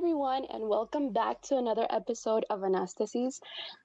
Everyone, 0.00 0.46
and 0.46 0.66
welcome 0.66 1.12
back 1.12 1.42
to 1.42 1.58
another 1.58 1.86
episode 1.90 2.42
of 2.48 2.60
Anastasis. 2.60 3.38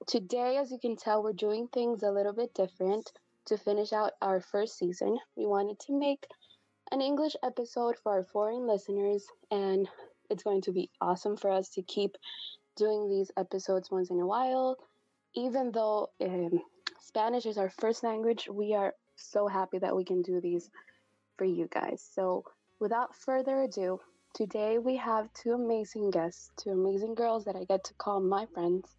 Today, 0.06 0.56
as 0.56 0.70
you 0.70 0.78
can 0.78 0.96
tell, 0.96 1.22
we're 1.22 1.34
doing 1.34 1.68
things 1.68 2.02
a 2.02 2.10
little 2.10 2.32
bit 2.32 2.54
different 2.54 3.12
to 3.44 3.58
finish 3.58 3.92
out 3.92 4.12
our 4.22 4.40
first 4.40 4.78
season. 4.78 5.18
We 5.36 5.44
wanted 5.44 5.78
to 5.80 5.92
make 5.92 6.26
an 6.90 7.02
English 7.02 7.36
episode 7.44 7.96
for 8.02 8.12
our 8.12 8.24
foreign 8.24 8.66
listeners, 8.66 9.26
and 9.50 9.86
it's 10.30 10.42
going 10.42 10.62
to 10.62 10.72
be 10.72 10.88
awesome 11.02 11.36
for 11.36 11.50
us 11.50 11.68
to 11.74 11.82
keep 11.82 12.16
doing 12.76 13.10
these 13.10 13.30
episodes 13.36 13.90
once 13.90 14.08
in 14.08 14.18
a 14.18 14.26
while. 14.26 14.78
Even 15.34 15.70
though 15.70 16.08
um, 16.22 16.62
Spanish 16.98 17.44
is 17.44 17.58
our 17.58 17.68
first 17.68 18.02
language, 18.02 18.48
we 18.50 18.72
are 18.72 18.94
so 19.16 19.48
happy 19.48 19.78
that 19.80 19.94
we 19.94 20.02
can 20.02 20.22
do 20.22 20.40
these 20.40 20.70
for 21.36 21.44
you 21.44 21.68
guys. 21.70 22.02
So, 22.14 22.44
without 22.80 23.14
further 23.14 23.60
ado, 23.60 24.00
Today 24.36 24.76
we 24.76 24.96
have 24.96 25.32
two 25.32 25.52
amazing 25.52 26.10
guests, 26.10 26.50
two 26.58 26.68
amazing 26.68 27.14
girls 27.14 27.46
that 27.46 27.56
I 27.56 27.64
get 27.64 27.84
to 27.84 27.94
call 27.94 28.20
my 28.20 28.44
friends. 28.52 28.94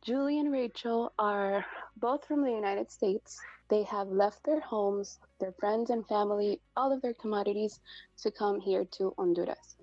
Julie 0.00 0.38
and 0.38 0.50
Rachel 0.50 1.12
are 1.18 1.66
both 1.98 2.24
from 2.24 2.40
the 2.40 2.50
United 2.50 2.90
States. 2.90 3.38
They 3.68 3.82
have 3.82 4.08
left 4.08 4.42
their 4.42 4.60
homes, 4.60 5.18
their 5.38 5.52
friends 5.52 5.90
and 5.90 6.08
family, 6.08 6.62
all 6.78 6.94
of 6.94 7.02
their 7.02 7.12
commodities 7.12 7.78
to 8.22 8.30
come 8.30 8.58
here 8.58 8.86
to 8.92 9.12
Honduras. 9.18 9.76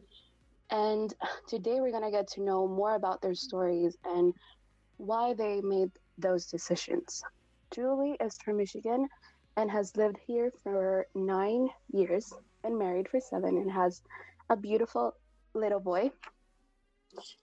And 0.72 1.14
today 1.48 1.80
we're 1.80 1.92
going 1.92 2.02
to 2.02 2.10
get 2.10 2.28
to 2.30 2.42
know 2.42 2.68
more 2.68 2.96
about 2.96 3.22
their 3.22 3.36
stories 3.36 3.96
and 4.04 4.34
why 4.98 5.36
they 5.36 5.62
made 5.62 5.92
those 6.18 6.48
decisions. 6.48 7.22
Julie 7.70 8.18
is 8.20 8.36
from 8.44 8.58
Michigan 8.58 9.08
and 9.58 9.70
has 9.70 9.96
lived 9.96 10.18
here 10.26 10.52
for 10.64 11.06
nine 11.14 11.70
years 11.94 12.34
and 12.64 12.80
married 12.80 13.08
for 13.10 13.20
seven 13.20 13.58
and 13.58 13.72
has 13.72 14.02
a 14.50 14.56
beautiful 14.56 15.16
little 15.54 15.80
boy. 15.80 16.12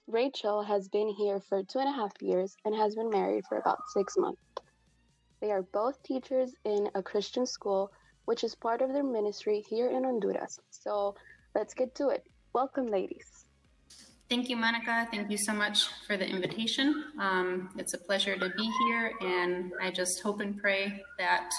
Rachel 0.06 0.62
has 0.62 0.88
been 0.88 1.08
here 1.08 1.40
for 1.40 1.62
two 1.62 1.78
and 1.78 1.88
a 1.88 1.92
half 1.92 2.12
years 2.20 2.56
and 2.64 2.74
has 2.74 2.94
been 2.94 3.10
married 3.10 3.44
for 3.48 3.58
about 3.58 3.78
six 3.92 4.16
months. 4.16 4.40
They 5.40 5.50
are 5.50 5.62
both 5.62 6.02
teachers 6.02 6.54
in 6.64 6.88
a 6.94 7.02
Christian 7.02 7.44
school, 7.44 7.92
which 8.24 8.44
is 8.44 8.54
part 8.54 8.80
of 8.80 8.92
their 8.92 9.02
ministry 9.02 9.62
here 9.68 9.88
in 9.88 10.04
Honduras. 10.04 10.58
So 10.70 11.14
let's 11.54 11.74
get 11.74 11.94
to 11.96 12.08
it. 12.08 12.24
Welcome, 12.54 12.86
ladies. 12.86 13.44
Thank 14.30 14.48
you, 14.48 14.56
Monica. 14.56 15.06
Thank 15.10 15.30
you 15.30 15.36
so 15.36 15.52
much 15.52 15.88
for 16.06 16.16
the 16.16 16.26
invitation. 16.26 17.04
Um, 17.20 17.68
it's 17.76 17.92
a 17.92 17.98
pleasure 17.98 18.36
to 18.36 18.48
be 18.56 18.70
here, 18.86 19.12
and 19.20 19.72
I 19.82 19.90
just 19.90 20.22
hope 20.22 20.40
and 20.40 20.56
pray 20.56 21.02
that 21.18 21.50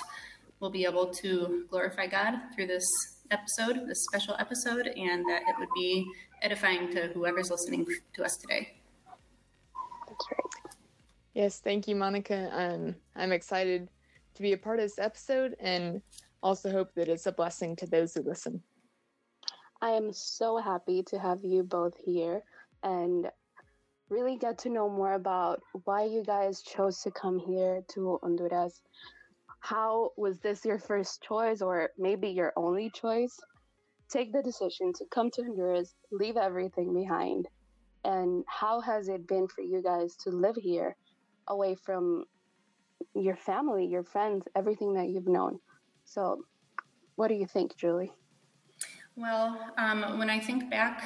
we'll 0.59 0.71
be 0.71 0.85
able 0.85 1.13
to 1.21 1.65
glorify 1.69 2.07
God 2.07 2.39
through 2.55 2.67
this 2.67 2.85
episode, 3.31 3.87
this 3.87 4.03
special 4.03 4.35
episode, 4.39 4.87
and 4.87 5.25
that 5.29 5.41
it 5.47 5.55
would 5.59 5.69
be 5.75 6.07
edifying 6.41 6.91
to 6.91 7.07
whoever's 7.13 7.51
listening 7.51 7.85
to 8.13 8.23
us 8.23 8.37
today. 8.37 8.77
That's 10.07 10.25
right. 10.31 10.75
Yes, 11.33 11.59
thank 11.59 11.87
you, 11.87 11.95
Monica. 11.95 12.49
Um, 12.53 12.95
I'm 13.15 13.31
excited 13.31 13.89
to 14.35 14.41
be 14.41 14.53
a 14.53 14.57
part 14.57 14.79
of 14.79 14.85
this 14.85 14.99
episode 14.99 15.55
and 15.59 16.01
also 16.43 16.71
hope 16.71 16.93
that 16.95 17.09
it's 17.09 17.25
a 17.25 17.31
blessing 17.31 17.75
to 17.77 17.85
those 17.85 18.13
who 18.13 18.21
listen. 18.21 18.61
I 19.81 19.89
am 19.89 20.13
so 20.13 20.57
happy 20.57 21.03
to 21.03 21.19
have 21.19 21.43
you 21.43 21.63
both 21.63 21.97
here 21.97 22.41
and 22.83 23.29
really 24.09 24.37
get 24.37 24.57
to 24.59 24.69
know 24.69 24.89
more 24.89 25.13
about 25.13 25.61
why 25.83 26.03
you 26.05 26.23
guys 26.23 26.61
chose 26.61 27.01
to 27.01 27.11
come 27.11 27.39
here 27.39 27.81
to 27.89 28.19
Honduras 28.21 28.81
how 29.65 30.11
was 30.15 30.37
this 30.39 30.63
your 30.63 30.77
first 30.77 31.23
choice 31.23 31.59
or 31.59 31.89
maybe 31.97 32.29
your 32.29 32.53
only 32.55 32.91
choice? 32.91 33.39
Take 34.09 34.31
the 34.31 34.43
decision 34.43 34.93
to 34.93 35.05
come 35.09 35.31
to 35.31 35.41
Honduras, 35.41 35.95
leave 36.11 36.37
everything 36.37 36.93
behind. 36.93 37.47
And 38.03 38.43
how 38.47 38.79
has 38.81 39.07
it 39.07 39.27
been 39.27 39.47
for 39.47 39.61
you 39.61 39.81
guys 39.81 40.15
to 40.17 40.29
live 40.29 40.55
here 40.55 40.95
away 41.47 41.73
from 41.83 42.25
your 43.15 43.35
family, 43.35 43.87
your 43.87 44.03
friends, 44.03 44.47
everything 44.55 44.93
that 44.93 45.09
you've 45.09 45.27
known? 45.27 45.59
So, 46.03 46.43
what 47.15 47.29
do 47.29 47.33
you 47.33 47.47
think, 47.47 47.75
Julie? 47.75 48.11
Well, 49.15 49.59
um, 49.79 50.19
when 50.19 50.29
I 50.29 50.39
think 50.39 50.69
back 50.69 51.01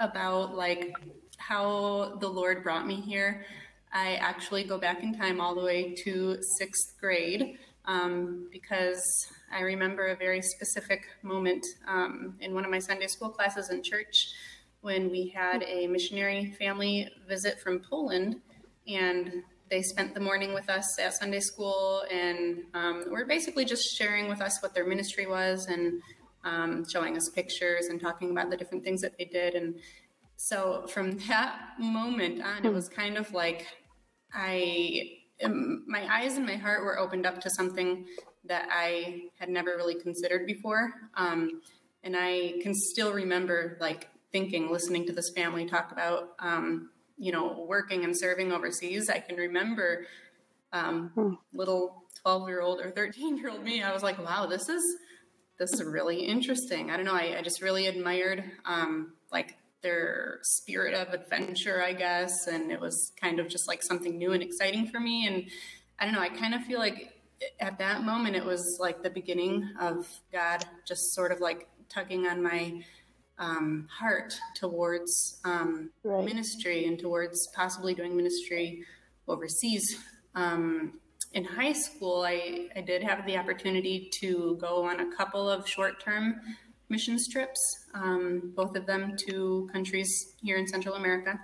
about 0.00 0.56
like 0.56 0.96
how 1.36 2.16
the 2.20 2.28
Lord 2.28 2.64
brought 2.64 2.88
me 2.88 3.00
here, 3.00 3.44
I 3.92 4.14
actually 4.16 4.64
go 4.64 4.78
back 4.78 5.04
in 5.04 5.16
time 5.16 5.40
all 5.40 5.54
the 5.54 5.64
way 5.64 5.94
to 6.04 6.38
sixth 6.58 6.96
grade 7.00 7.58
um, 7.90 8.46
because 8.52 9.26
I 9.52 9.62
remember 9.62 10.06
a 10.06 10.16
very 10.16 10.42
specific 10.42 11.06
moment 11.22 11.66
um, 11.88 12.36
in 12.40 12.54
one 12.54 12.64
of 12.64 12.70
my 12.70 12.78
Sunday 12.78 13.08
school 13.08 13.30
classes 13.30 13.70
in 13.70 13.82
church 13.82 14.28
when 14.80 15.10
we 15.10 15.28
had 15.28 15.64
a 15.64 15.88
missionary 15.88 16.54
family 16.58 17.08
visit 17.28 17.58
from 17.58 17.80
Poland 17.80 18.40
and 18.86 19.42
they 19.70 19.82
spent 19.82 20.14
the 20.14 20.20
morning 20.20 20.54
with 20.54 20.70
us 20.70 20.98
at 21.00 21.14
Sunday 21.14 21.40
school 21.40 22.04
and 22.12 22.62
um, 22.74 23.04
were 23.10 23.24
basically 23.24 23.64
just 23.64 23.96
sharing 23.96 24.28
with 24.28 24.40
us 24.40 24.62
what 24.62 24.72
their 24.72 24.86
ministry 24.86 25.26
was 25.26 25.66
and 25.66 26.00
um, 26.44 26.84
showing 26.88 27.16
us 27.16 27.28
pictures 27.28 27.86
and 27.86 28.00
talking 28.00 28.30
about 28.30 28.50
the 28.50 28.56
different 28.56 28.84
things 28.84 29.00
that 29.00 29.18
they 29.18 29.24
did. 29.24 29.54
And 29.54 29.74
so 30.36 30.86
from 30.88 31.18
that 31.28 31.58
moment 31.78 32.40
on, 32.42 32.64
it 32.64 32.72
was 32.72 32.88
kind 32.88 33.18
of 33.18 33.32
like 33.32 33.66
I 34.32 35.19
my 35.48 36.06
eyes 36.10 36.36
and 36.36 36.46
my 36.46 36.56
heart 36.56 36.84
were 36.84 36.98
opened 36.98 37.26
up 37.26 37.40
to 37.40 37.50
something 37.50 38.06
that 38.44 38.68
I 38.70 39.24
had 39.38 39.48
never 39.48 39.76
really 39.76 39.94
considered 39.94 40.46
before. 40.46 40.92
Um, 41.14 41.60
and 42.02 42.16
I 42.16 42.54
can 42.62 42.74
still 42.74 43.12
remember 43.12 43.76
like 43.80 44.08
thinking, 44.32 44.70
listening 44.70 45.06
to 45.06 45.12
this 45.12 45.30
family 45.30 45.66
talk 45.66 45.92
about, 45.92 46.30
um, 46.38 46.90
you 47.18 47.32
know, 47.32 47.64
working 47.68 48.04
and 48.04 48.16
serving 48.16 48.52
overseas. 48.52 49.10
I 49.10 49.18
can 49.18 49.36
remember 49.36 50.06
um, 50.72 51.10
hmm. 51.14 51.34
little 51.52 52.04
12 52.22 52.48
year 52.48 52.60
old 52.60 52.80
or 52.80 52.90
13 52.90 53.36
year 53.36 53.50
old 53.50 53.62
me. 53.62 53.82
I 53.82 53.92
was 53.92 54.02
like, 54.02 54.18
wow, 54.18 54.46
this 54.46 54.68
is, 54.68 54.82
this 55.58 55.72
is 55.74 55.84
really 55.84 56.20
interesting. 56.20 56.90
I 56.90 56.96
don't 56.96 57.04
know. 57.04 57.14
I, 57.14 57.36
I 57.38 57.42
just 57.42 57.60
really 57.60 57.86
admired 57.86 58.44
um, 58.64 59.12
like 59.30 59.56
their 59.82 60.38
spirit 60.42 60.94
of 60.94 61.12
adventure, 61.14 61.82
I 61.82 61.92
guess. 61.92 62.46
And 62.46 62.70
it 62.70 62.80
was 62.80 63.12
kind 63.20 63.40
of 63.40 63.48
just 63.48 63.68
like 63.68 63.82
something 63.82 64.18
new 64.18 64.32
and 64.32 64.42
exciting 64.42 64.86
for 64.86 65.00
me. 65.00 65.26
And 65.26 65.44
I 65.98 66.04
don't 66.04 66.14
know, 66.14 66.20
I 66.20 66.28
kind 66.28 66.54
of 66.54 66.62
feel 66.64 66.78
like 66.78 67.14
at 67.58 67.78
that 67.78 68.02
moment 68.02 68.36
it 68.36 68.44
was 68.44 68.78
like 68.80 69.02
the 69.02 69.10
beginning 69.10 69.68
of 69.80 70.06
God 70.32 70.64
just 70.86 71.14
sort 71.14 71.32
of 71.32 71.40
like 71.40 71.68
tugging 71.88 72.26
on 72.26 72.42
my 72.42 72.82
um, 73.38 73.88
heart 73.90 74.38
towards 74.54 75.40
um, 75.44 75.90
right. 76.04 76.24
ministry 76.24 76.86
and 76.86 76.98
towards 76.98 77.48
possibly 77.48 77.94
doing 77.94 78.14
ministry 78.14 78.84
overseas. 79.26 79.96
Um, 80.34 81.00
in 81.32 81.44
high 81.44 81.72
school, 81.72 82.22
I, 82.22 82.68
I 82.76 82.80
did 82.80 83.02
have 83.02 83.24
the 83.24 83.36
opportunity 83.38 84.10
to 84.14 84.58
go 84.60 84.84
on 84.84 85.00
a 85.00 85.16
couple 85.16 85.48
of 85.48 85.66
short 85.66 86.02
term 86.02 86.40
missions 86.90 87.28
trips, 87.28 87.60
um, 87.94 88.52
both 88.54 88.76
of 88.76 88.86
them 88.86 89.16
to 89.28 89.68
countries 89.72 90.34
here 90.42 90.56
in 90.56 90.66
Central 90.66 90.94
America. 90.94 91.38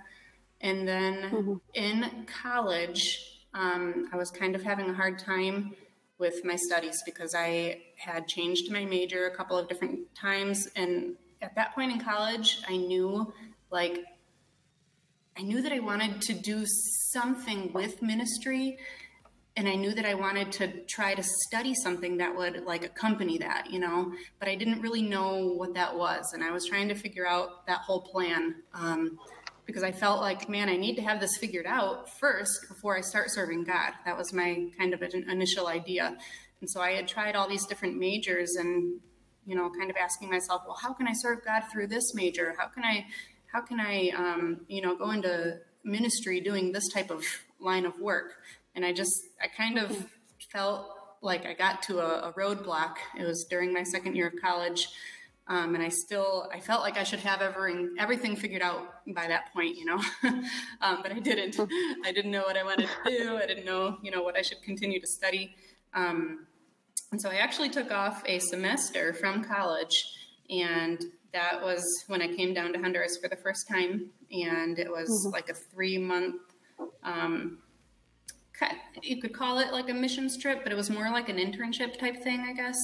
And 0.61 0.87
then 0.87 1.13
mm-hmm. 1.31 1.55
in 1.73 2.25
college, 2.25 3.45
um, 3.53 4.09
I 4.11 4.17
was 4.17 4.31
kind 4.31 4.55
of 4.55 4.63
having 4.63 4.89
a 4.89 4.93
hard 4.93 5.19
time 5.19 5.75
with 6.19 6.43
my 6.43 6.55
studies 6.55 7.01
because 7.05 7.35
I 7.35 7.81
had 7.95 8.27
changed 8.27 8.71
my 8.71 8.85
major 8.85 9.27
a 9.27 9.35
couple 9.35 9.57
of 9.57 9.67
different 9.67 10.13
times. 10.15 10.67
And 10.75 11.15
at 11.41 11.55
that 11.55 11.75
point 11.75 11.91
in 11.91 11.99
college, 11.99 12.61
I 12.67 12.77
knew 12.77 13.31
like, 13.69 13.99
I 15.37 15.43
knew 15.43 15.61
that 15.61 15.71
I 15.71 15.79
wanted 15.79 16.21
to 16.23 16.33
do 16.33 16.65
something 16.65 17.71
with 17.71 18.01
ministry 18.01 18.79
and 19.57 19.67
I 19.67 19.73
knew 19.73 19.91
that 19.95 20.05
I 20.05 20.13
wanted 20.13 20.51
to 20.53 20.67
try 20.83 21.15
to 21.15 21.23
study 21.23 21.73
something 21.73 22.17
that 22.17 22.33
would 22.33 22.63
like 22.65 22.85
accompany 22.85 23.39
that, 23.39 23.71
you 23.71 23.79
know, 23.79 24.13
but 24.39 24.47
I 24.47 24.53
didn't 24.53 24.81
really 24.81 25.01
know 25.01 25.47
what 25.47 25.73
that 25.73 25.97
was. 25.97 26.31
And 26.33 26.43
I 26.43 26.51
was 26.51 26.67
trying 26.67 26.87
to 26.89 26.95
figure 26.95 27.27
out 27.27 27.65
that 27.65 27.79
whole 27.79 28.01
plan 28.01 28.57
um, 28.75 29.17
because 29.65 29.81
I 29.81 29.91
felt 29.91 30.21
like, 30.21 30.47
man, 30.47 30.69
I 30.69 30.77
need 30.77 30.95
to 30.97 31.01
have 31.01 31.19
this 31.19 31.37
figured 31.37 31.65
out 31.65 32.07
first 32.19 32.67
before 32.69 32.95
I 32.95 33.01
start 33.01 33.31
serving 33.31 33.63
God. 33.63 33.93
That 34.05 34.15
was 34.15 34.31
my 34.31 34.67
kind 34.77 34.93
of 34.93 35.01
initial 35.01 35.65
idea. 35.65 36.15
And 36.61 36.69
so 36.69 36.79
I 36.79 36.91
had 36.91 37.07
tried 37.07 37.35
all 37.35 37.49
these 37.49 37.65
different 37.65 37.97
majors 37.97 38.57
and, 38.57 38.99
you 39.47 39.55
know, 39.55 39.71
kind 39.71 39.89
of 39.89 39.97
asking 39.97 40.29
myself, 40.29 40.61
well, 40.67 40.77
how 40.79 40.93
can 40.93 41.07
I 41.07 41.13
serve 41.13 41.43
God 41.43 41.63
through 41.73 41.87
this 41.87 42.13
major? 42.13 42.53
How 42.59 42.67
can 42.67 42.83
I, 42.83 43.07
how 43.51 43.61
can 43.61 43.79
I, 43.79 44.11
um, 44.15 44.61
you 44.67 44.83
know, 44.83 44.95
go 44.95 45.09
into 45.09 45.61
ministry 45.83 46.41
doing 46.41 46.71
this 46.73 46.87
type 46.89 47.09
of 47.09 47.23
line 47.59 47.85
of 47.85 47.99
work. 47.99 48.33
And 48.77 48.85
I 48.85 48.93
just, 48.93 49.25
I 49.41 49.47
kind 49.47 49.79
of 49.79 50.05
felt 50.51 50.87
like 51.23 51.47
I 51.47 51.53
got 51.55 51.81
to 51.83 51.97
a, 51.99 52.29
a 52.29 52.33
roadblock. 52.33 52.97
It 53.19 53.25
was 53.25 53.45
during 53.49 53.73
my 53.73 53.81
second 53.81 54.15
year 54.15 54.27
of 54.27 54.35
college. 54.39 54.87
Um, 55.47 55.73
and 55.73 55.83
I 55.83 55.89
still, 55.89 56.47
I 56.53 56.59
felt 56.59 56.81
like 56.83 56.95
I 56.95 57.03
should 57.03 57.21
have 57.21 57.41
everything, 57.41 57.95
everything 57.97 58.35
figured 58.35 58.61
out 58.61 58.83
by 59.15 59.27
that 59.27 59.51
point, 59.51 59.77
you 59.77 59.85
know, 59.85 59.99
um, 60.81 60.99
but 61.01 61.11
I 61.11 61.17
didn't. 61.17 61.59
I 62.05 62.11
didn't 62.11 62.29
know 62.29 62.43
what 62.43 62.55
I 62.55 62.63
wanted 62.63 62.87
to 62.87 63.17
do. 63.17 63.37
I 63.37 63.47
didn't 63.47 63.65
know, 63.65 63.97
you 64.03 64.11
know, 64.11 64.21
what 64.21 64.37
I 64.37 64.43
should 64.43 64.61
continue 64.61 65.01
to 65.01 65.07
study. 65.07 65.55
Um, 65.95 66.45
and 67.11 67.19
so 67.19 67.31
I 67.31 67.37
actually 67.37 67.69
took 67.69 67.91
off 67.91 68.21
a 68.27 68.37
semester 68.37 69.11
from 69.11 69.43
college, 69.43 70.05
and 70.51 71.01
that 71.33 71.63
was 71.63 72.03
when 72.05 72.21
I 72.21 72.27
came 72.27 72.53
down 72.53 72.73
to 72.73 72.79
Honduras 72.79 73.17
for 73.17 73.27
the 73.27 73.37
first 73.37 73.67
time. 73.67 74.11
And 74.31 74.77
it 74.77 74.91
was 74.91 75.09
mm-hmm. 75.09 75.33
like 75.33 75.49
a 75.49 75.55
three 75.55 75.97
month, 75.97 76.41
um, 77.01 77.57
you 79.01 79.21
could 79.21 79.33
call 79.33 79.59
it 79.59 79.71
like 79.71 79.89
a 79.89 79.93
missions 79.93 80.37
trip, 80.37 80.61
but 80.63 80.71
it 80.71 80.75
was 80.75 80.89
more 80.89 81.09
like 81.11 81.29
an 81.29 81.37
internship 81.37 81.99
type 81.99 82.23
thing, 82.23 82.41
I 82.41 82.53
guess. 82.53 82.77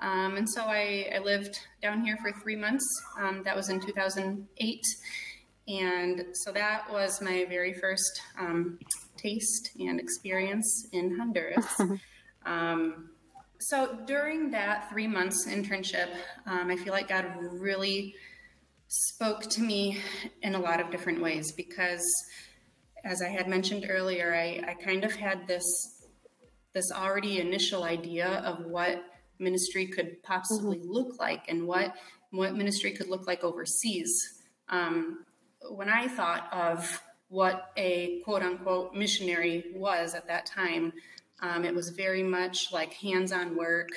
Um, 0.00 0.36
and 0.36 0.48
so 0.48 0.62
I, 0.62 1.10
I, 1.14 1.18
lived 1.18 1.58
down 1.82 2.04
here 2.04 2.16
for 2.22 2.30
three 2.30 2.54
months. 2.54 2.86
Um, 3.20 3.42
that 3.44 3.56
was 3.56 3.68
in 3.68 3.80
2008. 3.80 4.80
And 5.66 6.24
so 6.34 6.52
that 6.52 6.90
was 6.92 7.20
my 7.20 7.46
very 7.48 7.74
first 7.74 8.22
um, 8.38 8.78
taste 9.16 9.70
and 9.80 9.98
experience 9.98 10.86
in 10.92 11.16
Honduras. 11.16 11.80
Um, 12.46 13.10
so 13.60 13.98
during 14.06 14.50
that 14.52 14.88
three 14.88 15.06
months 15.06 15.46
internship, 15.46 16.08
um, 16.46 16.70
I 16.70 16.76
feel 16.76 16.92
like 16.92 17.08
God 17.08 17.26
really 17.40 18.14
spoke 18.88 19.42
to 19.50 19.60
me 19.60 19.98
in 20.42 20.54
a 20.54 20.58
lot 20.58 20.80
of 20.80 20.90
different 20.90 21.20
ways 21.20 21.52
because, 21.52 22.02
as 23.04 23.22
I 23.22 23.28
had 23.28 23.48
mentioned 23.48 23.86
earlier, 23.88 24.34
I, 24.34 24.62
I 24.66 24.74
kind 24.74 25.04
of 25.04 25.14
had 25.14 25.46
this 25.46 25.94
this 26.74 26.92
already 26.92 27.40
initial 27.40 27.84
idea 27.84 28.28
of 28.44 28.64
what 28.66 29.02
ministry 29.38 29.86
could 29.86 30.22
possibly 30.22 30.78
mm-hmm. 30.78 30.90
look 30.90 31.18
like 31.18 31.42
and 31.48 31.66
what 31.66 31.94
what 32.30 32.54
ministry 32.54 32.92
could 32.92 33.08
look 33.08 33.26
like 33.26 33.42
overseas. 33.42 34.42
Um, 34.68 35.24
when 35.70 35.88
I 35.88 36.08
thought 36.08 36.48
of 36.52 37.02
what 37.28 37.70
a 37.76 38.20
quote 38.24 38.42
unquote 38.42 38.94
missionary 38.94 39.64
was 39.74 40.14
at 40.14 40.26
that 40.28 40.46
time, 40.46 40.92
um, 41.40 41.64
it 41.64 41.74
was 41.74 41.90
very 41.90 42.22
much 42.22 42.72
like 42.72 42.92
hands 42.94 43.32
on 43.32 43.56
work. 43.56 43.88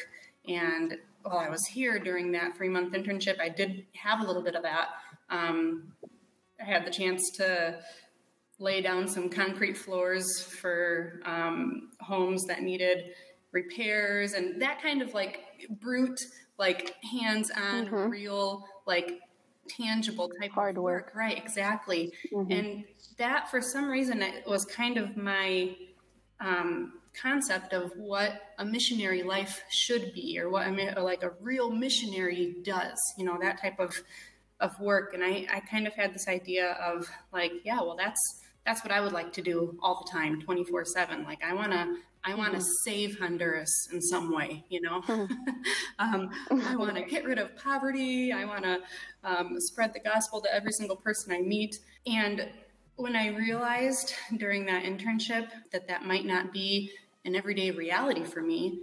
And 0.47 0.97
while 1.23 1.37
I 1.37 1.49
was 1.49 1.65
here 1.65 1.99
during 1.99 2.31
that 2.31 2.55
three 2.57 2.69
month 2.69 2.93
internship, 2.93 3.39
I 3.39 3.49
did 3.49 3.85
have 3.93 4.21
a 4.21 4.25
little 4.25 4.41
bit 4.41 4.55
of 4.55 4.63
that. 4.63 4.89
Um, 5.29 5.93
I 6.59 6.65
had 6.65 6.85
the 6.85 6.91
chance 6.91 7.31
to 7.31 7.79
lay 8.61 8.79
down 8.79 9.07
some 9.07 9.27
concrete 9.27 9.75
floors 9.75 10.41
for 10.41 11.19
um, 11.25 11.89
homes 11.99 12.43
that 12.45 12.61
needed 12.61 13.13
repairs 13.51 14.33
and 14.33 14.61
that 14.61 14.81
kind 14.81 15.01
of 15.01 15.13
like 15.13 15.41
brute, 15.81 16.19
like 16.57 16.95
hands 17.03 17.51
on, 17.51 17.87
mm-hmm. 17.87 18.09
real, 18.09 18.63
like 18.85 19.19
tangible 19.67 20.29
type 20.39 20.51
hard 20.51 20.77
of 20.77 20.83
work. 20.83 21.07
work. 21.07 21.15
Right, 21.15 21.37
exactly. 21.37 22.13
Mm-hmm. 22.31 22.51
And 22.51 22.83
that, 23.17 23.49
for 23.49 23.61
some 23.61 23.89
reason, 23.89 24.21
it 24.21 24.47
was 24.47 24.63
kind 24.63 24.97
of 24.97 25.17
my 25.17 25.75
um, 26.39 26.93
concept 27.19 27.73
of 27.73 27.91
what 27.97 28.53
a 28.59 28.65
missionary 28.65 29.23
life 29.23 29.63
should 29.69 30.13
be 30.13 30.39
or 30.39 30.49
what 30.49 30.67
a, 30.67 31.01
like 31.01 31.23
a 31.23 31.31
real 31.41 31.69
missionary 31.69 32.55
does 32.63 32.97
you 33.17 33.25
know 33.25 33.37
that 33.41 33.61
type 33.61 33.79
of 33.79 33.93
of 34.61 34.79
work 34.79 35.13
and 35.13 35.23
I, 35.23 35.45
I 35.51 35.59
kind 35.59 35.87
of 35.87 35.93
had 35.93 36.13
this 36.13 36.27
idea 36.29 36.71
of 36.73 37.09
like 37.33 37.51
yeah 37.65 37.81
well 37.81 37.97
that's 37.97 38.40
that's 38.65 38.83
what 38.83 38.91
i 38.91 38.99
would 38.99 39.13
like 39.13 39.31
to 39.33 39.41
do 39.41 39.77
all 39.81 40.03
the 40.03 40.11
time 40.11 40.41
24 40.41 40.85
7 40.85 41.23
like 41.23 41.43
i 41.43 41.53
want 41.53 41.71
to 41.71 41.95
I 42.23 42.35
want 42.35 42.51
to 42.53 42.59
mm-hmm. 42.59 42.67
save 42.83 43.19
Honduras 43.19 43.89
in 43.91 44.01
some 44.01 44.33
way, 44.33 44.63
you 44.69 44.81
know. 44.81 45.01
Mm-hmm. 45.11 45.35
um, 45.99 46.29
I 46.65 46.75
want 46.75 46.95
to 46.95 47.03
get 47.03 47.25
rid 47.25 47.37
of 47.37 47.55
poverty. 47.55 48.31
I 48.31 48.45
want 48.45 48.63
to 48.63 48.79
um, 49.23 49.59
spread 49.59 49.93
the 49.93 49.99
gospel 49.99 50.41
to 50.41 50.53
every 50.53 50.71
single 50.71 50.95
person 50.95 51.31
I 51.31 51.41
meet. 51.41 51.77
And 52.07 52.49
when 52.95 53.15
I 53.15 53.27
realized 53.27 54.13
during 54.37 54.65
that 54.65 54.83
internship 54.83 55.49
that 55.71 55.87
that 55.87 56.05
might 56.05 56.25
not 56.25 56.51
be 56.51 56.91
an 57.25 57.35
everyday 57.35 57.71
reality 57.71 58.23
for 58.23 58.41
me, 58.41 58.79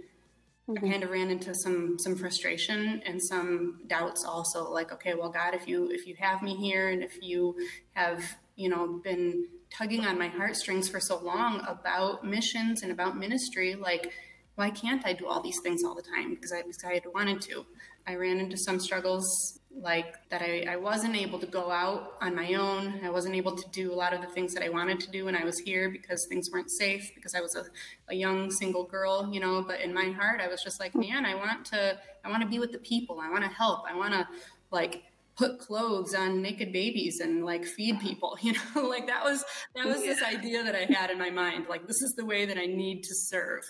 mm-hmm. 0.69 0.85
I 0.85 0.89
kind 0.89 1.03
of 1.03 1.09
ran 1.09 1.29
into 1.29 1.53
some 1.53 1.99
some 1.99 2.15
frustration 2.15 3.01
and 3.05 3.21
some 3.21 3.81
doubts 3.87 4.23
also 4.23 4.69
like 4.69 4.93
okay 4.93 5.13
well 5.15 5.29
God 5.29 5.53
if 5.53 5.67
you 5.67 5.89
if 5.89 6.07
you 6.07 6.15
have 6.19 6.41
me 6.41 6.55
here 6.55 6.89
and 6.89 7.03
if 7.03 7.21
you 7.21 7.55
have 7.93 8.23
you 8.55 8.69
know 8.69 9.01
been 9.03 9.47
tugging 9.69 10.05
on 10.05 10.17
my 10.17 10.27
heartstrings 10.27 10.89
for 10.89 10.99
so 10.99 11.17
long 11.19 11.63
about 11.67 12.25
missions 12.25 12.83
and 12.83 12.91
about 12.91 13.17
ministry 13.17 13.75
like 13.75 14.11
why 14.55 14.69
can't 14.69 15.05
I 15.05 15.13
do 15.13 15.25
all 15.25 15.41
these 15.41 15.61
things 15.61 15.83
all 15.85 15.95
the 15.95 16.01
time 16.01 16.35
because 16.35 16.51
I, 16.51 16.63
I 16.85 17.01
wanted 17.13 17.41
to 17.43 17.65
I 18.05 18.15
ran 18.15 18.39
into 18.39 18.57
some 18.57 18.79
struggles 18.79 19.59
like 19.71 20.15
that 20.29 20.41
I, 20.41 20.65
I 20.67 20.75
wasn't 20.75 21.15
able 21.15 21.39
to 21.39 21.45
go 21.45 21.69
out 21.69 22.13
on 22.21 22.35
my 22.35 22.55
own. 22.55 22.99
I 23.03 23.09
wasn't 23.09 23.35
able 23.35 23.55
to 23.55 23.69
do 23.69 23.93
a 23.93 23.95
lot 23.95 24.13
of 24.13 24.21
the 24.21 24.27
things 24.27 24.53
that 24.55 24.63
I 24.63 24.69
wanted 24.69 24.99
to 25.01 25.11
do 25.11 25.25
when 25.25 25.35
I 25.35 25.43
was 25.43 25.59
here 25.59 25.89
because 25.89 26.25
things 26.27 26.49
weren't 26.51 26.71
safe 26.71 27.11
because 27.15 27.35
I 27.35 27.41
was 27.41 27.55
a, 27.55 27.65
a 28.09 28.15
young 28.15 28.51
single 28.51 28.83
girl, 28.83 29.29
you 29.31 29.39
know, 29.39 29.63
but 29.65 29.79
in 29.79 29.93
my 29.93 30.09
heart 30.09 30.41
I 30.41 30.47
was 30.47 30.63
just 30.63 30.79
like, 30.79 30.95
man, 30.95 31.25
I 31.25 31.35
want 31.35 31.65
to 31.67 31.97
I 32.25 32.29
want 32.29 32.41
to 32.41 32.49
be 32.49 32.59
with 32.59 32.71
the 32.71 32.79
people. 32.79 33.19
I 33.21 33.29
want 33.29 33.43
to 33.43 33.49
help. 33.49 33.83
I 33.89 33.95
want 33.95 34.13
to 34.13 34.27
like 34.71 35.03
put 35.39 35.57
clothes 35.57 36.13
on 36.13 36.41
naked 36.41 36.73
babies 36.73 37.21
and 37.21 37.45
like 37.45 37.63
feed 37.63 37.99
people, 38.01 38.37
you 38.41 38.53
know, 38.53 38.81
like 38.81 39.07
that 39.07 39.23
was 39.23 39.45
that 39.75 39.85
was 39.85 40.01
this 40.01 40.21
idea 40.21 40.63
that 40.63 40.75
I 40.75 40.85
had 40.93 41.09
in 41.09 41.17
my 41.17 41.29
mind. 41.29 41.67
Like 41.69 41.87
this 41.87 42.01
is 42.01 42.13
the 42.13 42.25
way 42.25 42.45
that 42.45 42.57
I 42.57 42.65
need 42.65 43.03
to 43.05 43.15
serve 43.15 43.63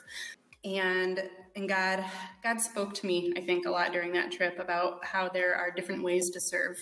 and 0.65 1.21
and 1.55 1.69
God 1.69 2.03
God 2.43 2.59
spoke 2.59 2.93
to 2.95 3.05
me 3.05 3.31
I 3.37 3.41
think 3.41 3.65
a 3.65 3.71
lot 3.71 3.93
during 3.93 4.11
that 4.13 4.31
trip 4.31 4.59
about 4.59 5.05
how 5.05 5.29
there 5.29 5.55
are 5.55 5.71
different 5.71 6.03
ways 6.03 6.29
to 6.31 6.41
serve 6.41 6.75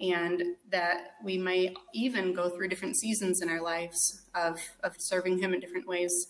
and 0.00 0.42
that 0.70 1.12
we 1.22 1.38
might 1.38 1.76
even 1.94 2.34
go 2.34 2.48
through 2.48 2.68
different 2.68 2.96
seasons 2.96 3.40
in 3.40 3.48
our 3.48 3.62
lives 3.62 4.22
of 4.34 4.58
of 4.82 4.96
serving 4.98 5.38
him 5.38 5.54
in 5.54 5.60
different 5.60 5.86
ways 5.86 6.28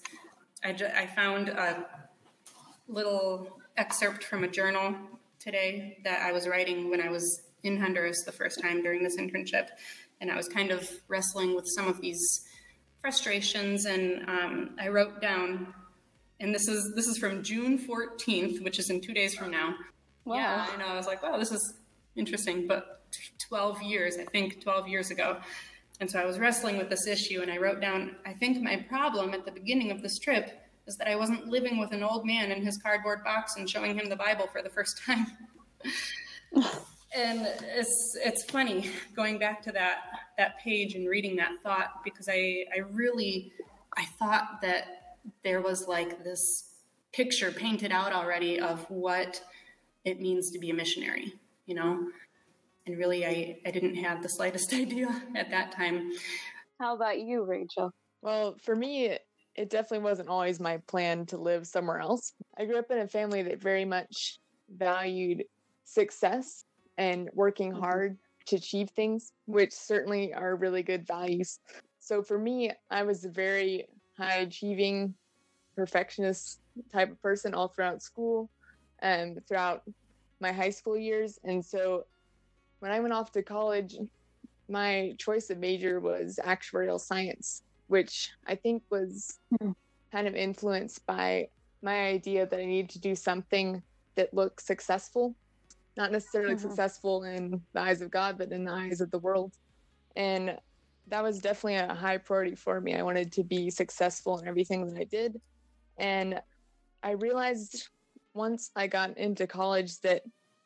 I, 0.62 0.72
ju- 0.72 0.90
I 0.94 1.06
found 1.06 1.48
a 1.48 1.86
little 2.88 3.58
excerpt 3.78 4.22
from 4.24 4.44
a 4.44 4.48
journal 4.48 4.94
today 5.38 5.98
that 6.04 6.20
I 6.20 6.32
was 6.32 6.46
writing 6.46 6.90
when 6.90 7.00
I 7.00 7.08
was 7.08 7.42
in 7.62 7.80
Honduras 7.80 8.22
the 8.24 8.32
first 8.32 8.60
time 8.60 8.82
during 8.82 9.02
this 9.02 9.16
internship 9.16 9.68
and 10.20 10.30
I 10.30 10.36
was 10.36 10.48
kind 10.48 10.70
of 10.70 10.88
wrestling 11.08 11.54
with 11.54 11.66
some 11.66 11.88
of 11.88 12.00
these 12.00 12.46
frustrations 13.00 13.86
and 13.86 14.28
um, 14.28 14.76
I 14.80 14.88
wrote 14.88 15.20
down 15.20 15.74
and 16.42 16.52
this 16.52 16.68
is 16.68 16.92
this 16.94 17.06
is 17.06 17.16
from 17.18 17.42
June 17.42 17.78
14th, 17.78 18.62
which 18.64 18.78
is 18.80 18.90
in 18.90 19.00
two 19.00 19.14
days 19.14 19.34
from 19.34 19.50
now. 19.50 19.76
Wow. 20.24 20.36
Yeah, 20.36 20.66
and. 20.74 20.82
I 20.82 20.96
was 20.96 21.06
like, 21.06 21.22
wow, 21.22 21.38
this 21.38 21.52
is 21.52 21.74
interesting. 22.16 22.66
But 22.66 23.04
12 23.48 23.82
years, 23.82 24.18
I 24.18 24.24
think 24.24 24.60
12 24.60 24.88
years 24.88 25.10
ago. 25.10 25.38
And 26.00 26.10
so 26.10 26.18
I 26.18 26.24
was 26.24 26.40
wrestling 26.40 26.78
with 26.78 26.90
this 26.90 27.06
issue, 27.06 27.42
and 27.42 27.50
I 27.50 27.58
wrote 27.58 27.80
down, 27.80 28.16
I 28.26 28.32
think 28.32 28.60
my 28.60 28.76
problem 28.88 29.34
at 29.34 29.44
the 29.44 29.52
beginning 29.52 29.92
of 29.92 30.02
this 30.02 30.18
trip 30.18 30.50
is 30.88 30.96
that 30.96 31.06
I 31.06 31.14
wasn't 31.14 31.46
living 31.46 31.78
with 31.78 31.92
an 31.92 32.02
old 32.02 32.26
man 32.26 32.50
in 32.50 32.64
his 32.64 32.76
cardboard 32.76 33.22
box 33.22 33.54
and 33.56 33.70
showing 33.70 33.96
him 33.96 34.08
the 34.08 34.16
Bible 34.16 34.48
for 34.50 34.62
the 34.62 34.70
first 34.70 35.00
time. 35.06 35.26
and 37.14 37.46
it's 37.76 38.16
it's 38.24 38.44
funny 38.44 38.90
going 39.14 39.38
back 39.38 39.62
to 39.62 39.72
that 39.72 39.98
that 40.38 40.58
page 40.58 40.94
and 40.94 41.08
reading 41.08 41.36
that 41.36 41.52
thought 41.62 42.02
because 42.04 42.28
I 42.28 42.64
I 42.74 42.80
really 42.90 43.52
I 43.96 44.04
thought 44.18 44.60
that 44.62 45.18
there 45.44 45.60
was 45.60 45.86
like 45.86 46.24
this 46.24 46.72
picture 47.12 47.52
painted 47.52 47.92
out 47.92 48.12
already 48.12 48.58
of 48.58 48.88
what 48.90 49.42
it 50.04 50.20
means 50.20 50.50
to 50.50 50.58
be 50.58 50.70
a 50.70 50.74
missionary, 50.74 51.34
you 51.66 51.74
know? 51.74 52.08
And 52.86 52.98
really, 52.98 53.24
I, 53.24 53.58
I 53.64 53.70
didn't 53.70 53.96
have 53.96 54.22
the 54.22 54.28
slightest 54.28 54.72
idea 54.72 55.08
at 55.36 55.50
that 55.50 55.72
time. 55.72 56.10
How 56.80 56.96
about 56.96 57.20
you, 57.20 57.44
Rachel? 57.44 57.92
Well, 58.22 58.56
for 58.62 58.74
me, 58.74 59.18
it 59.54 59.70
definitely 59.70 60.04
wasn't 60.04 60.28
always 60.28 60.58
my 60.58 60.78
plan 60.88 61.26
to 61.26 61.36
live 61.36 61.66
somewhere 61.66 62.00
else. 62.00 62.32
I 62.56 62.64
grew 62.64 62.78
up 62.78 62.90
in 62.90 62.98
a 62.98 63.06
family 63.06 63.42
that 63.42 63.60
very 63.60 63.84
much 63.84 64.40
valued 64.74 65.44
success 65.84 66.64
and 66.98 67.30
working 67.34 67.72
mm-hmm. 67.72 67.82
hard 67.82 68.18
to 68.46 68.56
achieve 68.56 68.90
things, 68.90 69.32
which 69.46 69.72
certainly 69.72 70.34
are 70.34 70.56
really 70.56 70.82
good 70.82 71.06
values. 71.06 71.60
So 72.00 72.22
for 72.22 72.38
me, 72.38 72.72
I 72.90 73.02
was 73.04 73.24
a 73.24 73.28
very 73.28 73.86
high 74.16 74.38
achieving, 74.38 75.14
perfectionist 75.76 76.60
type 76.92 77.10
of 77.10 77.22
person 77.22 77.54
all 77.54 77.68
throughout 77.68 78.02
school 78.02 78.50
and 78.98 79.40
throughout 79.46 79.82
my 80.40 80.52
high 80.52 80.70
school 80.70 80.96
years. 80.96 81.38
And 81.44 81.64
so 81.64 82.04
when 82.80 82.90
I 82.90 83.00
went 83.00 83.12
off 83.12 83.30
to 83.32 83.42
college, 83.42 83.96
my 84.68 85.14
choice 85.18 85.50
of 85.50 85.58
major 85.58 86.00
was 86.00 86.38
actuarial 86.44 87.00
science, 87.00 87.62
which 87.86 88.30
I 88.46 88.54
think 88.54 88.82
was 88.90 89.38
hmm. 89.60 89.72
kind 90.10 90.26
of 90.26 90.34
influenced 90.34 91.06
by 91.06 91.48
my 91.82 92.06
idea 92.06 92.46
that 92.46 92.58
I 92.58 92.64
needed 92.64 92.90
to 92.90 93.00
do 93.00 93.14
something 93.14 93.82
that 94.14 94.34
looked 94.34 94.62
successful, 94.62 95.34
not 95.96 96.12
necessarily 96.12 96.54
mm-hmm. 96.54 96.68
successful 96.68 97.24
in 97.24 97.60
the 97.72 97.80
eyes 97.80 98.00
of 98.00 98.10
God, 98.10 98.38
but 98.38 98.52
in 98.52 98.64
the 98.64 98.72
eyes 98.72 99.00
of 99.00 99.10
the 99.10 99.18
world. 99.18 99.52
And 100.16 100.56
that 101.08 101.22
was 101.22 101.40
definitely 101.40 101.76
a 101.76 101.94
high 101.94 102.18
priority 102.18 102.54
for 102.54 102.80
me. 102.80 102.94
I 102.94 103.02
wanted 103.02 103.32
to 103.32 103.44
be 103.44 103.70
successful 103.70 104.38
in 104.38 104.48
everything 104.48 104.86
that 104.86 104.98
I 104.98 105.04
did. 105.04 105.40
And 105.98 106.40
I 107.02 107.12
realized 107.12 107.88
once 108.34 108.70
I 108.76 108.86
got 108.86 109.18
into 109.18 109.46
college 109.46 110.00
that 110.00 110.22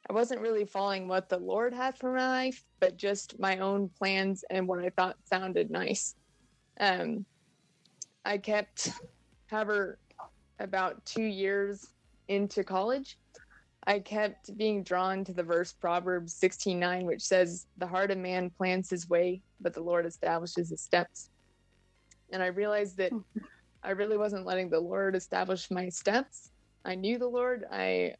I 0.08 0.12
wasn't 0.12 0.40
really 0.40 0.64
following 0.64 1.08
what 1.08 1.28
the 1.28 1.38
Lord 1.38 1.74
had 1.74 1.98
for 1.98 2.12
my 2.12 2.28
life, 2.28 2.62
but 2.78 2.96
just 2.96 3.40
my 3.40 3.58
own 3.58 3.88
plans 3.98 4.44
and 4.50 4.68
what 4.68 4.78
I 4.78 4.90
thought 4.90 5.16
sounded 5.24 5.70
nice. 5.70 6.14
Um, 6.78 7.24
I 8.24 8.38
kept, 8.38 8.90
however, 9.48 9.98
about 10.60 11.04
two 11.04 11.24
years 11.24 11.88
into 12.28 12.62
college, 12.62 13.18
I 13.86 14.00
kept 14.00 14.56
being 14.56 14.82
drawn 14.82 15.24
to 15.24 15.32
the 15.32 15.44
verse 15.44 15.72
Proverbs 15.72 16.34
16:9, 16.34 17.04
which 17.04 17.22
says, 17.22 17.66
"The 17.76 17.86
heart 17.86 18.10
of 18.10 18.18
man 18.18 18.50
plans 18.50 18.90
his 18.90 19.08
way, 19.08 19.42
but 19.60 19.74
the 19.74 19.82
Lord 19.82 20.06
establishes 20.06 20.70
his 20.70 20.80
steps." 20.80 21.30
And 22.30 22.42
I 22.42 22.46
realized 22.46 22.96
that 22.96 23.12
I 23.82 23.90
really 23.90 24.16
wasn't 24.16 24.46
letting 24.46 24.68
the 24.68 24.80
Lord 24.80 25.14
establish 25.14 25.70
my 25.70 25.88
steps. 25.88 26.50
I 26.84 26.96
knew 26.96 27.18
the 27.18 27.28
Lord. 27.28 27.64
I 27.70 28.16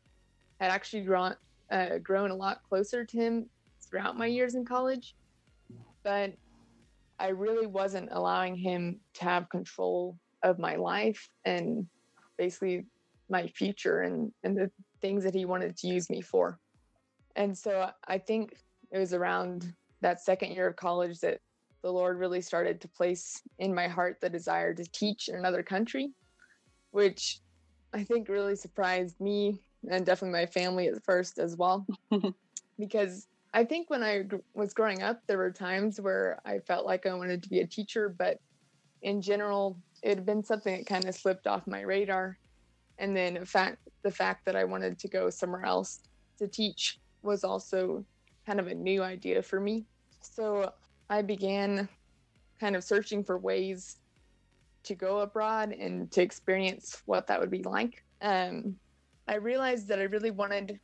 had 0.61 0.71
actually 0.71 1.03
drawn, 1.03 1.37
uh, 1.71 1.99
grown 1.99 2.31
a 2.31 2.37
lot 2.37 2.63
closer 2.69 3.05
to 3.05 3.17
Him 3.17 3.51
throughout 3.81 4.17
my 4.17 4.27
years 4.27 4.55
in 4.55 4.65
college, 4.65 5.17
but 6.05 6.33
I 7.19 7.29
really 7.29 7.67
wasn't 7.67 8.11
allowing 8.13 8.57
Him 8.57 9.01
to 9.15 9.25
have 9.25 9.49
control 9.49 10.17
of 10.45 10.61
my 10.61 10.77
life 10.77 11.29
and 11.45 11.89
basically 12.37 12.87
my 13.29 13.49
future 13.49 14.03
and, 14.03 14.33
and 14.45 14.57
the 14.57 14.71
things 15.01 15.25
that 15.25 15.35
He 15.35 15.45
wanted 15.45 15.77
to 15.79 15.89
use 15.89 16.11
me 16.11 16.21
for. 16.21 16.59
And 17.37 17.57
so 17.57 17.91
I 18.07 18.19
think 18.19 18.57
it 18.91 18.99
was 18.99 19.13
around 19.13 19.75
that 20.01 20.21
second 20.21 20.53
year 20.53 20.67
of 20.67 20.77
college 20.77 21.21
that 21.21 21.41
the 21.83 21.93
Lord 21.93 22.19
really 22.19 22.41
started 22.41 22.81
to 22.81 22.89
place 22.89 23.43
in 23.59 23.75
my 23.75 23.89
heart 23.89 24.19
the 24.21 24.29
desire 24.29 24.75
to 24.75 24.85
teach 24.93 25.29
in 25.29 25.37
another 25.37 25.63
country, 25.63 26.11
which 26.91 27.41
I 27.93 28.03
think 28.03 28.29
really 28.29 28.57
surprised 28.57 29.21
me 29.21 29.61
and 29.89 30.05
definitely 30.05 30.39
my 30.39 30.47
family 30.47 30.89
at 30.89 31.05
first 31.05 31.39
as 31.39 31.57
well. 31.57 31.87
because 32.79 33.29
I 33.55 33.65
think 33.65 33.89
when 33.89 34.03
I 34.03 34.25
was 34.55 34.75
growing 34.75 35.03
up, 35.03 35.21
there 35.27 35.39
were 35.39 35.51
times 35.51 36.01
where 36.01 36.41
I 36.45 36.59
felt 36.59 36.87
like 36.87 37.07
I 37.07 37.15
wanted 37.15 37.43
to 37.43 37.49
be 37.49 37.61
a 37.61 37.67
teacher, 37.67 38.09
but 38.09 38.39
in 39.03 39.23
general, 39.23 39.79
it 40.03 40.17
had 40.17 40.27
been 40.27 40.45
something 40.45 40.77
that 40.77 40.87
kind 40.87 41.05
of 41.05 41.15
slipped 41.15 41.47
off 41.47 41.67
my 41.67 41.83
radar. 41.83 42.39
And 42.99 43.17
then, 43.17 43.37
in 43.37 43.45
fact, 43.45 43.79
the 44.07 44.13
fact 44.13 44.45
that 44.45 44.55
I 44.55 44.63
wanted 44.63 45.01
to 45.01 45.09
go 45.09 45.31
somewhere 45.31 45.65
else 45.65 45.99
to 46.39 46.47
teach 46.47 47.01
was 47.23 47.43
also 47.43 48.05
kind 48.47 48.61
of 48.61 48.69
a 48.69 48.75
new 48.75 49.03
idea 49.03 49.43
for 49.43 49.59
me. 49.59 49.85
So 50.21 50.73
I 51.11 51.23
began 51.23 51.89
kind 52.61 52.77
of 52.77 52.85
searching 52.85 53.25
for 53.25 53.37
ways 53.37 53.97
to 54.85 54.95
go 54.95 55.19
abroad 55.19 55.73
and 55.73 56.09
to 56.13 56.23
experience 56.23 57.03
what 57.07 57.27
that 57.27 57.41
would 57.41 57.51
be 57.51 57.65
like. 57.65 58.05
Um, 58.23 58.77
I 59.27 59.39
realized 59.39 59.89
that 59.89 59.99
I 59.99 60.05
really 60.05 60.31
wanted 60.31 60.79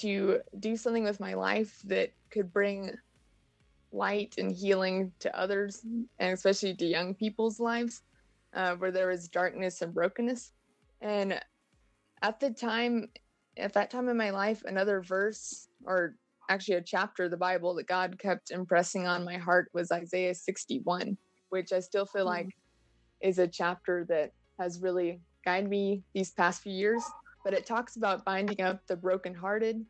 to 0.00 0.40
do 0.60 0.76
something 0.76 1.04
with 1.04 1.20
my 1.20 1.32
life 1.32 1.80
that 1.84 2.12
could 2.30 2.52
bring 2.52 2.94
light 3.92 4.34
and 4.36 4.52
healing 4.52 5.10
to 5.20 5.34
others, 5.34 5.80
and 6.18 6.34
especially 6.34 6.74
to 6.74 6.84
young 6.84 7.14
people's 7.14 7.58
lives, 7.58 8.02
uh, 8.52 8.74
where 8.74 8.90
there 8.90 9.08
was 9.08 9.26
darkness 9.26 9.80
and 9.80 9.94
brokenness. 9.94 10.52
And 11.00 11.40
at 12.22 12.40
the 12.40 12.50
time, 12.50 13.08
at 13.56 13.72
that 13.74 13.90
time 13.90 14.08
in 14.08 14.16
my 14.16 14.30
life, 14.30 14.62
another 14.64 15.00
verse 15.00 15.68
or 15.84 16.14
actually 16.48 16.76
a 16.76 16.82
chapter 16.82 17.24
of 17.24 17.30
the 17.30 17.36
Bible 17.36 17.74
that 17.74 17.86
God 17.86 18.18
kept 18.18 18.50
impressing 18.50 19.06
on 19.06 19.24
my 19.24 19.36
heart 19.36 19.70
was 19.74 19.90
Isaiah 19.90 20.34
61, 20.34 21.16
which 21.50 21.72
I 21.72 21.80
still 21.80 22.06
feel 22.06 22.22
mm-hmm. 22.22 22.46
like 22.46 22.56
is 23.20 23.38
a 23.38 23.46
chapter 23.46 24.06
that 24.08 24.32
has 24.58 24.80
really 24.80 25.20
guided 25.44 25.70
me 25.70 26.02
these 26.14 26.30
past 26.30 26.62
few 26.62 26.72
years. 26.72 27.02
But 27.44 27.54
it 27.54 27.66
talks 27.66 27.96
about 27.96 28.24
binding 28.24 28.60
up 28.60 28.86
the 28.86 28.96
brokenhearted, 28.96 29.84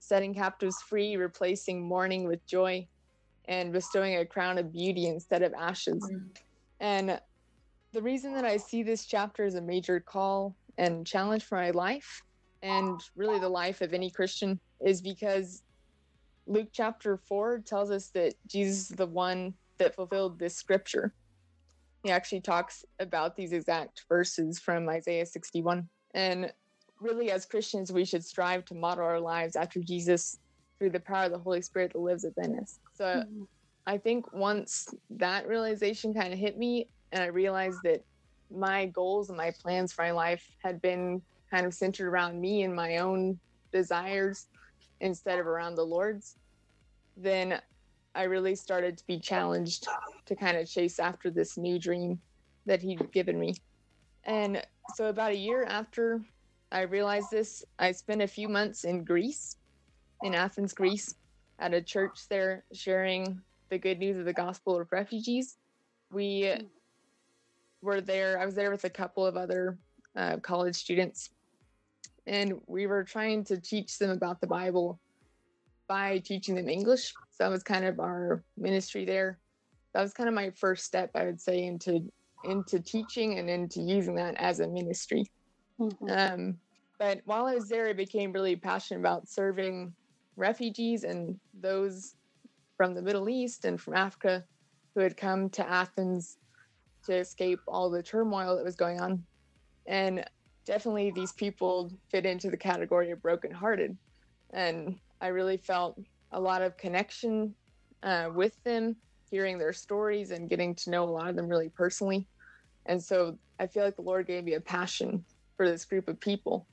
setting 0.00 0.34
captives 0.34 0.82
free, 0.82 1.16
replacing 1.16 1.82
mourning 1.82 2.26
with 2.26 2.44
joy, 2.46 2.86
and 3.46 3.72
bestowing 3.72 4.16
a 4.16 4.26
crown 4.26 4.58
of 4.58 4.72
beauty 4.72 5.06
instead 5.06 5.42
of 5.42 5.52
ashes. 5.54 6.08
Mm-hmm. 6.12 6.26
And 6.80 7.20
the 7.92 8.02
reason 8.02 8.32
that 8.34 8.44
I 8.44 8.56
see 8.56 8.82
this 8.82 9.06
chapter 9.06 9.44
as 9.44 9.54
a 9.54 9.60
major 9.60 9.98
call 9.98 10.54
and 10.78 11.06
challenge 11.06 11.44
for 11.44 11.56
my 11.56 11.70
life, 11.70 12.22
and 12.62 13.00
really 13.16 13.38
the 13.38 13.48
life 13.48 13.80
of 13.80 13.94
any 13.94 14.10
Christian, 14.10 14.60
is 14.84 15.00
because 15.00 15.62
Luke 16.46 16.68
chapter 16.72 17.16
4 17.16 17.60
tells 17.60 17.90
us 17.90 18.08
that 18.08 18.34
Jesus 18.46 18.90
is 18.90 18.96
the 18.96 19.06
one 19.06 19.54
that 19.78 19.94
fulfilled 19.94 20.38
this 20.38 20.56
scripture. 20.56 21.14
He 22.02 22.10
actually 22.10 22.40
talks 22.40 22.84
about 22.98 23.36
these 23.36 23.52
exact 23.52 24.04
verses 24.08 24.58
from 24.58 24.88
Isaiah 24.88 25.26
61. 25.26 25.88
And 26.14 26.52
really, 27.00 27.30
as 27.30 27.44
Christians, 27.46 27.92
we 27.92 28.04
should 28.04 28.24
strive 28.24 28.64
to 28.66 28.74
model 28.74 29.04
our 29.04 29.20
lives 29.20 29.56
after 29.56 29.80
Jesus 29.80 30.38
through 30.78 30.90
the 30.90 31.00
power 31.00 31.24
of 31.24 31.32
the 31.32 31.38
Holy 31.38 31.62
Spirit 31.62 31.92
that 31.92 31.98
lives 32.00 32.24
within 32.24 32.58
us. 32.58 32.78
So 32.94 33.04
mm-hmm. 33.04 33.42
I 33.86 33.98
think 33.98 34.32
once 34.32 34.88
that 35.10 35.46
realization 35.46 36.14
kind 36.14 36.32
of 36.32 36.38
hit 36.38 36.58
me, 36.58 36.88
and 37.12 37.22
I 37.22 37.26
realized 37.26 37.78
that 37.84 38.02
my 38.50 38.86
goals 38.86 39.28
and 39.28 39.36
my 39.36 39.50
plans 39.50 39.92
for 39.92 40.02
my 40.02 40.10
life 40.10 40.48
had 40.62 40.80
been 40.82 41.22
kind 41.50 41.66
of 41.66 41.74
centered 41.74 42.08
around 42.08 42.40
me 42.40 42.62
and 42.62 42.74
my 42.74 42.98
own 42.98 43.38
desires 43.72 44.46
instead 45.00 45.38
of 45.38 45.46
around 45.46 45.74
the 45.74 45.84
Lord's, 45.84 46.36
then 47.16 47.60
I 48.14 48.24
really 48.24 48.54
started 48.54 48.98
to 48.98 49.06
be 49.06 49.18
challenged 49.18 49.86
to 50.26 50.34
kind 50.34 50.56
of 50.56 50.68
chase 50.68 50.98
after 50.98 51.30
this 51.30 51.56
new 51.56 51.78
dream 51.78 52.20
that 52.66 52.82
he'd 52.82 53.10
given 53.12 53.38
me. 53.38 53.54
And 54.24 54.62
so, 54.94 55.06
about 55.06 55.32
a 55.32 55.36
year 55.36 55.64
after 55.64 56.20
I 56.72 56.82
realized 56.82 57.30
this, 57.30 57.64
I 57.78 57.92
spent 57.92 58.22
a 58.22 58.26
few 58.26 58.48
months 58.48 58.84
in 58.84 59.04
Greece, 59.04 59.56
in 60.22 60.34
Athens, 60.34 60.72
Greece, 60.72 61.14
at 61.58 61.74
a 61.74 61.80
church 61.80 62.28
there 62.28 62.64
sharing 62.72 63.40
the 63.70 63.78
good 63.78 63.98
news 63.98 64.18
of 64.18 64.24
the 64.24 64.32
gospel 64.32 64.78
of 64.78 64.90
refugees. 64.92 65.56
We 66.10 66.52
hmm. 66.52 66.66
Were 67.82 68.00
there, 68.00 68.38
I 68.38 68.46
was 68.46 68.54
there 68.54 68.70
with 68.70 68.84
a 68.84 68.90
couple 68.90 69.26
of 69.26 69.36
other 69.36 69.78
uh, 70.16 70.36
college 70.38 70.76
students, 70.76 71.30
and 72.26 72.54
we 72.66 72.86
were 72.86 73.04
trying 73.04 73.44
to 73.44 73.60
teach 73.60 73.98
them 73.98 74.10
about 74.10 74.40
the 74.40 74.46
Bible 74.46 75.00
by 75.88 76.18
teaching 76.18 76.54
them 76.54 76.68
English. 76.68 77.12
So 77.30 77.44
that 77.44 77.50
was 77.50 77.62
kind 77.62 77.84
of 77.84 77.98
our 77.98 78.44
ministry 78.56 79.04
there. 79.04 79.38
That 79.92 80.02
was 80.02 80.12
kind 80.12 80.28
of 80.28 80.34
my 80.34 80.50
first 80.50 80.84
step, 80.84 81.10
I 81.14 81.24
would 81.24 81.40
say, 81.40 81.64
into 81.64 82.10
into 82.44 82.80
teaching 82.80 83.38
and 83.38 83.50
into 83.50 83.82
using 83.82 84.14
that 84.14 84.34
as 84.36 84.60
a 84.60 84.68
ministry. 84.68 85.26
Mm-hmm. 85.78 86.08
Um, 86.08 86.58
but 86.98 87.20
while 87.24 87.46
I 87.46 87.54
was 87.54 87.68
there, 87.68 87.88
I 87.88 87.92
became 87.92 88.32
really 88.32 88.56
passionate 88.56 89.00
about 89.00 89.28
serving 89.28 89.92
refugees 90.36 91.04
and 91.04 91.38
those 91.60 92.14
from 92.76 92.94
the 92.94 93.02
Middle 93.02 93.28
East 93.28 93.64
and 93.64 93.80
from 93.80 93.94
Africa 93.94 94.44
who 94.94 95.00
had 95.00 95.16
come 95.16 95.50
to 95.50 95.68
Athens 95.68 96.38
to 97.06 97.16
escape 97.16 97.60
all 97.66 97.90
the 97.90 98.02
turmoil 98.02 98.56
that 98.56 98.64
was 98.64 98.76
going 98.76 99.00
on. 99.00 99.22
And 99.86 100.24
definitely 100.64 101.10
these 101.10 101.32
people 101.32 101.90
fit 102.10 102.26
into 102.26 102.50
the 102.50 102.56
category 102.56 103.10
of 103.10 103.22
brokenhearted. 103.22 103.96
And 104.52 104.96
I 105.20 105.28
really 105.28 105.56
felt 105.56 105.98
a 106.32 106.40
lot 106.40 106.62
of 106.62 106.76
connection 106.76 107.54
uh, 108.02 108.30
with 108.34 108.62
them, 108.64 108.96
hearing 109.30 109.58
their 109.58 109.72
stories 109.72 110.30
and 110.30 110.48
getting 110.48 110.74
to 110.76 110.90
know 110.90 111.04
a 111.04 111.10
lot 111.10 111.28
of 111.28 111.36
them 111.36 111.48
really 111.48 111.68
personally. 111.68 112.26
And 112.86 113.02
so 113.02 113.38
I 113.58 113.66
feel 113.66 113.84
like 113.84 113.96
the 113.96 114.02
Lord 114.02 114.26
gave 114.26 114.44
me 114.44 114.54
a 114.54 114.60
passion 114.60 115.24
for 115.56 115.68
this 115.68 115.84
group 115.84 116.08
of 116.08 116.20
people. 116.20 116.66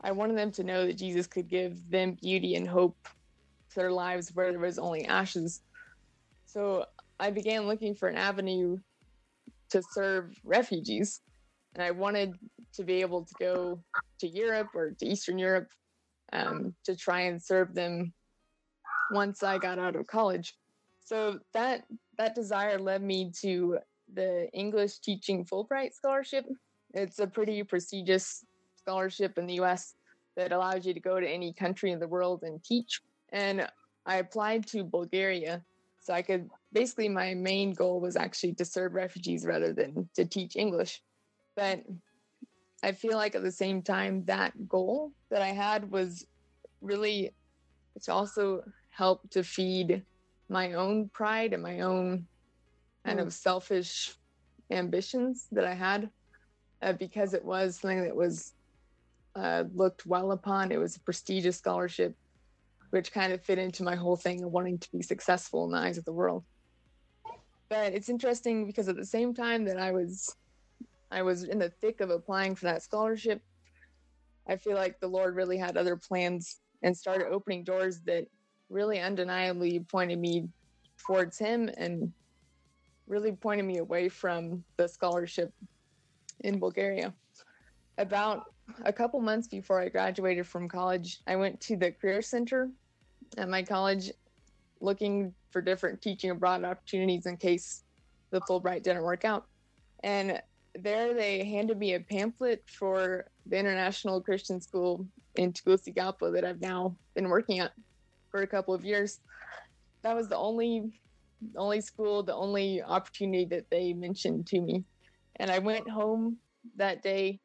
I 0.00 0.12
wanted 0.12 0.38
them 0.38 0.50
to 0.52 0.64
know 0.64 0.86
that 0.86 0.96
Jesus 0.96 1.26
could 1.26 1.48
give 1.48 1.90
them 1.90 2.16
beauty 2.20 2.54
and 2.54 2.66
hope 2.66 2.96
to 3.70 3.76
their 3.76 3.92
lives 3.92 4.34
where 4.34 4.50
there 4.50 4.60
was 4.60 4.78
only 4.78 5.04
ashes. 5.04 5.60
So 6.46 6.86
I 7.18 7.30
began 7.30 7.66
looking 7.66 7.94
for 7.94 8.08
an 8.08 8.16
avenue 8.16 8.78
to 9.70 9.82
serve 9.92 10.34
refugees. 10.44 11.20
And 11.74 11.82
I 11.82 11.90
wanted 11.90 12.34
to 12.74 12.84
be 12.84 13.00
able 13.00 13.24
to 13.24 13.34
go 13.38 13.82
to 14.18 14.26
Europe 14.26 14.68
or 14.74 14.92
to 14.98 15.06
Eastern 15.06 15.38
Europe 15.38 15.68
um, 16.32 16.74
to 16.84 16.96
try 16.96 17.22
and 17.22 17.42
serve 17.42 17.74
them 17.74 18.12
once 19.10 19.42
I 19.42 19.58
got 19.58 19.78
out 19.78 19.96
of 19.96 20.06
college. 20.06 20.54
So 21.04 21.40
that 21.54 21.84
that 22.18 22.34
desire 22.34 22.78
led 22.78 23.02
me 23.02 23.32
to 23.40 23.78
the 24.12 24.48
English 24.52 24.98
Teaching 24.98 25.44
Fulbright 25.44 25.92
Scholarship. 25.94 26.46
It's 26.94 27.18
a 27.18 27.26
pretty 27.26 27.62
prestigious 27.62 28.44
scholarship 28.76 29.38
in 29.38 29.46
the 29.46 29.54
U.S. 29.54 29.94
that 30.36 30.52
allows 30.52 30.86
you 30.86 30.94
to 30.94 31.00
go 31.00 31.20
to 31.20 31.28
any 31.28 31.52
country 31.52 31.92
in 31.92 32.00
the 32.00 32.08
world 32.08 32.42
and 32.42 32.62
teach. 32.62 33.00
And 33.30 33.68
I 34.06 34.16
applied 34.16 34.66
to 34.68 34.84
Bulgaria, 34.84 35.62
so 36.00 36.14
I 36.14 36.22
could 36.22 36.48
basically 36.72 37.08
my 37.08 37.34
main 37.34 37.72
goal 37.72 38.00
was 38.00 38.16
actually 38.16 38.54
to 38.54 38.64
serve 38.64 38.94
refugees 38.94 39.44
rather 39.44 39.72
than 39.72 40.08
to 40.14 40.24
teach 40.24 40.56
English. 40.56 41.02
But 41.56 41.82
I 42.82 42.92
feel 42.92 43.16
like 43.16 43.34
at 43.34 43.42
the 43.42 43.52
same 43.52 43.82
time, 43.82 44.24
that 44.26 44.68
goal 44.68 45.12
that 45.30 45.42
I 45.42 45.48
had 45.48 45.90
was 45.90 46.26
really 46.80 47.34
to 48.02 48.12
also 48.12 48.62
help 48.90 49.28
to 49.30 49.42
feed 49.42 50.04
my 50.48 50.74
own 50.74 51.10
pride 51.12 51.52
and 51.52 51.62
my 51.62 51.80
own 51.80 52.28
kind 53.04 53.18
Mm. 53.18 53.26
of 53.26 53.32
selfish 53.32 54.14
ambitions 54.70 55.46
that 55.52 55.64
I 55.64 55.74
had 55.74 56.10
uh, 56.82 56.92
because 56.92 57.34
it 57.34 57.44
was 57.44 57.78
something 57.78 58.02
that 58.04 58.16
was 58.16 58.52
uh, 59.34 59.64
looked 59.74 60.06
well 60.06 60.32
upon. 60.32 60.72
It 60.72 60.78
was 60.78 60.96
a 60.96 61.00
prestigious 61.00 61.56
scholarship, 61.56 62.14
which 62.90 63.12
kind 63.12 63.32
of 63.32 63.42
fit 63.44 63.58
into 63.58 63.82
my 63.82 63.96
whole 63.96 64.16
thing 64.16 64.44
of 64.44 64.50
wanting 64.50 64.78
to 64.78 64.88
be 64.92 65.02
successful 65.02 65.64
in 65.64 65.72
the 65.72 65.78
eyes 65.78 65.98
of 65.98 66.04
the 66.04 66.12
world. 66.12 66.44
But 67.70 67.94
it's 67.94 68.08
interesting 68.08 68.66
because 68.66 68.88
at 68.88 68.96
the 68.96 69.06
same 69.06 69.32
time 69.32 69.64
that 69.64 69.78
I 69.78 69.92
was 69.92 70.36
I 71.10 71.22
was 71.22 71.44
in 71.44 71.58
the 71.58 71.70
thick 71.70 72.00
of 72.00 72.10
applying 72.10 72.54
for 72.54 72.66
that 72.66 72.82
scholarship, 72.82 73.42
I 74.48 74.56
feel 74.56 74.74
like 74.74 75.00
the 75.00 75.08
Lord 75.08 75.36
really 75.36 75.56
had 75.56 75.76
other 75.76 75.96
plans 75.96 76.60
and 76.82 76.96
started 76.96 77.28
opening 77.28 77.64
doors 77.64 78.00
that 78.06 78.26
really 78.68 79.00
undeniably 79.00 79.80
pointed 79.80 80.18
me 80.18 80.48
towards 80.98 81.38
Him 81.38 81.70
and 81.76 82.12
really 83.06 83.32
pointed 83.32 83.64
me 83.64 83.78
away 83.78 84.08
from 84.08 84.64
the 84.76 84.88
scholarship 84.88 85.52
in 86.40 86.58
Bulgaria. 86.58 87.12
About 87.98 88.52
a 88.84 88.92
couple 88.92 89.20
months 89.20 89.48
before 89.48 89.80
I 89.80 89.88
graduated 89.88 90.46
from 90.46 90.68
college, 90.68 91.20
I 91.26 91.36
went 91.36 91.60
to 91.62 91.76
the 91.76 91.92
Career 91.92 92.22
Center 92.22 92.70
at 93.36 93.48
my 93.48 93.62
college 93.62 94.10
looking 94.80 95.34
for 95.50 95.60
different 95.60 96.00
teaching 96.00 96.30
abroad 96.30 96.64
opportunities 96.64 97.26
in 97.26 97.36
case 97.36 97.84
the 98.30 98.40
Fulbright 98.42 98.82
didn't 98.82 99.02
work 99.02 99.24
out. 99.24 99.46
And 100.02 100.40
there 100.74 101.14
they 101.14 101.44
handed 101.44 101.78
me 101.78 101.94
a 101.94 102.00
pamphlet 102.00 102.62
for 102.66 103.26
the 103.46 103.58
International 103.58 104.20
Christian 104.20 104.60
School 104.60 105.06
in 105.36 105.52
Tegucigalpa 105.52 106.30
that 106.32 106.44
I've 106.44 106.60
now 106.60 106.96
been 107.14 107.28
working 107.28 107.60
at 107.60 107.72
for 108.30 108.42
a 108.42 108.46
couple 108.46 108.74
of 108.74 108.84
years. 108.84 109.20
That 110.02 110.16
was 110.16 110.28
the 110.28 110.36
only 110.36 111.00
only 111.56 111.80
school, 111.80 112.22
the 112.22 112.34
only 112.34 112.82
opportunity 112.82 113.46
that 113.46 113.70
they 113.70 113.94
mentioned 113.94 114.46
to 114.48 114.60
me. 114.60 114.84
And 115.36 115.50
I 115.50 115.58
went 115.58 115.88
home 115.88 116.36
that 116.76 117.02
day 117.02 117.40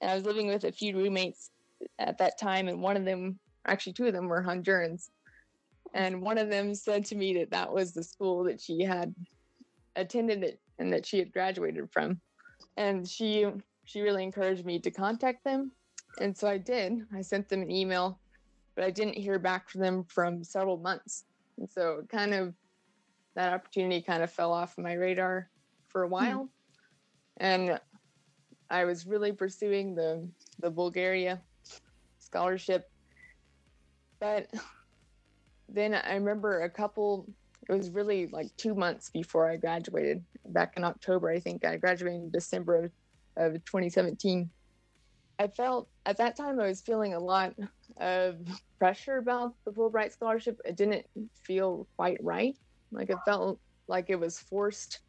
and 0.00 0.10
I 0.10 0.14
was 0.14 0.24
living 0.24 0.48
with 0.48 0.64
a 0.64 0.72
few 0.72 0.96
roommates 0.96 1.50
at 1.98 2.18
that 2.18 2.38
time 2.38 2.68
and 2.68 2.80
one 2.80 2.96
of 2.96 3.04
them 3.04 3.38
actually 3.66 3.92
two 3.92 4.06
of 4.06 4.12
them 4.12 4.28
were 4.28 4.42
Hondurans. 4.42 5.10
And 5.94 6.20
one 6.20 6.38
of 6.38 6.50
them 6.50 6.74
said 6.74 7.04
to 7.06 7.14
me 7.14 7.34
that 7.34 7.50
that 7.50 7.72
was 7.72 7.92
the 7.92 8.02
school 8.02 8.44
that 8.44 8.60
she 8.60 8.82
had 8.82 9.14
attended 9.96 10.42
it 10.42 10.60
and 10.78 10.92
that 10.92 11.06
she 11.06 11.18
had 11.18 11.32
graduated 11.32 11.90
from. 11.90 12.20
And 12.76 13.08
she 13.08 13.46
she 13.84 14.00
really 14.00 14.24
encouraged 14.24 14.64
me 14.66 14.78
to 14.80 14.90
contact 14.90 15.44
them. 15.44 15.70
And 16.20 16.36
so 16.36 16.48
i 16.48 16.58
did. 16.58 17.06
I 17.14 17.22
sent 17.22 17.48
them 17.48 17.62
an 17.62 17.70
email 17.70 18.18
but 18.74 18.84
i 18.84 18.90
didn't 18.90 19.16
hear 19.16 19.38
back 19.38 19.68
from 19.68 19.80
them 19.80 20.04
from 20.04 20.42
several 20.42 20.76
months. 20.76 21.24
And 21.58 21.70
so 21.70 22.04
kind 22.08 22.34
of 22.34 22.54
that 23.34 23.52
opportunity 23.52 24.00
kind 24.02 24.22
of 24.22 24.30
fell 24.30 24.52
off 24.52 24.76
my 24.78 24.94
radar 24.94 25.48
for 25.88 26.02
a 26.02 26.06
hmm. 26.06 26.12
while. 26.12 26.48
And 27.38 27.78
i 28.70 28.84
was 28.84 29.06
really 29.06 29.32
pursuing 29.32 29.94
the 29.94 30.28
the 30.60 30.70
bulgaria 30.70 31.40
scholarship. 32.18 32.90
But 34.18 34.52
then 35.68 35.94
i 35.94 36.14
remember 36.14 36.62
a 36.62 36.70
couple 36.70 37.26
it 37.68 37.72
was 37.72 37.90
really 37.90 38.26
like 38.26 38.54
two 38.56 38.74
months 38.74 39.10
before 39.10 39.50
I 39.50 39.56
graduated 39.56 40.22
back 40.46 40.74
in 40.76 40.84
October. 40.84 41.30
I 41.30 41.40
think 41.40 41.64
I 41.64 41.76
graduated 41.76 42.20
in 42.20 42.30
December 42.30 42.84
of, 42.84 42.92
of 43.36 43.64
2017. 43.64 44.50
I 45.38 45.48
felt 45.48 45.88
at 46.06 46.16
that 46.18 46.36
time 46.36 46.60
I 46.60 46.66
was 46.66 46.80
feeling 46.80 47.14
a 47.14 47.18
lot 47.18 47.54
of 47.98 48.36
pressure 48.78 49.16
about 49.16 49.54
the 49.64 49.72
Fulbright 49.72 50.12
scholarship. 50.12 50.60
It 50.64 50.76
didn't 50.76 51.06
feel 51.42 51.86
quite 51.96 52.22
right. 52.22 52.56
Like 52.92 53.10
it 53.10 53.18
felt 53.24 53.58
like 53.88 54.06
it 54.08 54.20
was 54.20 54.38
forced, 54.38 55.00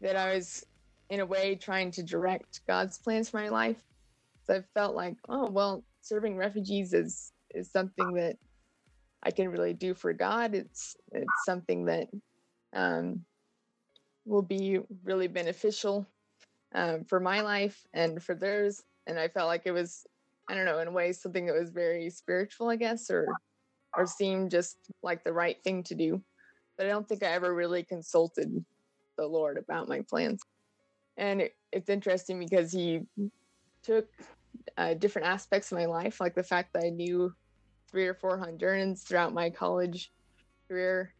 that 0.00 0.16
I 0.16 0.34
was 0.34 0.64
in 1.10 1.20
a 1.20 1.26
way 1.26 1.56
trying 1.56 1.90
to 1.92 2.02
direct 2.02 2.60
God's 2.66 2.98
plans 2.98 3.30
for 3.30 3.38
my 3.38 3.48
life. 3.48 3.82
So 4.46 4.54
I 4.54 4.62
felt 4.74 4.94
like, 4.94 5.16
oh, 5.28 5.50
well, 5.50 5.84
serving 6.00 6.36
refugees 6.36 6.92
is, 6.92 7.32
is 7.54 7.70
something 7.70 8.14
that 8.14 8.36
I 9.22 9.30
can 9.30 9.50
really 9.50 9.72
do 9.72 9.94
for 9.94 10.12
God. 10.12 10.54
It's 10.54 10.96
it's 11.12 11.44
something 11.44 11.86
that 11.86 12.08
um, 12.74 13.24
will 14.24 14.42
be 14.42 14.80
really 15.04 15.28
beneficial 15.28 16.06
um, 16.74 17.04
for 17.04 17.20
my 17.20 17.40
life 17.40 17.86
and 17.92 18.22
for 18.22 18.34
theirs. 18.34 18.82
And 19.06 19.18
I 19.18 19.28
felt 19.28 19.48
like 19.48 19.62
it 19.64 19.72
was, 19.72 20.06
I 20.48 20.54
don't 20.54 20.64
know, 20.64 20.78
in 20.78 20.88
a 20.88 20.92
way, 20.92 21.12
something 21.12 21.46
that 21.46 21.58
was 21.58 21.70
very 21.70 22.10
spiritual, 22.10 22.68
I 22.68 22.76
guess, 22.76 23.10
or 23.10 23.26
or 23.96 24.06
seemed 24.06 24.50
just 24.50 24.78
like 25.02 25.22
the 25.22 25.32
right 25.32 25.62
thing 25.62 25.82
to 25.84 25.94
do. 25.94 26.22
But 26.76 26.86
I 26.86 26.88
don't 26.88 27.06
think 27.06 27.22
I 27.22 27.32
ever 27.32 27.54
really 27.54 27.82
consulted 27.82 28.64
the 29.18 29.26
Lord 29.26 29.58
about 29.58 29.88
my 29.88 30.00
plans. 30.08 30.40
And 31.18 31.42
it, 31.42 31.54
it's 31.72 31.90
interesting 31.90 32.38
because 32.38 32.72
He 32.72 33.02
took 33.82 34.08
uh, 34.76 34.94
different 34.94 35.28
aspects 35.28 35.70
of 35.70 35.78
my 35.78 35.86
life, 35.86 36.20
like 36.20 36.34
the 36.34 36.42
fact 36.42 36.72
that 36.72 36.84
I 36.84 36.90
knew 36.90 37.34
three 37.92 38.08
or 38.08 38.14
four 38.14 38.38
Hondurans 38.38 39.06
throughout 39.06 39.32
my 39.32 39.50
college 39.50 40.10
career. 40.66 41.14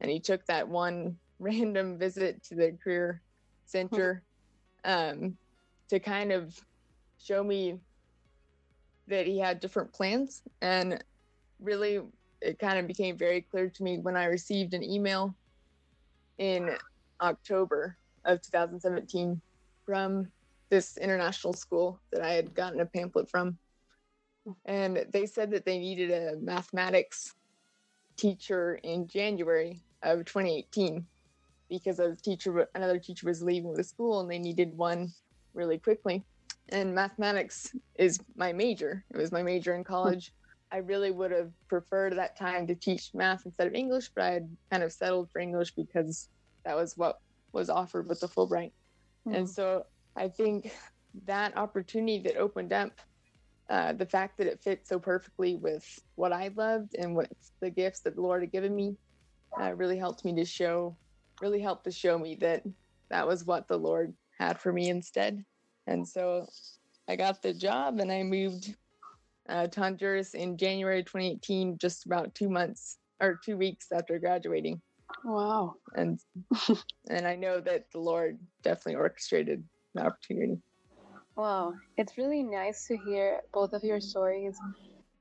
And 0.00 0.10
he 0.10 0.20
took 0.20 0.46
that 0.46 0.66
one 0.66 1.16
random 1.38 1.98
visit 1.98 2.42
to 2.44 2.54
the 2.54 2.78
career 2.82 3.20
center 3.66 4.22
um, 4.84 5.36
to 5.88 5.98
kind 5.98 6.32
of 6.32 6.58
show 7.22 7.44
me 7.44 7.78
that 9.08 9.26
he 9.26 9.38
had 9.38 9.60
different 9.60 9.92
plans. 9.92 10.42
And 10.62 11.02
really, 11.60 12.00
it 12.40 12.58
kind 12.58 12.78
of 12.78 12.86
became 12.86 13.18
very 13.18 13.40
clear 13.40 13.68
to 13.68 13.82
me 13.82 13.98
when 13.98 14.16
I 14.16 14.24
received 14.24 14.74
an 14.74 14.82
email 14.82 15.34
in 16.38 16.70
October 17.20 17.96
of 18.24 18.40
2017 18.42 19.40
from 19.84 20.28
this 20.70 20.96
international 20.96 21.52
school 21.52 22.00
that 22.10 22.22
I 22.22 22.32
had 22.32 22.54
gotten 22.54 22.80
a 22.80 22.86
pamphlet 22.86 23.28
from 23.28 23.58
and 24.64 25.06
they 25.12 25.26
said 25.26 25.50
that 25.50 25.64
they 25.64 25.78
needed 25.78 26.10
a 26.10 26.36
mathematics 26.40 27.34
teacher 28.16 28.78
in 28.82 29.06
January 29.06 29.82
of 30.02 30.24
2018 30.24 31.06
because 31.68 31.98
a 31.98 32.14
teacher 32.16 32.68
another 32.74 32.98
teacher 32.98 33.26
was 33.26 33.42
leaving 33.42 33.72
the 33.74 33.84
school 33.84 34.20
and 34.20 34.30
they 34.30 34.38
needed 34.38 34.76
one 34.76 35.12
really 35.54 35.78
quickly. 35.78 36.24
And 36.68 36.94
mathematics 36.94 37.74
is 37.96 38.20
my 38.36 38.52
major. 38.52 39.04
It 39.10 39.16
was 39.16 39.32
my 39.32 39.42
major 39.42 39.74
in 39.74 39.82
hmm. 39.82 39.92
college. 39.92 40.32
I 40.70 40.78
really 40.78 41.10
would 41.10 41.30
have 41.32 41.50
preferred 41.68 42.16
that 42.16 42.36
time 42.36 42.66
to 42.66 42.74
teach 42.74 43.10
math 43.12 43.44
instead 43.44 43.66
of 43.66 43.74
english 43.74 44.10
but 44.14 44.24
i 44.24 44.30
had 44.30 44.56
kind 44.70 44.82
of 44.82 44.90
settled 44.90 45.30
for 45.30 45.38
english 45.38 45.74
because 45.74 46.30
that 46.64 46.74
was 46.74 46.96
what 46.96 47.20
was 47.52 47.68
offered 47.68 48.08
with 48.08 48.20
the 48.20 48.26
fulbright. 48.28 48.72
And 49.26 49.36
hmm. 49.36 49.44
so 49.44 49.84
i 50.16 50.28
think 50.28 50.72
that 51.26 51.56
opportunity 51.58 52.18
that 52.20 52.36
opened 52.36 52.72
up 52.72 52.92
uh, 53.72 53.94
the 53.94 54.04
fact 54.04 54.36
that 54.36 54.46
it 54.46 54.60
fit 54.60 54.86
so 54.86 54.98
perfectly 54.98 55.56
with 55.56 55.82
what 56.16 56.30
I 56.30 56.50
loved 56.54 56.94
and 56.94 57.16
what 57.16 57.30
the 57.60 57.70
gifts 57.70 58.00
that 58.00 58.14
the 58.14 58.20
Lord 58.20 58.42
had 58.42 58.52
given 58.52 58.76
me 58.76 58.98
uh, 59.58 59.72
really 59.72 59.96
helped 59.96 60.26
me 60.26 60.34
to 60.34 60.44
show, 60.44 60.94
really 61.40 61.58
helped 61.58 61.84
to 61.84 61.90
show 61.90 62.18
me 62.18 62.34
that 62.42 62.64
that 63.08 63.26
was 63.26 63.46
what 63.46 63.68
the 63.68 63.78
Lord 63.78 64.12
had 64.38 64.60
for 64.60 64.74
me 64.74 64.90
instead. 64.90 65.42
And 65.86 66.06
so 66.06 66.46
I 67.08 67.16
got 67.16 67.40
the 67.40 67.54
job 67.54 67.98
and 67.98 68.12
I 68.12 68.22
moved 68.22 68.76
uh, 69.48 69.68
to 69.68 69.80
Honduras 69.80 70.34
in 70.34 70.58
January 70.58 71.02
2018, 71.02 71.78
just 71.78 72.04
about 72.04 72.34
two 72.34 72.50
months 72.50 72.98
or 73.22 73.40
two 73.42 73.56
weeks 73.56 73.86
after 73.90 74.18
graduating. 74.18 74.82
Wow. 75.24 75.76
And 75.94 76.20
and 77.08 77.26
I 77.26 77.36
know 77.36 77.58
that 77.60 77.86
the 77.90 78.00
Lord 78.00 78.38
definitely 78.62 78.96
orchestrated 78.96 79.64
the 79.94 80.04
opportunity. 80.04 80.60
Wow, 81.36 81.74
it's 81.96 82.18
really 82.18 82.42
nice 82.42 82.86
to 82.88 82.96
hear 82.96 83.40
both 83.54 83.72
of 83.72 83.82
your 83.82 83.98
mm-hmm. 83.98 84.08
stories, 84.08 84.58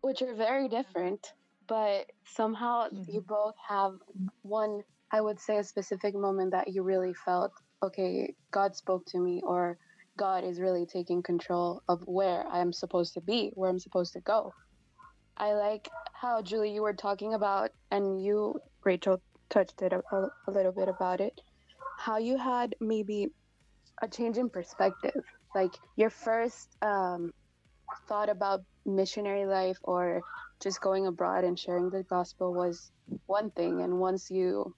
which 0.02 0.22
are 0.22 0.36
very 0.36 0.68
different, 0.68 1.34
but 1.68 2.12
somehow 2.26 2.88
you 2.92 3.22
mm-hmm. 3.22 3.34
both 3.34 3.56
have 3.68 3.94
one, 4.42 4.82
I 5.12 5.22
would 5.22 5.40
say, 5.40 5.58
a 5.58 5.64
specific 5.64 6.14
moment 6.14 6.52
that 6.52 6.68
you 6.68 6.84
really 6.84 7.14
felt, 7.14 7.54
okay, 7.82 8.34
God 8.52 8.76
spoke 8.76 9.06
to 9.08 9.20
me, 9.20 9.42
or 9.46 9.78
God 10.18 10.44
is 10.44 10.60
really 10.60 10.86
taking 10.86 11.24
control 11.24 11.82
of 11.88 12.02
where 12.06 12.46
I'm 12.48 12.74
supposed 12.74 13.14
to 13.14 13.22
be, 13.22 13.52
where 13.54 13.70
I'm 13.70 13.80
supposed 13.80 14.12
to 14.14 14.20
go. 14.20 14.54
I 15.38 15.54
like 15.54 15.88
how, 16.14 16.42
Julie, 16.42 16.74
you 16.74 16.82
were 16.82 16.94
talking 16.94 17.36
about, 17.36 17.72
and 17.90 18.22
you, 18.22 18.60
Rachel, 18.84 19.22
touched 19.50 19.82
it 19.82 19.94
a, 19.94 20.02
a 20.12 20.52
little 20.52 20.74
bit 20.74 20.90
about 20.90 21.22
it, 21.22 21.40
how 21.98 22.18
you 22.18 22.38
had 22.38 22.76
maybe 22.82 23.30
a 24.02 24.10
change 24.10 24.38
in 24.38 24.50
perspective 24.50 25.24
like 25.56 25.74
your 25.96 26.10
first 26.10 26.76
um, 26.82 27.34
thought 28.08 28.30
about 28.30 28.62
missionary 28.86 29.46
life 29.46 29.78
or 29.84 30.22
just 30.60 30.82
going 30.82 31.08
abroad 31.08 31.44
and 31.44 31.58
sharing 31.58 31.90
the 31.90 32.04
gospel 32.04 32.54
was 32.54 32.92
one 33.26 33.52
thing 33.52 33.82
and 33.82 34.00
once 34.00 34.32
you 34.32 34.74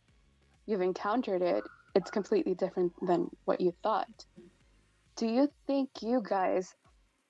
you've 0.65 0.81
encountered 0.81 1.41
it 1.41 1.63
it's 1.95 2.09
completely 2.09 2.53
different 2.55 2.91
than 3.05 3.29
what 3.45 3.61
you 3.61 3.73
thought 3.83 4.25
do 5.15 5.27
you 5.27 5.49
think 5.67 5.89
you 6.01 6.21
guys 6.27 6.73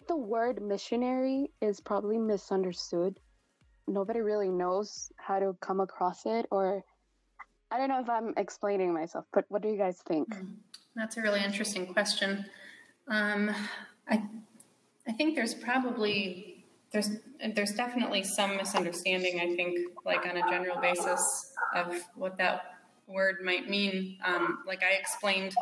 the 0.07 0.15
word 0.15 0.61
missionary 0.61 1.51
is 1.61 1.79
probably 1.79 2.17
misunderstood 2.17 3.19
nobody 3.87 4.21
really 4.21 4.49
knows 4.49 5.11
how 5.17 5.39
to 5.39 5.55
come 5.59 5.79
across 5.79 6.25
it 6.25 6.45
or 6.49 6.83
I 7.73 7.77
don't 7.77 7.89
know 7.89 7.99
if 7.99 8.07
I'm 8.07 8.35
explaining 8.37 8.93
myself, 8.93 9.25
but 9.33 9.45
what 9.47 9.63
do 9.63 9.67
you 9.67 9.77
guys 9.77 9.97
think? 10.07 10.27
That's 10.95 11.17
a 11.17 11.23
really 11.23 11.43
interesting 11.43 11.87
question. 11.87 12.45
Um, 13.07 13.51
I 14.07 14.23
I 15.07 15.11
think 15.11 15.35
there's 15.35 15.53
probably 15.53 16.65
there's 16.91 17.09
there's 17.55 17.73
definitely 17.73 18.23
some 18.23 18.55
misunderstanding. 18.55 19.39
I 19.39 19.55
think, 19.55 19.79
like 20.05 20.25
on 20.25 20.37
a 20.37 20.49
general 20.49 20.79
basis, 20.79 21.21
of 21.75 22.01
what 22.15 22.37
that 22.37 22.75
word 23.07 23.37
might 23.43 23.69
mean. 23.69 24.17
Um, 24.25 24.59
like 24.65 24.83
I 24.83 24.93
explained 24.93 25.53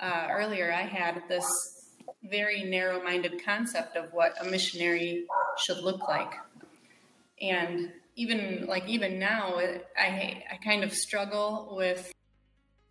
uh, 0.00 0.28
earlier, 0.30 0.72
I 0.72 0.82
had 0.82 1.22
this 1.28 1.46
very 2.24 2.64
narrow-minded 2.64 3.42
concept 3.44 3.96
of 3.96 4.12
what 4.12 4.34
a 4.44 4.50
missionary 4.50 5.24
should 5.58 5.78
look 5.78 6.06
like, 6.08 6.34
and 7.40 7.92
even 8.16 8.66
like 8.66 8.86
even 8.86 9.18
now, 9.18 9.56
I 9.56 10.44
I 10.50 10.56
kind 10.62 10.84
of 10.84 10.92
struggle 10.92 11.74
with 11.76 12.12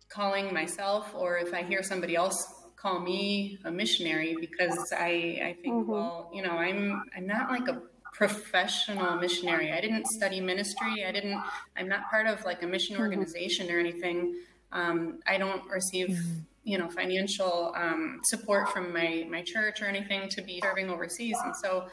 calling 0.08 0.52
myself, 0.52 1.14
or 1.14 1.38
if 1.38 1.52
I 1.54 1.62
hear 1.62 1.82
somebody 1.82 2.16
else 2.16 2.57
call 2.80 3.00
me 3.00 3.58
a 3.64 3.70
missionary, 3.70 4.36
because 4.40 4.92
I 4.92 5.40
I 5.50 5.56
think, 5.62 5.74
Mhm. 5.74 5.86
well, 5.86 6.30
you 6.32 6.42
know, 6.42 6.52
I'm 6.66 7.02
I'm 7.16 7.26
not 7.26 7.50
like 7.50 7.68
a 7.68 7.82
professional 8.12 9.16
missionary. 9.16 9.72
I 9.72 9.80
didn't 9.80 10.06
study 10.06 10.40
ministry. 10.40 11.04
I 11.06 11.12
didn't. 11.12 11.40
I'm 11.76 11.88
not 11.88 12.08
part 12.10 12.26
of 12.26 12.44
like 12.44 12.62
a 12.62 12.66
mission 12.66 12.96
Mhm. 12.96 13.00
organization 13.06 13.70
or 13.70 13.78
anything. 13.78 14.18
Um, 14.72 15.20
I 15.26 15.38
don't 15.38 15.64
receive, 15.70 16.18
you 16.64 16.76
know, 16.78 16.88
financial 16.90 17.72
um, 17.76 18.20
support 18.24 18.68
from 18.72 18.92
my 18.92 19.26
my 19.28 19.42
church 19.42 19.80
or 19.82 19.86
anything 19.86 20.28
to 20.30 20.42
be 20.42 20.60
serving 20.62 20.90
overseas, 20.90 21.38
and 21.44 21.54
so. 21.56 21.88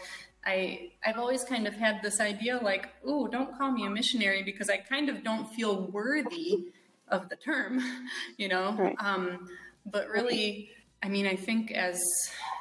I, 0.47 0.91
I've 1.03 1.17
always 1.17 1.43
kind 1.43 1.65
of 1.65 1.73
had 1.73 2.03
this 2.03 2.19
idea 2.19 2.59
like, 2.61 2.89
ooh, 3.03 3.27
don't 3.31 3.57
call 3.57 3.71
me 3.71 3.85
a 3.87 3.89
missionary 3.89 4.43
because 4.43 4.69
I 4.69 4.77
kind 4.77 5.09
of 5.09 5.23
don't 5.23 5.51
feel 5.55 5.87
worthy 5.87 6.65
of 7.07 7.29
the 7.29 7.35
term, 7.35 7.81
you 8.37 8.47
know? 8.47 8.73
Right. 8.77 8.95
Um, 8.99 9.49
but 9.85 10.07
really, 10.09 10.69
I 11.03 11.09
mean, 11.09 11.27
I 11.27 11.35
think 11.35 11.71
as 11.71 12.01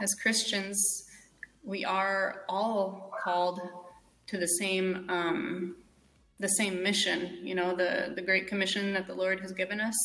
as 0.01 0.15
Christians, 0.15 1.09
we 1.63 1.85
are 1.85 2.45
all 2.49 3.13
called 3.23 3.61
to 4.27 4.39
the 4.39 4.47
same 4.47 5.09
um, 5.09 5.77
the 6.41 6.49
same 6.49 6.83
mission. 6.83 7.39
You 7.43 7.55
know, 7.55 7.75
the 7.75 8.13
the 8.15 8.23
great 8.23 8.47
commission 8.47 8.93
that 8.95 9.07
the 9.07 9.15
Lord 9.15 9.41
has 9.41 9.53
given 9.53 9.81
us 9.81 9.97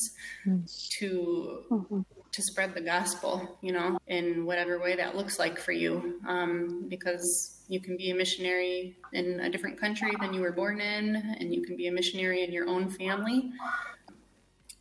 to 1.00 1.64
Mhm. 1.70 2.06
to 2.32 2.42
spread 2.44 2.74
the 2.76 2.82
gospel. 2.82 3.58
You 3.62 3.74
know, 3.74 3.98
in 4.08 4.46
whatever 4.46 4.80
way 4.80 4.96
that 4.96 5.16
looks 5.16 5.40
like 5.40 5.60
for 5.60 5.72
you, 5.72 6.22
um, 6.28 6.86
because 6.88 7.56
you 7.68 7.80
can 7.80 7.98
be 7.98 8.10
a 8.12 8.16
missionary 8.16 8.96
in 9.14 9.40
a 9.42 9.50
different 9.50 9.80
country 9.80 10.12
than 10.22 10.34
you 10.34 10.42
were 10.42 10.52
born 10.52 10.80
in, 10.82 11.16
and 11.16 11.54
you 11.54 11.62
can 11.62 11.76
be 11.76 11.88
a 11.88 11.92
missionary 11.92 12.44
in 12.44 12.52
your 12.52 12.68
own 12.68 12.90
family. 12.90 13.52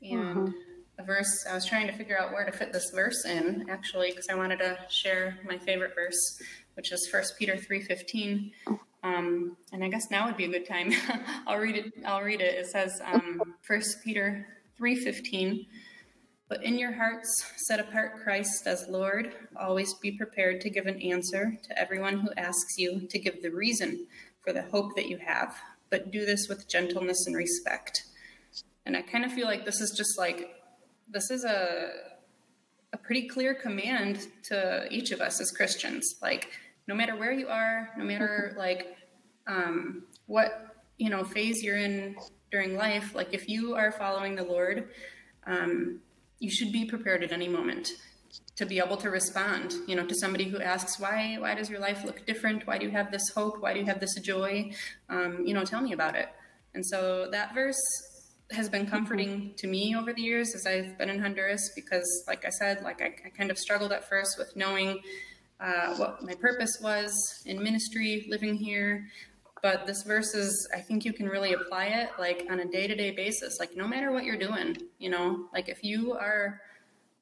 And 0.03 0.55
a 0.99 1.05
verse, 1.05 1.47
I 1.49 1.55
was 1.55 1.65
trying 1.65 1.87
to 1.87 1.93
figure 1.93 2.19
out 2.19 2.33
where 2.33 2.45
to 2.45 2.53
fit 2.53 2.73
this 2.73 2.91
verse 2.91 3.25
in, 3.25 3.67
actually, 3.71 4.11
because 4.11 4.29
I 4.29 4.35
wanted 4.35 4.59
to 4.59 4.79
share 4.89 5.39
my 5.47 5.57
favorite 5.57 5.95
verse, 5.95 6.43
which 6.75 6.93
is 6.93 7.09
1 7.13 7.23
Peter 7.39 7.55
3.15. 7.55 8.51
Um, 9.05 9.57
and 9.73 9.85
I 9.85 9.89
guess 9.89 10.11
now 10.11 10.27
would 10.27 10.37
be 10.37 10.47
a 10.47 10.49
good 10.49 10.67
time. 10.67 10.93
I'll 11.47 11.59
read 11.59 11.77
it. 11.77 11.93
I'll 12.05 12.23
read 12.23 12.41
it. 12.41 12.55
It 12.55 12.67
says, 12.67 13.01
um, 13.05 13.41
1 13.67 13.83
Peter 14.05 14.47
3.15, 14.81 15.67
But 16.49 16.65
in 16.65 16.79
your 16.79 16.93
hearts 16.93 17.45
set 17.59 17.79
apart 17.79 18.25
Christ 18.25 18.67
as 18.67 18.87
Lord. 18.89 19.33
Always 19.57 19.95
be 19.95 20.13
prepared 20.13 20.61
to 20.63 20.71
give 20.71 20.87
an 20.87 21.01
answer 21.01 21.57
to 21.63 21.79
everyone 21.79 22.19
who 22.19 22.31
asks 22.37 22.77
you 22.77 23.07
to 23.09 23.19
give 23.21 23.41
the 23.41 23.51
reason 23.51 24.09
for 24.45 24.53
the 24.53 24.63
hope 24.63 24.97
that 24.97 25.09
you 25.09 25.19
have. 25.19 25.55
But 25.91 26.11
do 26.11 26.27
this 26.27 26.49
with 26.49 26.69
gentleness 26.69 27.25
and 27.27 27.37
respect. 27.37 28.03
And 28.85 28.97
I 28.97 29.03
kind 29.03 29.25
of 29.25 29.33
feel 29.33 29.47
like 29.47 29.65
this 29.65 29.81
is 29.81 29.93
just 29.97 30.19
like 30.19 30.58
this 31.11 31.31
is 31.31 31.44
a 31.44 31.90
a 32.92 32.97
pretty 32.97 33.29
clear 33.29 33.55
command 33.55 34.29
to 34.44 34.87
each 34.90 35.11
of 35.11 35.21
us 35.21 35.40
as 35.40 35.51
Christians. 35.51 36.16
Like 36.23 36.51
no 36.87 36.94
matter 36.94 37.16
where 37.16 37.33
you 37.33 37.49
are, 37.49 37.90
no 37.99 38.05
matter 38.05 38.55
like 38.59 38.97
um, 39.47 40.05
what 40.27 40.75
you 40.97 41.11
know 41.11 41.25
phase 41.25 41.62
you're 41.62 41.79
in 41.79 42.16
during 42.51 42.77
life, 42.77 43.14
like 43.14 43.29
if 43.33 43.49
you 43.49 43.75
are 43.75 43.92
following 43.92 44.35
the 44.35 44.44
Lord, 44.44 44.88
um, 45.47 46.01
you 46.38 46.51
should 46.51 46.73
be 46.73 46.85
prepared 46.85 47.23
at 47.23 47.33
any 47.33 47.49
moment 47.49 47.92
to 48.57 48.66
be 48.66 48.79
able 48.79 48.97
to 48.97 49.09
respond 49.09 49.73
you 49.87 49.97
know 49.97 50.05
to 50.05 50.14
somebody 50.14 50.44
who 50.44 50.61
asks 50.61 51.01
why 51.01 51.37
why 51.38 51.55
does 51.55 51.71
your 51.71 51.81
life 51.81 52.05
look 52.05 52.27
different? 52.27 52.66
Why 52.66 52.79
do 52.79 52.87
you 52.87 52.92
have 52.92 53.11
this 53.11 53.29
hope? 53.35 53.61
Why 53.61 53.73
do 53.75 53.81
you 53.81 53.87
have 53.87 54.01
this 54.01 54.14
joy? 54.21 54.73
Um, 55.09 55.44
you 55.47 55.55
know 55.55 55.64
tell 55.64 55.81
me 55.81 55.92
about 55.92 56.14
it. 56.16 56.29
And 56.75 56.85
so 56.85 57.29
that 57.31 57.55
verse 57.55 57.81
has 58.51 58.69
been 58.69 58.87
comforting 58.87 59.53
to 59.57 59.67
me 59.67 59.95
over 59.95 60.13
the 60.13 60.23
years 60.23 60.55
as 60.55 60.67
I've 60.67 60.97
been 60.97 61.11
in 61.11 61.21
Honduras 61.21 61.71
because, 61.75 62.25
like 62.27 62.45
I 62.45 62.51
said, 62.51 62.83
like 62.83 63.03
I, 63.03 63.15
I 63.27 63.29
kind 63.31 63.51
of 63.51 63.59
struggled 63.59 63.93
at 63.93 64.09
first 64.09 64.39
with 64.39 64.57
knowing 64.57 65.01
uh, 65.61 65.95
what 65.97 66.23
my 66.23 66.35
purpose 66.35 66.79
was 66.83 67.43
in 67.45 67.63
ministry, 67.63 68.27
living 68.29 68.55
here. 68.55 69.07
But 69.63 69.87
this 69.87 70.03
verse 70.03 70.35
is, 70.35 70.69
I 70.75 70.81
think 70.81 71.05
you 71.05 71.13
can 71.13 71.27
really 71.27 71.53
apply 71.53 71.87
it 71.87 72.11
like 72.19 72.47
on 72.49 72.61
a 72.61 72.65
day 72.65 72.87
to 72.87 72.95
day 72.95 73.11
basis. 73.11 73.59
Like, 73.59 73.77
no 73.77 73.87
matter 73.87 74.13
what 74.13 74.25
you're 74.25 74.39
doing, 74.39 74.77
you 74.99 75.11
know, 75.11 75.47
like 75.53 75.69
if 75.69 75.83
you 75.83 76.15
are 76.15 76.61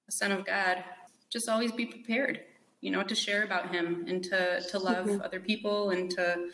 a 0.09 0.12
son 0.12 0.33
of 0.33 0.45
God, 0.45 0.85
just 1.31 1.49
always 1.49 1.73
be 1.73 1.87
prepared, 1.87 2.41
you 2.81 2.91
know, 2.91 3.03
to 3.03 3.15
share 3.15 3.43
about 3.43 3.75
Him 3.75 4.05
and 4.07 4.23
to, 4.25 4.61
to 4.71 4.79
love 4.79 5.21
other 5.23 5.41
people 5.41 5.91
and 5.91 6.11
to 6.11 6.51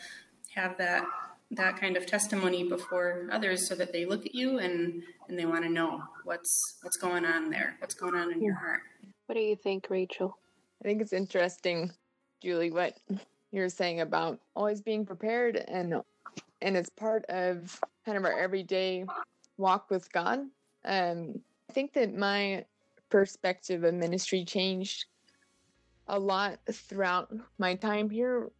have 0.54 0.78
that 0.78 1.04
that 1.52 1.78
kind 1.78 1.96
of 1.96 2.06
testimony 2.06 2.68
before 2.68 3.28
others 3.30 3.68
so 3.68 3.74
that 3.74 3.92
they 3.92 4.06
look 4.06 4.24
at 4.24 4.34
you 4.34 4.58
and 4.58 5.02
and 5.28 5.38
they 5.38 5.46
want 5.46 5.62
to 5.64 5.70
know 5.70 6.02
what's 6.24 6.78
what's 6.82 6.96
going 6.96 7.24
on 7.24 7.50
there 7.50 7.76
what's 7.78 7.94
going 7.94 8.14
on 8.14 8.32
in 8.32 8.42
your 8.42 8.54
heart 8.54 8.80
What 9.26 9.34
do 9.34 9.40
you 9.40 9.56
think, 9.56 9.86
Rachel? 9.88 10.36
I 10.82 10.88
think 10.88 11.00
it's 11.00 11.12
interesting, 11.12 11.92
Julie, 12.42 12.70
what 12.70 12.98
you're 13.52 13.68
saying 13.68 14.00
about 14.00 14.40
always 14.56 14.80
being 14.80 15.06
prepared 15.06 15.56
and 15.68 16.02
and 16.60 16.76
it's 16.76 16.90
part 16.90 17.24
of 17.26 17.78
kind 18.04 18.16
of 18.16 18.24
our 18.24 18.38
everyday 18.38 19.04
walk 19.58 19.90
with 19.90 20.10
God. 20.12 20.40
Um, 20.84 21.40
I 21.68 21.72
think 21.72 21.92
that 21.94 22.14
my 22.14 22.64
perspective 23.10 23.84
of 23.84 23.94
ministry 23.94 24.44
changed 24.44 25.06
a 26.08 26.18
lot 26.18 26.58
throughout 26.70 27.32
my 27.58 27.74
time 27.74 28.08
here 28.10 28.50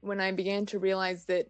when 0.00 0.20
I 0.20 0.32
began 0.32 0.66
to 0.66 0.78
realize 0.78 1.24
that 1.26 1.48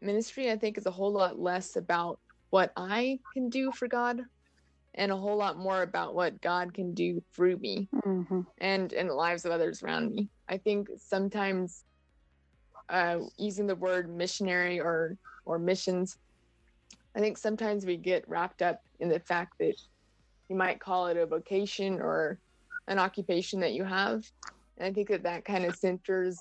ministry, 0.00 0.50
I 0.50 0.56
think, 0.56 0.78
is 0.78 0.86
a 0.86 0.90
whole 0.90 1.12
lot 1.12 1.38
less 1.38 1.76
about 1.76 2.18
what 2.50 2.72
I 2.76 3.18
can 3.34 3.50
do 3.50 3.72
for 3.72 3.88
God 3.88 4.20
and 4.94 5.12
a 5.12 5.16
whole 5.16 5.36
lot 5.36 5.58
more 5.58 5.82
about 5.82 6.14
what 6.14 6.40
God 6.40 6.74
can 6.74 6.94
do 6.94 7.22
through 7.34 7.58
me 7.58 7.88
Mm-hmm. 7.94 8.40
and 8.58 8.92
in 8.92 9.08
the 9.08 9.14
lives 9.14 9.44
of 9.44 9.52
others 9.52 9.82
around 9.82 10.14
me. 10.14 10.28
I 10.48 10.58
think 10.58 10.88
sometimes 10.96 11.84
uh, 12.88 13.18
using 13.36 13.66
the 13.66 13.76
word 13.76 14.08
missionary 14.08 14.80
or 14.80 15.16
or 15.44 15.58
missions, 15.58 16.16
I 17.14 17.20
think 17.20 17.38
sometimes 17.38 17.86
we 17.86 17.96
get 17.96 18.28
wrapped 18.28 18.62
up 18.62 18.80
in 19.00 19.08
the 19.08 19.20
fact 19.20 19.54
that 19.60 19.74
you 20.48 20.56
might 20.56 20.80
call 20.80 21.06
it 21.06 21.16
a 21.16 21.26
vocation 21.26 22.00
or 22.00 22.38
an 22.86 22.98
occupation 22.98 23.60
that 23.60 23.72
you 23.72 23.84
have, 23.84 24.24
and 24.78 24.86
I 24.86 24.92
think 24.92 25.08
that 25.08 25.24
that 25.24 25.44
kind 25.44 25.64
of 25.64 25.76
centers 25.76 26.38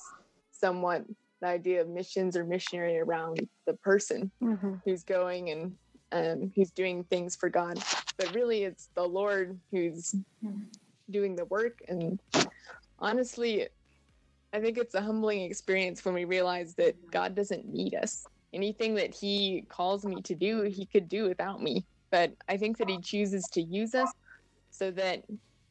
somewhat 0.51 1.03
the 1.41 1.47
idea 1.47 1.81
of 1.81 1.89
missions 1.89 2.35
or 2.35 2.43
missionary 2.43 2.97
around 2.99 3.47
the 3.65 3.73
person 3.73 4.31
Mm-hmm. 4.43 4.75
who's 4.85 5.03
going 5.03 5.49
and 5.49 5.75
um, 6.11 6.51
who's 6.55 6.71
doing 6.71 7.03
things 7.03 7.35
for 7.35 7.49
God. 7.49 7.79
But 8.17 8.33
really, 8.33 8.63
it's 8.63 8.89
the 8.95 9.03
Lord 9.03 9.59
who's 9.71 10.15
doing 11.09 11.35
the 11.35 11.45
work. 11.45 11.79
And 11.87 12.19
honestly, 12.99 13.67
I 14.53 14.59
think 14.59 14.77
it's 14.77 14.95
a 14.95 15.01
humbling 15.01 15.41
experience 15.41 16.03
when 16.05 16.13
we 16.13 16.25
realize 16.25 16.75
that 16.75 16.95
God 17.11 17.35
doesn't 17.35 17.65
need 17.65 17.95
us. 17.95 18.25
Anything 18.53 18.95
that 18.95 19.13
He 19.13 19.65
calls 19.69 20.05
me 20.05 20.21
to 20.23 20.35
do, 20.35 20.61
He 20.63 20.85
could 20.85 21.09
do 21.09 21.23
without 21.27 21.61
me. 21.61 21.85
But 22.11 22.33
I 22.47 22.57
think 22.57 22.77
that 22.77 22.89
He 22.89 22.99
chooses 23.01 23.49
to 23.53 23.61
use 23.61 23.93
us 23.93 24.11
so 24.71 24.91
that 24.91 25.23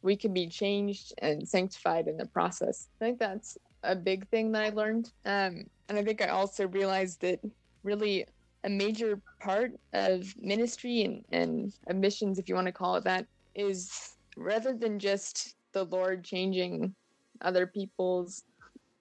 we 0.03 0.17
can 0.17 0.33
be 0.35 0.49
changed 0.49 1.15
and 1.19 1.49
sanctified 1.49 2.07
in 2.07 2.17
the 2.17 2.27
process. 2.27 2.89
I 3.01 3.07
think 3.07 3.19
that's 3.19 3.57
a 3.87 3.97
big 3.97 4.29
thing 4.29 4.53
that 4.53 4.63
I 4.63 4.71
learned. 4.71 5.13
Um, 5.25 5.65
and 5.89 5.99
I 5.99 6.03
think 6.03 6.21
I 6.21 6.29
also 6.29 6.67
realized 6.69 7.21
that 7.23 7.41
really 7.83 8.27
a 8.65 8.69
major 8.69 9.21
part 9.41 9.73
of 9.93 10.35
ministry 10.41 11.03
and, 11.03 11.25
and 11.31 11.73
of 11.87 11.97
missions, 11.97 12.39
if 12.39 12.49
you 12.49 12.55
want 12.55 12.67
to 12.67 12.73
call 12.73 12.97
it 12.97 13.05
that, 13.05 13.27
is 13.55 14.17
rather 14.37 14.75
than 14.75 14.99
just 14.99 15.55
the 15.73 15.85
Lord 15.85 16.25
changing 16.25 16.95
other 17.41 17.67
people's 17.67 18.43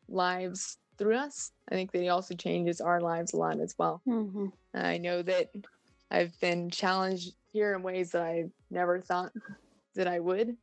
lives 0.07 0.77
through 0.97 1.15
us, 1.15 1.51
I 1.69 1.75
think 1.75 1.91
that 1.91 2.01
He 2.01 2.09
also 2.09 2.35
changes 2.35 2.79
our 2.79 3.01
lives 3.01 3.33
a 3.33 3.37
lot 3.37 3.59
as 3.59 3.75
well. 3.77 4.01
Mm-hmm. 4.07 4.47
I 4.75 4.97
know 4.97 5.21
that 5.23 5.49
I've 6.11 6.39
been 6.39 6.69
challenged 6.69 7.33
here 7.51 7.73
in 7.73 7.81
ways 7.81 8.11
that 8.11 8.21
I 8.21 8.45
never 8.69 9.01
thought 9.01 9.31
that 9.95 10.07
I 10.07 10.19
would. 10.19 10.55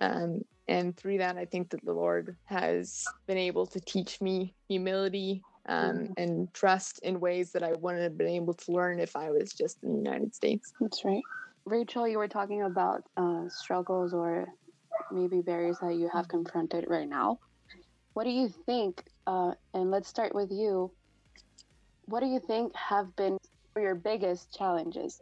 Um, 0.00 0.42
and 0.68 0.96
through 0.96 1.18
that, 1.18 1.36
I 1.36 1.44
think 1.44 1.70
that 1.70 1.84
the 1.84 1.92
Lord 1.92 2.36
has 2.44 3.04
been 3.26 3.38
able 3.38 3.66
to 3.66 3.80
teach 3.80 4.20
me 4.20 4.54
humility 4.68 5.42
um, 5.68 6.08
and 6.16 6.52
trust 6.54 7.00
in 7.02 7.20
ways 7.20 7.52
that 7.52 7.62
I 7.62 7.72
wouldn't 7.72 8.02
have 8.02 8.16
been 8.16 8.28
able 8.28 8.54
to 8.54 8.72
learn 8.72 8.98
if 9.00 9.16
I 9.16 9.30
was 9.30 9.52
just 9.52 9.78
in 9.82 9.92
the 9.92 9.98
United 9.98 10.34
States. 10.34 10.72
That's 10.80 11.04
right. 11.04 11.22
Rachel, 11.64 12.08
you 12.08 12.18
were 12.18 12.28
talking 12.28 12.62
about 12.62 13.02
uh, 13.16 13.48
struggles 13.48 14.12
or 14.12 14.46
maybe 15.12 15.40
barriers 15.40 15.78
that 15.80 15.94
you 15.94 16.08
have 16.12 16.28
confronted 16.28 16.86
right 16.88 17.08
now. 17.08 17.38
What 18.14 18.24
do 18.24 18.30
you 18.30 18.48
think? 18.66 19.02
Uh, 19.26 19.52
and 19.74 19.90
let's 19.90 20.08
start 20.08 20.34
with 20.34 20.50
you. 20.50 20.92
What 22.06 22.20
do 22.20 22.26
you 22.26 22.40
think 22.40 22.74
have 22.74 23.14
been 23.16 23.38
your 23.76 23.94
biggest 23.94 24.52
challenges? 24.52 25.20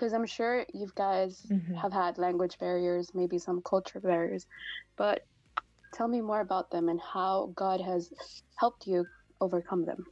Because 0.00 0.14
I'm 0.14 0.24
sure 0.24 0.64
you 0.72 0.90
guys 0.94 1.44
Mhm. 1.50 1.76
have 1.76 1.92
had 1.92 2.16
language 2.16 2.56
barriers, 2.58 3.14
maybe 3.14 3.38
some 3.38 3.60
culture 3.60 4.00
barriers, 4.00 4.46
but 4.96 5.26
tell 5.92 6.08
me 6.08 6.22
more 6.22 6.40
about 6.40 6.70
them 6.70 6.88
and 6.88 6.98
how 6.98 7.52
God 7.54 7.82
has 7.82 8.10
helped 8.56 8.86
you 8.86 9.04
overcome 9.42 9.84
them. 9.84 10.06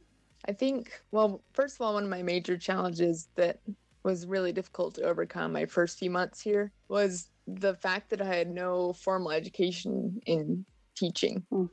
I 0.47 0.53
think, 0.53 1.01
well, 1.11 1.43
first 1.53 1.75
of 1.75 1.81
all, 1.81 1.95
one 1.95 2.03
of 2.03 2.09
my 2.09 2.21
major 2.21 2.55
challenges 2.55 3.29
that 3.35 3.61
was 4.03 4.27
really 4.27 4.51
difficult 4.51 4.93
to 4.95 5.05
overcome 5.05 5.53
my 5.53 5.65
first 5.65 5.97
few 5.97 6.11
months 6.11 6.39
here 6.39 6.71
was 6.87 7.31
the 7.47 7.73
fact 7.73 8.11
that 8.11 8.21
I 8.21 8.25
had 8.25 8.47
no 8.47 8.93
formal 8.93 9.31
education 9.31 10.21
in 10.27 10.67
teaching. 10.95 11.47
Mm. 11.51 11.71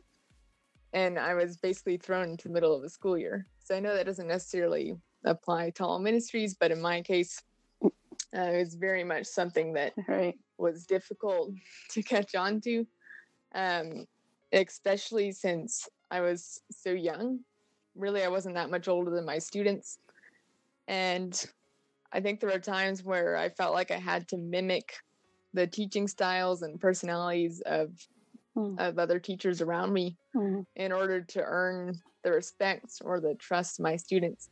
And 0.94 1.18
I 1.18 1.34
was 1.34 1.58
basically 1.58 1.98
thrown 1.98 2.30
into 2.30 2.48
the 2.48 2.54
middle 2.54 2.74
of 2.74 2.82
a 2.82 2.88
school 2.88 3.18
year. 3.18 3.46
So 3.58 3.76
I 3.76 3.80
know 3.80 3.94
that 3.94 4.06
doesn't 4.06 4.26
necessarily 4.26 4.96
apply 5.22 5.70
to 5.70 5.84
all 5.84 5.98
ministries, 5.98 6.54
but 6.54 6.72
in 6.72 6.80
my 6.80 7.02
case, 7.02 7.42
uh, 8.36 8.40
it 8.42 8.58
was 8.58 8.74
very 8.74 9.04
much 9.04 9.26
something 9.26 9.74
that 9.74 9.92
Right. 10.08 10.38
was 10.58 10.86
difficult 10.86 11.52
to 11.90 12.02
catch 12.02 12.34
on 12.34 12.60
to, 12.62 12.86
um, 13.54 14.06
especially 14.52 15.32
since 15.32 15.88
I 16.10 16.20
was 16.20 16.60
so 16.70 16.90
young. 16.90 17.40
Really, 17.94 18.22
I 18.22 18.28
wasn't 18.28 18.54
that 18.56 18.70
much 18.70 18.88
older 18.88 19.10
than 19.10 19.24
my 19.24 19.38
students. 19.38 19.98
And 20.88 21.44
I 22.12 22.20
think 22.20 22.40
there 22.40 22.50
were 22.50 22.58
times 22.58 23.02
where 23.02 23.36
I 23.36 23.48
felt 23.48 23.74
like 23.74 23.90
I 23.90 23.98
had 23.98 24.28
to 24.28 24.36
mimic 24.38 24.94
the 25.52 25.66
teaching 25.66 26.06
styles 26.06 26.62
and 26.62 26.80
personalities 26.80 27.62
of, 27.64 27.90
Mm. 28.56 28.80
of 28.80 28.98
other 28.98 29.20
teachers 29.20 29.60
around 29.60 29.92
me 29.92 30.16
Mhm. 30.34 30.64
in 30.76 30.90
order 30.90 31.20
to 31.22 31.42
earn 31.42 31.94
the 32.24 32.32
respect 32.32 33.02
or 33.04 33.20
the 33.20 33.34
trust 33.34 33.78
of 33.78 33.82
my 33.82 33.96
students. 33.96 34.48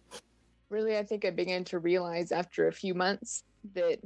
Really, 0.69 0.99
I 0.99 1.05
think 1.05 1.25
I 1.25 1.31
began 1.31 1.65
to 1.65 1.79
realize 1.79 2.31
after 2.31 2.69
a 2.69 2.73
few 2.73 2.93
months 2.93 3.45
that 3.75 3.99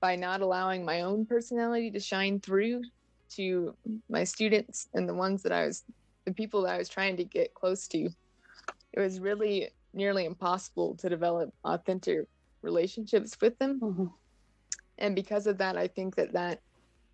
by 0.00 0.16
not 0.16 0.40
allowing 0.40 0.84
my 0.84 1.02
own 1.02 1.26
personality 1.26 1.90
to 1.90 2.00
shine 2.00 2.40
through 2.40 2.82
to 3.30 3.74
my 4.08 4.24
students 4.24 4.88
and 4.94 5.08
the 5.08 5.14
ones 5.14 5.42
that 5.42 5.52
I 5.52 5.66
was, 5.66 5.84
the 6.26 6.34
people 6.34 6.62
that 6.62 6.74
I 6.74 6.78
was 6.78 6.88
trying 6.88 7.16
to 7.16 7.24
get 7.24 7.54
close 7.54 7.88
to, 7.88 8.08
it 8.92 9.00
was 9.00 9.20
really 9.20 9.70
nearly 9.94 10.26
impossible 10.26 10.96
to 10.96 11.08
develop 11.08 11.50
authentic 11.64 12.20
relationships 12.62 13.36
with 13.40 13.58
them. 13.58 13.80
Mhm. 13.80 14.12
And 14.98 15.14
because 15.14 15.46
of 15.46 15.58
that, 15.58 15.76
I 15.76 15.88
think 15.88 16.16
that 16.16 16.32
that 16.32 16.60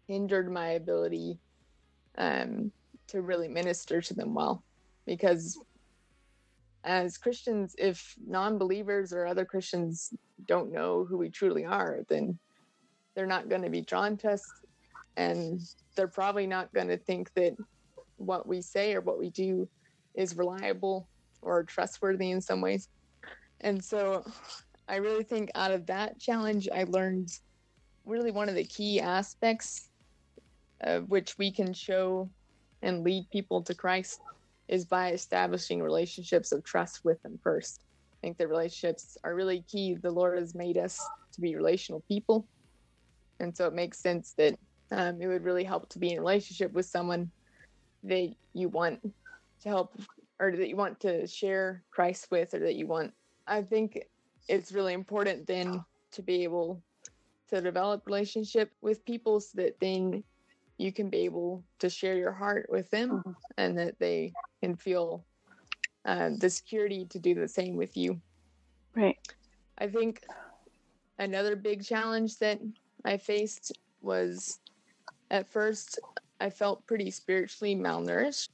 hindered 0.09 0.51
my 0.51 0.71
ability 0.71 1.39
um, 2.19 2.73
to 3.09 3.23
really 3.23 3.49
minister 3.49 4.01
to 4.01 4.15
them 4.15 4.35
well. 4.35 4.65
Because 5.07 5.59
as 6.85 7.19
Christians, 7.19 7.75
if 7.79 8.15
non 8.27 8.59
believers 8.59 9.13
or 9.13 9.27
other 9.27 9.45
Christians 9.45 10.13
don't 10.47 10.73
know 10.73 11.05
who 11.05 11.17
we 11.17 11.31
truly 11.31 11.65
are, 11.65 12.01
then 12.09 12.39
they're 13.15 13.27
not 13.27 13.49
going 13.49 13.63
to 13.63 13.71
be 13.71 13.83
drawn 13.83 14.17
to 14.19 14.33
us. 14.33 14.43
And 15.17 15.61
they're 15.95 16.09
probably 16.09 16.47
not 16.47 16.73
going 16.73 16.89
to 16.89 16.97
think 16.97 17.33
that 17.35 17.55
what 18.17 18.47
we 18.47 18.63
say 18.63 18.95
or 18.95 19.01
what 19.01 19.19
we 19.19 19.31
do 19.31 19.69
is 20.15 20.37
reliable 20.37 21.09
or 21.43 21.63
trustworthy 21.65 22.31
in 22.31 22.41
some 22.41 22.61
ways. 22.61 22.89
And 23.61 23.83
so 23.83 24.25
I 24.89 24.97
really 24.97 25.25
think 25.25 25.51
out 25.55 25.71
of 25.71 25.87
that 25.87 26.19
challenge, 26.19 26.69
I 26.75 26.85
learned 26.85 27.31
really 28.05 28.31
one 28.31 28.49
of 28.49 28.55
the 28.55 28.65
key 28.65 29.01
aspects 29.01 29.89
of 30.81 31.09
which 31.09 31.39
we 31.39 31.51
can 31.51 31.73
show 31.73 32.29
and 32.83 33.05
lead 33.05 33.31
people 33.31 33.63
to 33.63 33.75
Christ 33.75 34.21
is 34.69 34.85
by 34.85 35.13
establishing 35.13 35.83
relationships 35.83 36.51
of 36.51 36.65
trust 36.65 37.05
with 37.05 37.23
them 37.23 37.39
first. 37.43 37.85
I 38.23 38.27
think 38.27 38.39
the 38.39 38.47
relationships 38.47 39.17
are 39.25 39.35
really 39.35 39.65
key. 39.69 39.97
The 40.01 40.11
Lord 40.11 40.39
has 40.39 40.55
made 40.55 40.79
us 40.79 40.97
to 41.35 41.41
be 41.41 41.57
relational 41.57 42.05
people. 42.09 42.47
And 43.41 43.57
so 43.57 43.67
it 43.67 43.75
makes 43.75 43.99
sense 43.99 44.35
that 44.39 44.55
um, 44.93 45.21
it 45.21 45.27
would 45.27 45.43
really 45.43 45.65
help 45.65 45.89
to 45.91 45.99
be 45.99 46.13
in 46.13 46.19
a 46.19 46.21
relationship 46.21 46.73
with 46.73 46.87
someone 46.87 47.33
that 48.05 48.33
you 48.55 48.69
want 48.69 49.01
to 49.03 49.69
help 49.69 49.99
or 50.39 50.53
that 50.57 50.69
you 50.69 50.77
want 50.77 51.01
to 51.01 51.27
share 51.27 51.83
Christ 51.91 52.29
with 52.31 52.55
or 52.55 52.61
that 52.61 52.77
you 52.77 52.87
want. 52.87 53.13
I 53.47 53.63
think 53.63 53.99
it's 54.49 54.71
really 54.71 54.93
important 54.93 55.47
then 55.47 55.83
to 56.13 56.23
be 56.23 56.45
able 56.45 56.83
to 57.49 57.61
develop 57.61 58.07
relationship 58.07 58.71
with 58.83 59.05
people 59.05 59.41
so 59.41 59.63
that 59.63 59.81
then 59.81 60.23
you 60.79 60.93
can 60.93 61.11
be 61.11 61.25
able 61.25 61.65
to 61.81 61.91
share 61.91 62.17
your 62.17 62.33
heart 62.33 62.67
with 62.69 62.89
them 62.91 63.23
Mhm. 63.25 63.35
and 63.57 63.79
that 63.79 63.99
they 63.99 64.33
can 64.63 64.77
feel 64.77 65.25
uh, 66.05 66.31
the 66.39 66.51
security 66.51 67.07
to 67.07 67.19
do 67.19 67.35
the 67.35 67.49
same 67.49 67.77
with 67.77 67.97
you. 67.97 68.21
Right. 68.95 69.19
I 69.79 69.87
think 69.89 70.23
another 71.19 71.57
big 71.57 71.85
challenge 71.85 72.39
that 72.39 72.61
I 73.05 73.17
faced 73.17 73.73
was 74.01 74.59
at 75.31 75.49
first 75.49 75.99
I 76.43 76.51
felt 76.51 76.85
pretty 76.87 77.11
spiritually 77.13 77.77
malnourished. 77.77 78.49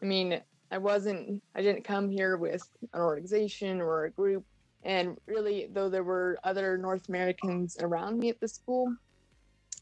I 0.00 0.04
mean, 0.04 0.40
I 0.70 0.78
wasn't, 0.78 1.42
I 1.56 1.60
didn't 1.62 1.82
come 1.82 2.08
here 2.08 2.36
with 2.36 2.62
an 2.92 3.00
organization 3.00 3.80
or 3.80 4.04
a 4.04 4.10
group. 4.10 4.44
And 4.84 5.18
really, 5.26 5.68
though 5.72 5.88
there 5.88 6.04
were 6.04 6.38
other 6.44 6.78
North 6.78 7.08
Americans 7.08 7.76
around 7.80 8.20
me 8.20 8.28
at 8.28 8.38
the 8.38 8.46
school, 8.46 8.94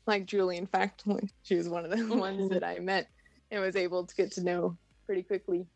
like 0.06 0.24
Julie, 0.24 0.56
in 0.56 0.66
fact, 0.66 1.04
she 1.42 1.54
was 1.54 1.68
one 1.68 1.84
of 1.84 1.90
the 1.90 2.16
ones 2.16 2.48
that 2.48 2.64
I 2.64 2.78
met 2.78 3.08
and 3.50 3.60
was 3.60 3.76
able 3.76 4.06
to 4.06 4.14
get 4.14 4.32
to 4.32 4.42
know 4.42 4.76
pretty 5.04 5.22
quickly. 5.22 5.66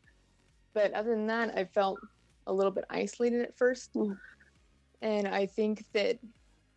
But 0.74 0.92
other 0.92 1.10
than 1.10 1.26
that, 1.26 1.56
I 1.56 1.64
felt 1.64 1.98
a 2.46 2.52
little 2.52 2.72
bit 2.72 2.84
isolated 2.90 3.42
at 3.42 3.56
first. 3.56 3.94
Mm. 3.94 4.16
And 5.00 5.28
I 5.28 5.46
think 5.46 5.84
that 5.92 6.18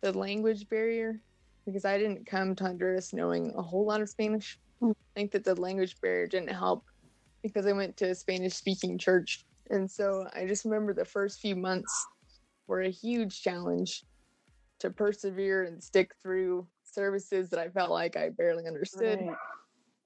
the 0.00 0.12
language 0.12 0.68
barrier, 0.68 1.20
because 1.64 1.84
I 1.84 1.98
didn't 1.98 2.26
come 2.26 2.54
to 2.56 2.64
Honduras 2.64 3.12
knowing 3.12 3.52
a 3.56 3.62
whole 3.62 3.86
lot 3.86 4.00
of 4.00 4.08
Spanish, 4.08 4.58
Mm. 4.82 4.90
I 4.90 5.14
think 5.14 5.32
that 5.32 5.44
the 5.44 5.54
language 5.54 6.00
barrier 6.00 6.26
didn't 6.26 6.50
help 6.50 6.84
because 7.42 7.66
I 7.66 7.72
went 7.72 7.96
to 7.98 8.10
a 8.10 8.14
Spanish 8.14 8.54
speaking 8.54 8.98
church. 8.98 9.44
And 9.70 9.90
so 9.90 10.26
I 10.34 10.46
just 10.46 10.64
remember 10.64 10.92
the 10.92 11.04
first 11.04 11.40
few 11.40 11.56
months 11.56 12.06
were 12.66 12.82
a 12.82 12.90
huge 12.90 13.42
challenge 13.42 14.04
to 14.80 14.90
persevere 14.90 15.64
and 15.64 15.82
stick 15.82 16.12
through 16.22 16.66
services 16.84 17.50
that 17.50 17.58
I 17.58 17.68
felt 17.68 17.90
like 17.90 18.16
I 18.16 18.30
barely 18.30 18.66
understood. 18.66 19.20
Right. 19.20 19.36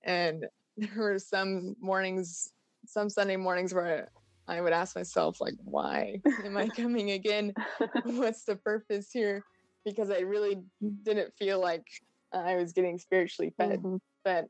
And 0.04 0.46
there 0.76 0.90
were 0.96 1.18
some 1.18 1.76
mornings, 1.80 2.52
some 2.86 3.08
Sunday 3.08 3.36
mornings 3.36 3.74
where 3.74 4.10
I, 4.48 4.60
would 4.60 4.72
ask 4.72 4.96
myself, 4.96 5.40
like, 5.40 5.54
why 5.64 6.20
am 6.44 6.56
I 6.56 6.68
coming 6.76 7.12
again? 7.12 7.54
What's 8.04 8.44
the 8.44 8.56
purpose 8.56 9.10
here? 9.12 9.44
Because 9.84 10.10
I 10.10 10.20
really 10.20 10.62
didn't 11.04 11.32
feel 11.38 11.60
like 11.60 11.84
I 12.32 12.56
was 12.56 12.72
getting 12.72 12.98
spiritually 12.98 13.52
fed. 13.56 13.82
Mhm. 13.82 14.00
But 14.24 14.46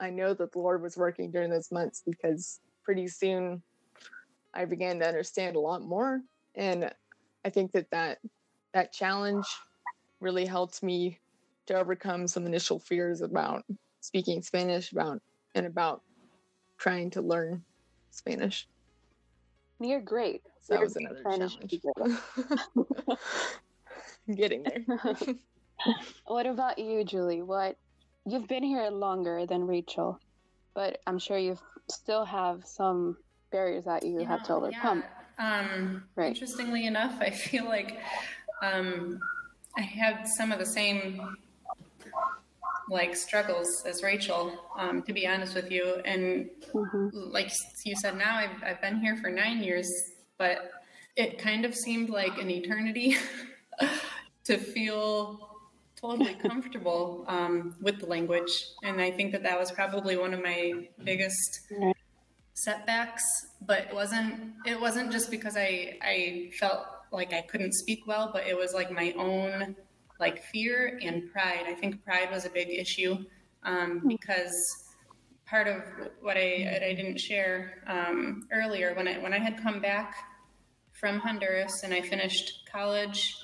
I 0.00 0.10
know 0.10 0.34
that 0.34 0.52
the 0.52 0.58
Lord 0.58 0.82
was 0.82 0.96
working 0.96 1.30
during 1.30 1.50
those 1.50 1.70
months 1.70 2.02
because 2.06 2.60
pretty 2.84 3.08
soon 3.08 3.62
I 4.52 4.64
began 4.64 4.98
to 5.00 5.06
understand 5.06 5.56
a 5.56 5.60
lot 5.60 5.82
more. 5.82 6.20
And 6.54 6.90
I 7.44 7.50
think 7.50 7.72
that 7.72 7.90
that, 7.90 8.18
that 8.72 8.92
challenge 8.92 9.46
really 10.20 10.46
helped 10.46 10.82
me 10.82 11.18
to 11.66 11.74
overcome 11.74 12.28
some 12.28 12.46
initial 12.46 12.78
fears 12.78 13.20
about 13.20 13.64
speaking 14.00 14.42
Spanish 14.42 14.92
about 14.92 15.20
and 15.54 15.66
about 15.66 16.02
trying 16.84 17.08
to 17.08 17.22
learn 17.22 17.64
Spanish. 18.10 18.68
You're 19.80 20.02
great. 20.02 20.42
So 20.60 20.74
that 20.74 20.80
You're 20.80 20.84
was 20.84 20.96
another 20.96 21.22
challenge. 21.22 21.80
Getting 24.36 24.62
there. 24.62 24.84
What 26.26 26.46
about 26.46 26.78
you, 26.78 27.04
Julie? 27.04 27.42
What 27.42 27.76
you've 28.24 28.46
been 28.48 28.62
here 28.62 28.88
longer 28.88 29.44
than 29.44 29.66
Rachel, 29.66 30.18
but 30.74 30.98
I'm 31.06 31.18
sure 31.18 31.36
you 31.36 31.58
still 31.90 32.24
have 32.24 32.64
some 32.64 33.16
barriers 33.50 33.84
that 33.84 34.06
you 34.06 34.24
have 34.24 34.44
to 34.44 34.54
overcome. 34.54 35.02
yeah. 35.38 35.60
Um, 35.60 36.04
Right. 36.14 36.28
Interestingly 36.28 36.86
enough, 36.86 37.16
I 37.20 37.30
feel 37.30 37.64
like 37.64 37.98
um, 38.62 39.18
I 39.76 39.82
had 39.82 40.26
some 40.38 40.52
of 40.52 40.58
the 40.58 40.66
same 40.66 41.36
like 42.88 43.16
struggles 43.16 43.82
as 43.86 44.02
Rachel, 44.02 44.52
um, 44.78 45.02
to 45.02 45.12
be 45.12 45.26
honest 45.26 45.54
with 45.54 45.70
you. 45.70 45.96
And 46.04 46.50
Mhm. 46.74 47.10
like 47.12 47.50
you 47.84 47.94
said, 47.96 48.16
now 48.16 48.36
I've, 48.36 48.62
I've 48.62 48.80
been 48.80 49.00
here 49.00 49.16
for 49.16 49.30
nine 49.30 49.62
years, 49.62 49.90
but 50.38 50.70
it 51.16 51.38
kind 51.38 51.64
of 51.64 51.74
seemed 51.74 52.10
like 52.10 52.38
an 52.38 52.50
eternity 52.50 53.16
to 54.44 54.58
feel 54.58 55.48
totally 55.96 56.34
comfortable 56.48 57.24
um, 57.28 57.76
with 57.80 58.00
the 58.00 58.06
language. 58.06 58.66
And 58.82 59.00
I 59.00 59.10
think 59.10 59.32
that 59.32 59.42
that 59.44 59.58
was 59.58 59.70
probably 59.72 60.16
one 60.16 60.34
of 60.34 60.42
my 60.42 60.88
biggest 61.02 61.60
setbacks 62.56 63.24
but 63.66 63.80
it 63.80 63.92
wasn't 63.92 64.52
it 64.64 64.80
wasn't 64.80 65.10
just 65.10 65.28
because 65.28 65.56
i 65.56 65.98
i 66.02 66.48
felt 66.60 66.86
like 67.10 67.32
i 67.32 67.40
couldn't 67.42 67.72
speak 67.74 68.06
well 68.06 68.30
but 68.32 68.46
it 68.46 68.56
was 68.56 68.72
like 68.72 68.92
my 68.92 69.12
own 69.18 69.74
like 70.20 70.44
fear 70.44 70.98
and 71.02 71.30
pride. 71.32 71.64
I 71.66 71.74
think 71.74 72.04
pride 72.04 72.30
was 72.30 72.44
a 72.44 72.50
big 72.50 72.70
issue 72.70 73.16
um, 73.64 74.02
because 74.06 74.84
part 75.46 75.66
of 75.66 75.82
what 76.20 76.36
I, 76.36 76.80
I 76.84 76.94
didn't 76.94 77.18
share 77.18 77.82
um, 77.86 78.46
earlier 78.52 78.94
when 78.94 79.08
I 79.08 79.18
when 79.18 79.32
I 79.32 79.38
had 79.38 79.60
come 79.62 79.80
back 79.80 80.14
from 80.92 81.18
Honduras 81.18 81.82
and 81.82 81.92
I 81.92 82.00
finished 82.00 82.68
college, 82.70 83.36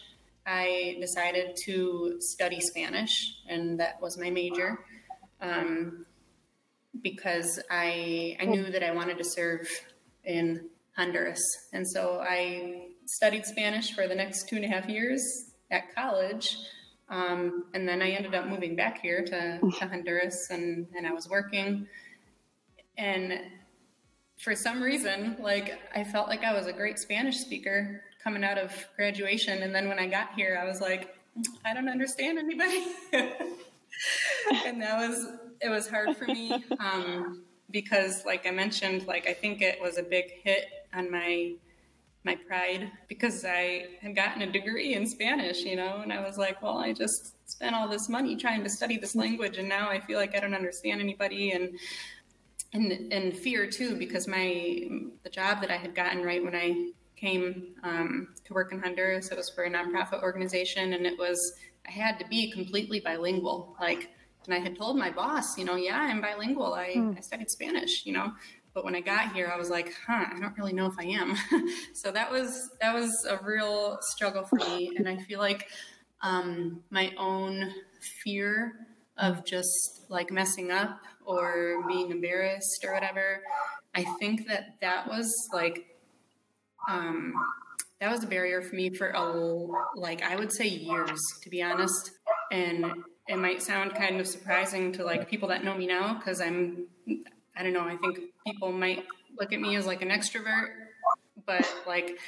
I 0.47 0.97
decided 1.01 1.57
to 1.65 2.17
study 2.21 2.61
Spanish, 2.61 3.43
and 3.49 3.79
that 3.81 4.01
was 4.01 4.17
my 4.19 4.31
major 4.31 4.79
um, 5.41 6.07
because 7.03 7.61
I 7.71 8.37
I 8.41 8.45
knew 8.45 8.71
that 8.71 8.83
I 8.83 8.93
wanted 8.93 9.19
to 9.19 9.25
serve 9.25 9.69
in 10.25 10.69
Honduras, 10.97 11.43
and 11.73 11.87
so 11.87 12.21
I 12.23 12.89
studied 13.07 13.45
Spanish 13.45 13.93
for 13.93 14.07
the 14.07 14.15
next 14.15 14.49
two 14.49 14.57
and 14.57 14.65
a 14.65 14.69
half 14.69 14.89
years 14.89 15.50
at 15.71 15.95
college. 15.95 16.59
Um, 17.09 17.65
and 17.75 17.89
then 17.89 18.03
I 18.03 18.11
ended 18.11 18.35
up 18.35 18.47
moving 18.47 18.77
back 18.77 19.01
here 19.01 19.25
to, 19.25 19.59
to 19.59 19.87
Honduras 19.87 20.49
and, 20.51 20.87
and 20.97 21.07
I 21.07 21.13
was 21.13 21.29
working. 21.29 21.87
And 22.97 23.41
for 24.37 24.55
some 24.55 24.83
reason, 24.83 25.37
like 25.41 25.81
I 25.95 26.05
felt 26.05 26.29
like 26.29 26.45
I 26.45 26.53
was 26.53 26.67
a 26.67 26.73
great 26.73 26.99
Spanish 26.99 27.39
speaker 27.39 28.03
coming 28.23 28.45
out 28.45 28.59
of 28.59 28.73
graduation. 28.97 29.63
And 29.63 29.75
then 29.75 29.89
when 29.89 29.99
I 29.99 30.07
got 30.07 30.35
here, 30.35 30.59
I 30.61 30.67
was 30.67 30.81
like, 30.81 31.17
I 31.65 31.75
don't 31.75 31.89
understand 31.89 32.39
anybody. 32.39 32.85
and 34.65 34.81
that 34.81 35.09
was, 35.09 35.27
it 35.61 35.69
was 35.69 35.89
hard 35.89 36.17
for 36.17 36.27
me. 36.27 36.65
Um, 36.81 37.43
because 37.71 38.25
like 38.25 38.47
I 38.47 38.51
mentioned, 38.51 39.07
like 39.07 39.29
I 39.29 39.35
think 39.35 39.63
it 39.63 39.81
was 39.81 39.99
a 39.99 40.03
big 40.03 40.33
hit 40.43 40.67
on 40.93 41.11
my 41.11 41.53
my 42.25 42.35
pride 42.35 42.91
because 43.09 43.45
I 43.45 43.87
had 44.03 44.15
gotten 44.15 44.43
a 44.43 44.53
degree 44.53 44.95
in 44.95 45.07
Spanish, 45.07 45.63
you 45.63 45.77
know, 45.77 46.01
and 46.03 46.13
I 46.13 46.21
was 46.21 46.37
like, 46.37 46.61
well, 46.63 46.79
I 46.79 46.93
just 46.93 47.35
spent 47.51 47.75
all 47.75 47.89
this 47.89 48.09
money 48.09 48.37
trying 48.37 48.63
to 48.63 48.71
study 48.71 48.99
this 48.99 49.15
language 49.15 49.59
and 49.59 49.69
now 49.69 49.89
I 49.89 50.01
feel 50.01 50.19
like 50.19 50.37
I 50.37 50.41
don't 50.41 50.55
understand 50.55 51.01
anybody 51.01 51.53
and 51.53 51.79
and 52.73 53.13
and 53.13 53.37
fear 53.37 53.69
too 53.69 53.97
because 53.97 54.29
my 54.29 54.89
the 55.23 55.31
job 55.31 55.61
that 55.63 55.71
I 55.71 55.77
had 55.77 55.95
gotten 55.95 56.23
right 56.23 56.45
when 56.45 56.55
I 56.55 56.93
came 57.17 57.75
um, 57.83 58.29
to 58.45 58.55
work 58.55 58.73
in 58.73 58.81
Honduras, 58.81 59.29
it 59.29 59.37
was 59.37 59.51
for 59.51 59.65
a 59.65 59.71
nonprofit 59.71 60.23
organization 60.23 60.93
and 60.93 61.07
it 61.07 61.19
was 61.19 61.55
I 61.87 61.91
had 61.91 62.19
to 62.19 62.27
be 62.29 62.51
completely 62.51 63.01
bilingual. 63.01 63.77
Like 63.81 64.11
and 64.47 64.55
I 64.55 64.59
had 64.59 64.77
told 64.77 64.97
my 64.97 65.11
boss, 65.11 65.59
you 65.59 65.65
know, 65.65 65.77
yeah, 65.77 65.99
I'm 66.01 66.21
bilingual. 66.21 66.73
I, 66.75 66.95
mm. 66.95 67.17
I 67.17 67.21
studied 67.21 67.51
Spanish, 67.51 68.07
you 68.07 68.13
know. 68.13 68.33
But 68.81 68.87
when 68.87 68.97
I 68.97 69.03
got 69.03 69.35
here, 69.35 69.53
I 69.55 69.59
was 69.59 69.69
like, 69.69 69.93
huh, 70.07 70.25
I 70.35 70.41
don't 70.41 70.57
really 70.57 70.73
know 70.73 70.87
if 70.87 70.95
I 70.99 71.05
am. 71.05 71.37
so 71.93 72.11
that 72.13 72.33
was 72.33 72.71
that 72.81 72.95
was 72.95 73.11
a 73.29 73.39
real 73.45 73.99
struggle 74.01 74.43
for 74.43 74.57
me, 74.57 74.93
and 74.97 75.07
I 75.07 75.19
feel 75.19 75.39
like 75.39 75.69
um, 76.23 76.83
my 76.89 77.13
own 77.19 77.75
fear 78.25 78.73
of 79.19 79.45
just 79.45 80.07
like 80.09 80.31
messing 80.31 80.71
up 80.71 80.99
or 81.27 81.85
being 81.89 82.11
embarrassed 82.11 82.83
or 82.83 82.95
whatever. 82.95 83.43
I 83.95 84.05
think 84.19 84.49
that 84.49 84.77
that 84.81 85.07
was 85.07 85.31
like 85.53 85.85
um, 86.89 87.35
that 88.01 88.11
was 88.11 88.25
a 88.25 88.29
barrier 88.29 88.63
for 88.63 88.77
me 88.77 88.89
for 88.89 89.11
a 89.11 89.23
like 89.95 90.23
I 90.23 90.37
would 90.37 90.55
say 90.55 90.69
years 90.69 91.21
to 91.43 91.51
be 91.51 91.63
honest, 91.63 92.13
and 92.51 92.87
it 93.29 93.37
might 93.37 93.61
sound 93.61 93.95
kind 93.95 94.19
of 94.19 94.27
surprising 94.27 94.91
to 94.93 95.05
like 95.05 95.29
people 95.29 95.51
that 95.51 95.65
know 95.65 95.77
me 95.77 95.87
now 95.87 96.15
because 96.15 96.41
I'm 96.41 96.87
I 97.55 97.63
don't 97.63 97.75
know, 97.75 97.85
I 97.85 97.97
think 97.97 98.21
people 98.47 98.73
might 98.73 99.05
look 99.39 99.53
at 99.53 99.61
me 99.61 99.77
as 99.77 99.87
like 99.87 100.03
an 100.03 100.09
extrovert, 100.09 100.69
but 101.47 101.67
like 101.87 102.19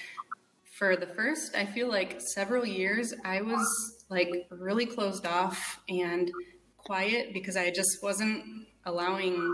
for 0.73 0.97
the 0.97 1.07
first, 1.07 1.55
I 1.55 1.67
feel 1.67 1.89
like 1.89 2.21
several 2.21 2.67
years 2.67 3.15
I 3.25 3.41
was 3.41 4.05
like 4.09 4.31
really 4.51 4.87
closed 4.87 5.27
off 5.27 5.81
and 5.89 6.31
quiet 6.77 7.33
because 7.33 7.57
I 7.57 7.71
just 7.71 8.03
wasn't 8.03 8.67
allowing 8.85 9.53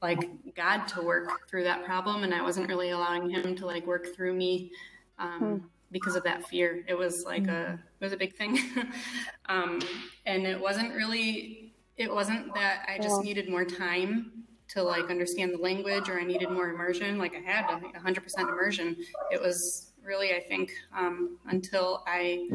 like 0.00 0.30
God 0.56 0.86
to 0.88 1.02
work 1.02 1.48
through 1.48 1.64
that 1.64 1.84
problem 1.84 2.24
and 2.24 2.34
I 2.34 2.42
wasn't 2.42 2.68
really 2.68 2.90
allowing 2.90 3.30
him 3.30 3.54
to 3.56 3.66
like 3.66 3.86
work 3.86 4.14
through 4.14 4.34
me 4.34 4.72
um, 5.18 5.38
hmm. 5.38 5.66
because 5.90 6.16
of 6.16 6.24
that 6.24 6.46
fear. 6.48 6.84
It 6.88 6.94
was 6.94 7.24
like 7.24 7.46
a 7.46 7.78
it 8.00 8.04
was 8.04 8.12
a 8.12 8.16
big 8.16 8.34
thing. 8.34 8.58
um, 9.46 9.80
and 10.26 10.46
it 10.46 10.60
wasn't 10.60 10.94
really 10.94 11.74
it 11.96 12.12
wasn't 12.12 12.54
that 12.54 12.86
I 12.88 12.98
just 12.98 13.22
needed 13.22 13.48
more 13.48 13.64
time 13.64 14.44
to 14.72 14.82
like 14.82 15.10
understand 15.10 15.52
the 15.52 15.58
language 15.58 16.08
or 16.08 16.18
I 16.18 16.24
needed 16.24 16.50
more 16.50 16.70
immersion. 16.70 17.18
Like 17.18 17.34
I 17.34 17.40
had 17.40 17.66
100% 17.66 18.38
immersion. 18.40 18.96
It 19.30 19.40
was 19.40 19.92
really, 20.02 20.34
I 20.34 20.40
think, 20.40 20.72
um, 20.96 21.38
until 21.46 22.02
I 22.06 22.48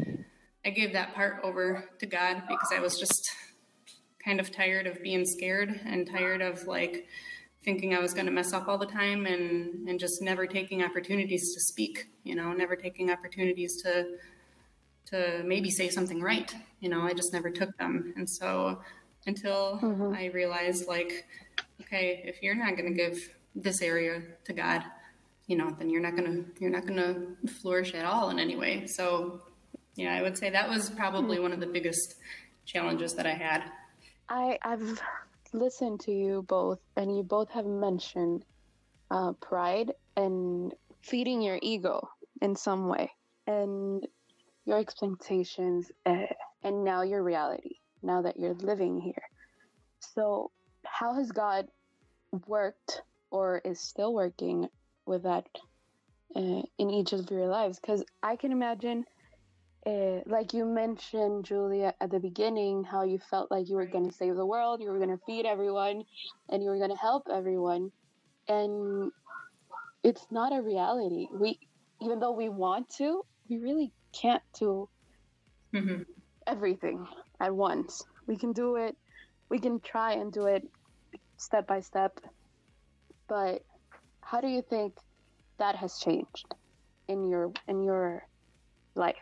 I 0.64 0.70
gave 0.70 0.92
that 0.92 1.14
part 1.14 1.40
over 1.44 1.88
to 2.00 2.06
God 2.06 2.42
because 2.48 2.70
I 2.74 2.80
was 2.80 2.98
just 2.98 3.30
kind 4.24 4.40
of 4.40 4.50
tired 4.50 4.86
of 4.86 5.02
being 5.02 5.24
scared 5.24 5.80
and 5.84 6.06
tired 6.10 6.42
of 6.42 6.66
like 6.66 7.06
thinking 7.64 7.94
I 7.94 8.00
was 8.00 8.12
going 8.12 8.26
to 8.26 8.32
mess 8.32 8.52
up 8.52 8.68
all 8.68 8.76
the 8.76 8.86
time 8.86 9.26
and 9.26 9.88
and 9.88 9.98
just 9.98 10.20
never 10.20 10.46
taking 10.46 10.82
opportunities 10.82 11.54
to 11.54 11.60
speak. 11.60 12.06
You 12.24 12.34
know, 12.34 12.52
never 12.52 12.74
taking 12.74 13.10
opportunities 13.10 13.80
to 13.82 14.16
to 15.06 15.42
maybe 15.46 15.70
say 15.70 15.88
something 15.88 16.20
right. 16.20 16.52
You 16.80 16.88
know, 16.88 17.02
I 17.02 17.14
just 17.14 17.32
never 17.32 17.50
took 17.50 17.76
them, 17.78 18.12
and 18.16 18.28
so 18.28 18.80
until 19.26 19.78
mm-hmm. 19.80 20.14
I 20.14 20.26
realized 20.26 20.88
like 20.88 21.24
okay, 21.82 22.22
if 22.24 22.42
you're 22.42 22.54
not 22.54 22.76
going 22.76 22.88
to 22.88 22.94
give 22.94 23.34
this 23.54 23.82
area 23.82 24.22
to 24.44 24.52
God, 24.52 24.82
you 25.46 25.56
know, 25.56 25.74
then 25.78 25.90
you're 25.90 26.02
not 26.02 26.16
going 26.16 26.30
to 26.30 26.44
you're 26.60 26.70
not 26.70 26.86
going 26.86 26.98
to 26.98 27.50
flourish 27.50 27.94
at 27.94 28.04
all 28.04 28.30
in 28.30 28.38
any 28.38 28.56
way. 28.56 28.86
So, 28.86 29.40
yeah, 29.96 30.14
I 30.14 30.22
would 30.22 30.36
say 30.36 30.50
that 30.50 30.68
was 30.68 30.90
probably 30.90 31.40
one 31.40 31.52
of 31.52 31.60
the 31.60 31.66
biggest 31.66 32.16
challenges 32.66 33.14
that 33.14 33.26
I 33.26 33.32
had. 33.32 33.64
I 34.28 34.58
I've 34.62 35.00
listened 35.52 36.00
to 36.00 36.12
you 36.12 36.42
both, 36.42 36.80
and 36.96 37.16
you 37.16 37.22
both 37.22 37.50
have 37.50 37.66
mentioned 37.66 38.44
uh, 39.10 39.32
pride 39.32 39.92
and 40.16 40.74
feeding 41.02 41.40
your 41.40 41.58
ego 41.62 42.06
in 42.42 42.54
some 42.54 42.88
way, 42.88 43.10
and 43.46 44.06
your 44.66 44.78
expectations, 44.78 45.90
uh, 46.04 46.26
and 46.62 46.84
now 46.84 47.02
your 47.02 47.22
reality. 47.22 47.76
Now 48.02 48.22
that 48.22 48.38
you're 48.38 48.54
living 48.54 49.00
here, 49.00 49.22
so 49.98 50.52
how 50.84 51.14
has 51.14 51.30
God 51.32 51.68
worked 52.46 53.02
or 53.30 53.60
is 53.64 53.80
still 53.80 54.14
working 54.14 54.68
with 55.06 55.22
that 55.24 55.46
uh, 56.36 56.62
in 56.78 56.90
each 56.90 57.12
of 57.12 57.30
your 57.30 57.46
lives? 57.46 57.78
Because 57.80 58.04
I 58.22 58.36
can 58.36 58.52
imagine, 58.52 59.04
uh, 59.86 60.20
like 60.26 60.52
you 60.54 60.64
mentioned, 60.64 61.44
Julia, 61.44 61.94
at 62.00 62.10
the 62.10 62.20
beginning, 62.20 62.84
how 62.84 63.02
you 63.04 63.18
felt 63.18 63.50
like 63.50 63.68
you 63.68 63.76
were 63.76 63.86
going 63.86 64.08
to 64.08 64.14
save 64.14 64.36
the 64.36 64.46
world, 64.46 64.80
you 64.80 64.90
were 64.90 64.98
going 64.98 65.16
to 65.16 65.24
feed 65.26 65.46
everyone, 65.46 66.04
and 66.48 66.62
you 66.62 66.70
were 66.70 66.78
going 66.78 66.90
to 66.90 66.96
help 66.96 67.28
everyone. 67.32 67.90
And 68.48 69.12
it's 70.02 70.26
not 70.30 70.56
a 70.56 70.62
reality. 70.62 71.26
We, 71.32 71.58
even 72.00 72.20
though 72.20 72.32
we 72.32 72.48
want 72.48 72.88
to, 72.96 73.24
we 73.48 73.58
really 73.58 73.92
can't 74.12 74.42
do 74.58 74.88
mm-hmm. 75.74 76.02
everything 76.46 77.06
at 77.40 77.54
once. 77.54 78.04
We 78.26 78.36
can 78.36 78.52
do 78.52 78.76
it. 78.76 78.96
We 79.48 79.58
can 79.58 79.80
try 79.80 80.12
and 80.12 80.32
do 80.32 80.46
it 80.46 80.68
step 81.36 81.66
by 81.66 81.80
step. 81.80 82.20
But 83.28 83.62
how 84.20 84.40
do 84.40 84.48
you 84.48 84.62
think 84.62 84.94
that 85.58 85.76
has 85.76 85.98
changed 85.98 86.54
in 87.08 87.28
your 87.28 87.52
in 87.66 87.82
your 87.82 88.26
life? 88.94 89.16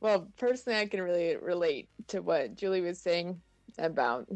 Well, 0.00 0.28
personally, 0.38 0.78
I 0.78 0.86
can 0.86 1.02
really 1.02 1.36
relate 1.36 1.88
to 2.08 2.20
what 2.20 2.56
Julie 2.56 2.80
was 2.80 3.00
saying 3.00 3.40
about 3.78 4.28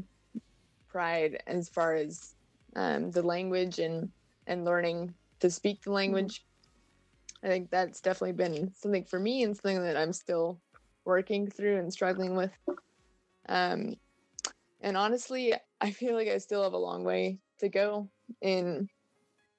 pride 0.88 1.42
as 1.46 1.68
far 1.68 1.94
as 1.94 2.34
um, 2.74 3.10
the 3.10 3.22
language 3.22 3.78
and 3.78 4.10
and 4.46 4.64
learning 4.64 5.14
to 5.40 5.50
speak 5.50 5.82
the 5.82 5.92
language. 5.92 6.40
Mm-hmm. 6.40 7.46
I 7.46 7.50
think 7.50 7.70
that's 7.70 8.00
definitely 8.00 8.32
been 8.32 8.72
something 8.74 9.04
for 9.04 9.20
me 9.20 9.44
and 9.44 9.54
something 9.54 9.82
that 9.82 9.96
I'm 9.96 10.12
still 10.12 10.60
working 11.04 11.46
through 11.46 11.78
and 11.78 11.92
struggling 11.92 12.34
with. 12.34 12.50
Um, 13.48 13.94
and 14.80 14.96
honestly, 14.96 15.54
I 15.80 15.90
feel 15.90 16.14
like 16.14 16.28
I 16.28 16.38
still 16.38 16.62
have 16.62 16.72
a 16.72 16.78
long 16.78 17.04
way 17.04 17.38
to 17.58 17.68
go 17.68 18.08
in 18.40 18.88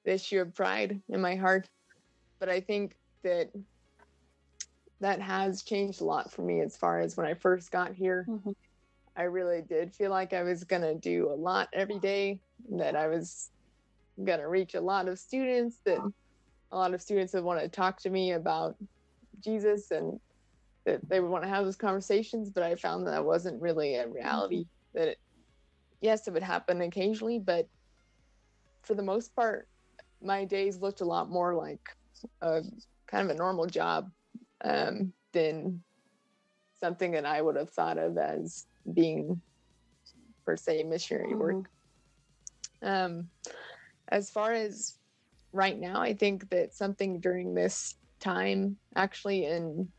the 0.05 0.13
issue 0.13 0.39
of 0.39 0.55
pride 0.55 1.01
in 1.09 1.21
my 1.21 1.35
heart. 1.35 1.69
But 2.39 2.49
I 2.49 2.61
think 2.61 2.95
that 3.23 3.49
that 5.01 5.21
has 5.21 5.63
changed 5.63 6.01
a 6.01 6.05
lot 6.05 6.31
for 6.31 6.41
me 6.41 6.61
as 6.61 6.75
far 6.75 6.99
as 6.99 7.15
when 7.17 7.25
I 7.25 7.33
first 7.33 7.71
got 7.71 7.93
here. 7.93 8.25
Mm-hmm. 8.27 8.51
I 9.15 9.23
really 9.23 9.61
did 9.61 9.93
feel 9.93 10.11
like 10.11 10.33
I 10.33 10.43
was 10.43 10.63
going 10.63 10.81
to 10.81 10.95
do 10.95 11.29
a 11.29 11.35
lot 11.35 11.69
every 11.73 11.99
day, 11.99 12.39
that 12.71 12.95
I 12.95 13.07
was 13.07 13.49
going 14.23 14.39
to 14.39 14.47
reach 14.47 14.75
a 14.75 14.81
lot 14.81 15.07
of 15.07 15.19
students, 15.19 15.77
that 15.83 15.99
a 16.71 16.77
lot 16.77 16.93
of 16.93 17.01
students 17.01 17.33
would 17.33 17.43
want 17.43 17.59
to 17.59 17.67
talk 17.67 17.99
to 18.01 18.09
me 18.09 18.33
about 18.33 18.75
Jesus 19.43 19.91
and 19.91 20.19
that 20.85 21.07
they 21.09 21.19
would 21.19 21.31
want 21.31 21.43
to 21.43 21.49
have 21.49 21.65
those 21.65 21.75
conversations. 21.75 22.49
But 22.49 22.63
I 22.63 22.75
found 22.75 23.05
that 23.05 23.11
that 23.11 23.25
wasn't 23.25 23.61
really 23.61 23.95
a 23.95 24.07
reality. 24.07 24.65
That 24.93 25.09
it, 25.09 25.17
yes, 26.01 26.27
it 26.27 26.33
would 26.33 26.43
happen 26.43 26.81
occasionally, 26.81 27.39
but 27.39 27.67
for 28.83 28.93
the 28.95 29.03
most 29.03 29.35
part, 29.35 29.67
my 30.21 30.45
days 30.45 30.77
looked 30.77 31.01
a 31.01 31.05
lot 31.05 31.29
more 31.29 31.53
like 31.53 31.81
a 32.41 32.61
kind 33.07 33.29
of 33.29 33.35
a 33.35 33.39
normal 33.39 33.65
job 33.65 34.09
um, 34.63 35.13
than 35.33 35.81
something 36.79 37.11
that 37.11 37.25
I 37.25 37.41
would 37.41 37.55
have 37.55 37.69
thought 37.69 37.97
of 37.97 38.17
as 38.17 38.65
being 38.91 39.41
per 40.45 40.55
se 40.55 40.83
missionary 40.83 41.35
work. 41.35 41.69
Um, 42.81 43.29
as 44.07 44.29
far 44.29 44.53
as 44.53 44.97
right 45.51 45.77
now, 45.77 46.01
I 46.01 46.13
think 46.13 46.49
that 46.49 46.73
something 46.73 47.19
during 47.19 47.53
this 47.53 47.95
time, 48.19 48.77
actually 48.95 49.45
in 49.45 49.89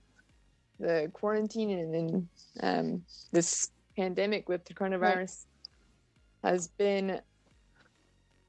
the 0.78 1.11
quarantine 1.12 1.70
and 1.70 1.95
in 1.95 2.28
um, 2.62 3.03
this 3.32 3.70
pandemic 4.01 4.48
with 4.48 4.64
the 4.64 4.74
coronavirus, 4.74 5.46
has 6.42 6.68
been 6.68 7.20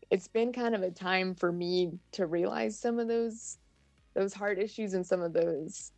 it's 0.10 0.28
been 0.28 0.52
kind 0.52 0.76
of 0.76 0.82
a 0.82 0.92
time 0.92 1.36
for 1.36 1.52
me 1.52 1.92
to 2.12 2.26
realize 2.26 2.80
some 2.80 3.00
of 3.00 3.08
those 3.08 3.58
those 4.14 4.34
heart 4.34 4.60
issues 4.60 4.94
and 4.94 5.06
some 5.06 5.22
of 5.22 5.34
those 5.34 5.92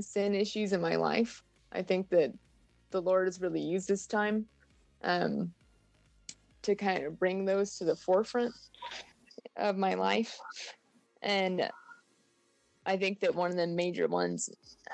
sin 0.00 0.34
issues 0.34 0.72
in 0.72 0.80
my 0.80 0.96
life. 0.96 1.42
I 1.72 1.82
think 1.82 2.08
that 2.10 2.32
the 2.90 3.02
Lord 3.02 3.26
has 3.26 3.40
really 3.40 3.60
used 3.60 3.88
this 3.88 4.06
time 4.06 4.46
um, 5.02 5.52
to 6.62 6.74
kind 6.74 7.04
of 7.04 7.18
bring 7.18 7.44
those 7.44 7.76
to 7.78 7.84
the 7.84 7.96
forefront 7.96 8.52
of 9.56 9.76
my 9.76 9.94
life. 9.94 10.38
And 11.22 11.68
I 12.84 12.96
think 12.96 13.20
that 13.20 13.34
one 13.34 13.50
of 13.50 13.56
the 13.56 13.66
major 13.66 14.08
ones 14.08 14.50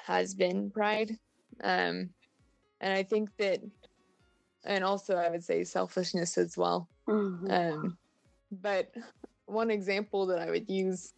has 0.06 0.34
been 0.34 0.70
pride. 0.70 1.16
Um, 1.62 2.10
and 2.80 2.92
I 2.92 3.02
think 3.02 3.30
that, 3.38 3.60
and 4.64 4.84
also 4.84 5.16
I 5.16 5.30
would 5.30 5.44
say 5.44 5.64
selfishness 5.64 6.38
as 6.38 6.56
well. 6.56 6.88
Mhm. 7.08 7.50
Um, 7.50 7.98
but 8.50 8.94
one 9.46 9.70
example 9.70 10.26
that 10.26 10.38
I 10.38 10.50
would 10.50 10.68
use, 10.68 11.12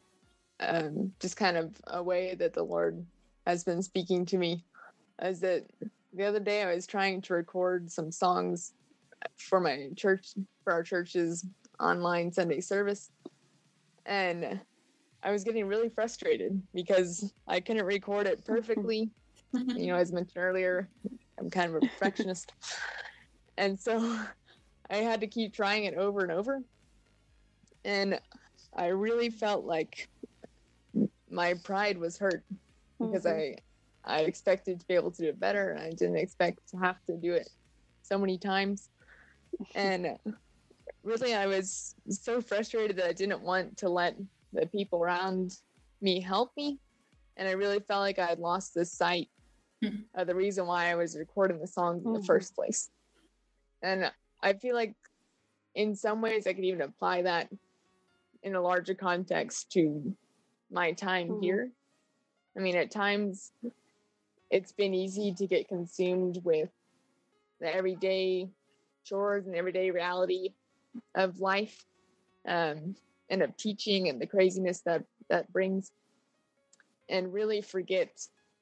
um, 0.61 1.13
just 1.21 1.37
kind 1.37 1.57
of 1.57 1.75
a 1.87 2.03
way 2.03 2.35
that 2.35 2.53
the 2.53 2.63
Lord 2.63 3.05
has 3.47 3.65
been 3.65 3.83
speaking 3.83 4.25
to 4.27 4.39
me, 4.39 4.65
is 5.23 5.41
that 5.41 5.67
the 6.13 6.25
other 6.25 6.41
day 6.41 6.63
I 6.63 6.75
was 6.75 6.87
trying 6.87 7.23
to 7.23 7.35
record 7.35 7.91
some 7.91 8.11
songs 8.11 8.73
for 9.37 9.61
my 9.61 9.91
church, 9.97 10.35
for 10.65 10.73
our 10.73 10.83
church's 10.83 11.47
online 11.79 12.33
Sunday 12.33 12.61
service. 12.61 13.11
And 14.07 14.61
I 15.23 15.31
was 15.31 15.45
getting 15.45 15.67
really 15.67 15.89
frustrated 15.89 16.63
because 16.73 17.33
I 17.47 17.61
couldn't 17.61 17.85
record 17.85 18.27
it 18.27 18.45
perfectly. 18.45 19.11
you 19.53 19.87
know, 19.89 19.97
as 19.97 20.13
mentioned 20.13 20.43
earlier, 20.43 20.89
I'm 21.39 21.51
kind 21.51 21.75
of 21.75 21.83
a 21.83 21.87
perfectionist. 21.87 22.53
And 23.61 23.79
so 23.79 23.99
I 24.91 24.97
had 24.97 25.21
to 25.21 25.27
keep 25.29 25.55
trying 25.55 25.85
it 25.85 25.95
over 25.95 26.23
and 26.23 26.33
over. 26.33 26.63
And 27.85 28.19
I 28.75 28.87
really 28.87 29.31
felt 29.31 29.65
like 29.65 30.09
my 31.31 31.55
pride 31.63 31.99
was 31.99 32.19
hurt 32.19 32.43
because 32.99 33.27
I 33.27 33.57
I 34.05 34.21
expected 34.21 34.81
to 34.81 34.87
be 34.87 34.95
able 34.95 35.11
to 35.13 35.23
do 35.23 35.29
it 35.29 35.39
better 35.39 35.71
and 35.73 35.81
I 35.81 35.91
didn't 35.91 36.17
expect 36.17 36.59
to 36.71 36.79
have 36.79 36.97
to 37.09 37.17
do 37.17 37.35
it 37.35 37.49
so 38.03 38.19
many 38.19 38.39
times. 38.39 38.89
And 39.75 40.17
really 41.05 41.35
I 41.35 41.47
was 41.47 41.95
so 42.09 42.41
frustrated 42.41 42.97
that 42.97 43.07
I 43.07 43.13
didn't 43.13 43.43
want 43.43 43.77
to 43.79 43.89
let 43.89 44.17
the 44.53 44.67
people 44.67 45.03
around 45.03 45.53
me 46.01 46.21
help 46.21 46.51
me. 46.57 46.79
And 47.37 47.47
I 47.47 47.53
really 47.53 47.81
felt 47.81 48.01
like 48.01 48.19
I 48.19 48.27
had 48.27 48.39
lost 48.39 48.75
the 48.75 48.85
sight 48.85 49.29
Mhm. 49.85 50.05
of 50.15 50.27
the 50.27 50.35
reason 50.35 50.67
why 50.67 50.91
I 50.91 50.95
was 50.95 51.17
recording 51.17 51.61
the 51.61 51.67
songs 51.67 52.05
in 52.07 52.13
the 52.13 52.21
Mhm. 52.21 52.27
first 52.27 52.55
place. 52.55 52.91
And 53.83 54.11
I 54.43 54.53
feel 54.55 54.75
like 54.75 54.95
in 55.75 55.95
some 55.95 56.21
ways 56.21 56.47
I 56.47 56.53
could 56.53 56.65
even 56.65 56.83
apply 56.83 57.23
that 57.23 57.49
in 58.43 58.55
a 58.55 58.61
larger 58.61 58.95
context 58.95 59.71
to 59.73 60.15
my 60.71 60.93
time 60.93 61.29
Mhm. 61.29 61.43
here. 61.43 61.73
I 62.57 62.61
mean, 62.61 62.77
at 62.77 62.91
times 62.91 63.53
it's 64.51 64.73
been 64.73 64.95
easy 64.95 65.33
to 65.35 65.47
get 65.47 65.69
consumed 65.69 66.41
with 66.45 66.71
the 67.61 67.75
everyday 67.75 68.49
chores 69.05 69.47
and 69.47 69.55
everyday 69.55 69.91
reality 69.91 70.55
of 71.15 71.41
life 71.41 71.87
um, 72.47 72.97
and 73.29 73.43
of 73.43 73.57
teaching 73.57 74.09
and 74.09 74.21
the 74.21 74.27
craziness 74.27 74.81
that 74.81 75.05
that 75.29 75.53
brings 75.53 75.93
and 77.09 77.33
really 77.33 77.61
forget 77.61 78.11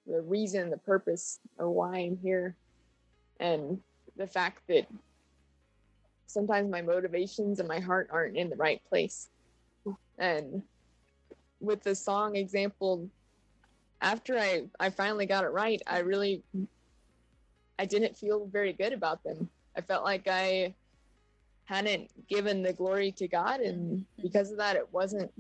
the 0.07 0.21
reason 0.21 0.71
the 0.71 0.77
purpose 0.79 1.39
of 1.59 1.69
why 1.71 1.99
i'm 1.99 2.17
here 2.17 2.55
and 3.41 3.81
the 4.17 4.27
fact 4.27 4.63
that 4.69 4.87
sometimes 6.29 6.71
my 6.71 6.83
motivations 6.83 7.59
and 7.59 7.69
my 7.69 7.81
heart 7.81 8.09
aren't 8.13 8.37
in 8.37 8.49
the 8.49 8.57
right 8.57 8.81
place 8.89 9.29
and 10.19 10.63
with 11.61 11.83
the 11.83 11.95
song 11.95 12.37
example 12.37 13.09
after 14.01 14.39
i 14.39 14.63
i 14.79 14.89
finally 14.91 15.27
got 15.27 15.45
it 15.45 15.49
right 15.49 15.83
i 15.87 15.99
really 15.99 16.43
i 17.79 17.85
didn't 17.85 18.17
feel 18.17 18.47
very 18.47 18.73
good 18.73 18.93
about 18.93 19.23
them 19.25 19.49
i 19.77 19.81
felt 19.81 20.05
like 20.05 20.29
i 20.29 20.73
hadn't 21.65 22.11
given 22.29 22.63
the 22.63 22.73
glory 22.73 23.11
to 23.13 23.27
god 23.27 23.61
and 23.61 24.05
because 24.23 24.51
of 24.51 24.59
that 24.59 24.77
it 24.77 24.93
wasn't 24.93 25.31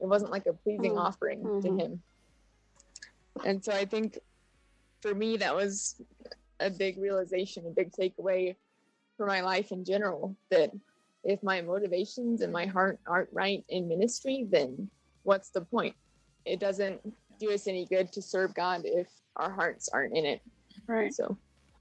it 0.00 0.06
wasn't 0.06 0.30
like 0.30 0.46
a 0.46 0.52
pleasing 0.52 0.92
Mhm. 0.92 0.98
offering 1.06 1.42
to 1.62 1.68
Mhm. 1.68 1.80
him 1.80 2.02
and 3.44 3.64
so 3.64 3.72
i 3.72 3.84
think 3.84 4.18
for 5.00 5.14
me 5.14 5.36
that 5.36 5.54
was 5.54 6.00
a 6.60 6.70
big 6.70 6.98
realization 6.98 7.66
a 7.66 7.70
big 7.70 7.90
takeaway 7.92 8.54
for 9.16 9.26
my 9.26 9.40
life 9.40 9.72
in 9.72 9.84
general 9.84 10.34
that 10.50 10.70
if 11.24 11.42
my 11.42 11.60
motivations 11.60 12.40
and 12.40 12.52
my 12.52 12.66
heart 12.66 12.98
aren't 13.06 13.28
right 13.32 13.64
in 13.68 13.88
ministry 13.88 14.46
then 14.50 14.88
what's 15.22 15.50
the 15.50 15.60
point 15.60 15.94
it 16.44 16.58
doesn't 16.58 17.00
do 17.38 17.50
us 17.52 17.66
any 17.68 17.86
good 17.86 18.10
to 18.12 18.20
serve 18.22 18.52
god 18.54 18.82
if 18.84 19.08
our 19.36 19.50
hearts 19.50 19.88
aren't 19.92 20.16
in 20.16 20.24
it 20.26 20.40
Right. 20.86 21.14
so 21.14 21.36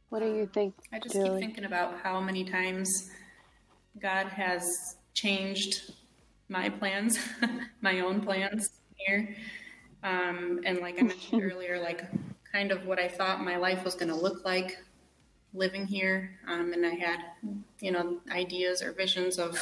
What 0.10 0.20
do 0.20 0.28
you 0.28 0.46
think? 0.54 0.76
I 0.94 1.00
just 1.00 1.16
Julie? 1.16 1.30
keep 1.40 1.48
thinking 1.48 1.66
about 1.66 2.00
how 2.04 2.20
many 2.20 2.44
times 2.44 3.10
God 4.00 4.28
has 4.28 4.98
changed 5.14 5.94
my 6.50 6.70
plans, 6.70 7.18
my 7.82 8.02
own 8.02 8.22
plans 8.22 8.70
here. 8.98 9.36
Um, 10.04 10.60
and 10.66 10.80
like 10.80 11.00
I 11.00 11.04
mentioned 11.04 11.42
earlier, 11.52 11.80
like 11.82 12.04
kind 12.52 12.72
of 12.72 12.86
what 12.86 13.00
I 13.00 13.08
thought 13.08 13.44
my 13.44 13.56
life 13.58 13.84
was 13.84 13.96
going 13.96 14.10
to 14.10 14.16
look 14.16 14.44
like 14.46 14.78
living 15.54 15.86
here. 15.86 16.38
Um, 16.48 16.74
and 16.74 16.86
I 16.86 16.96
had, 16.96 17.20
you 17.80 17.92
know, 17.92 18.18
ideas 18.32 18.82
or 18.82 18.92
visions 18.92 19.38
of, 19.38 19.56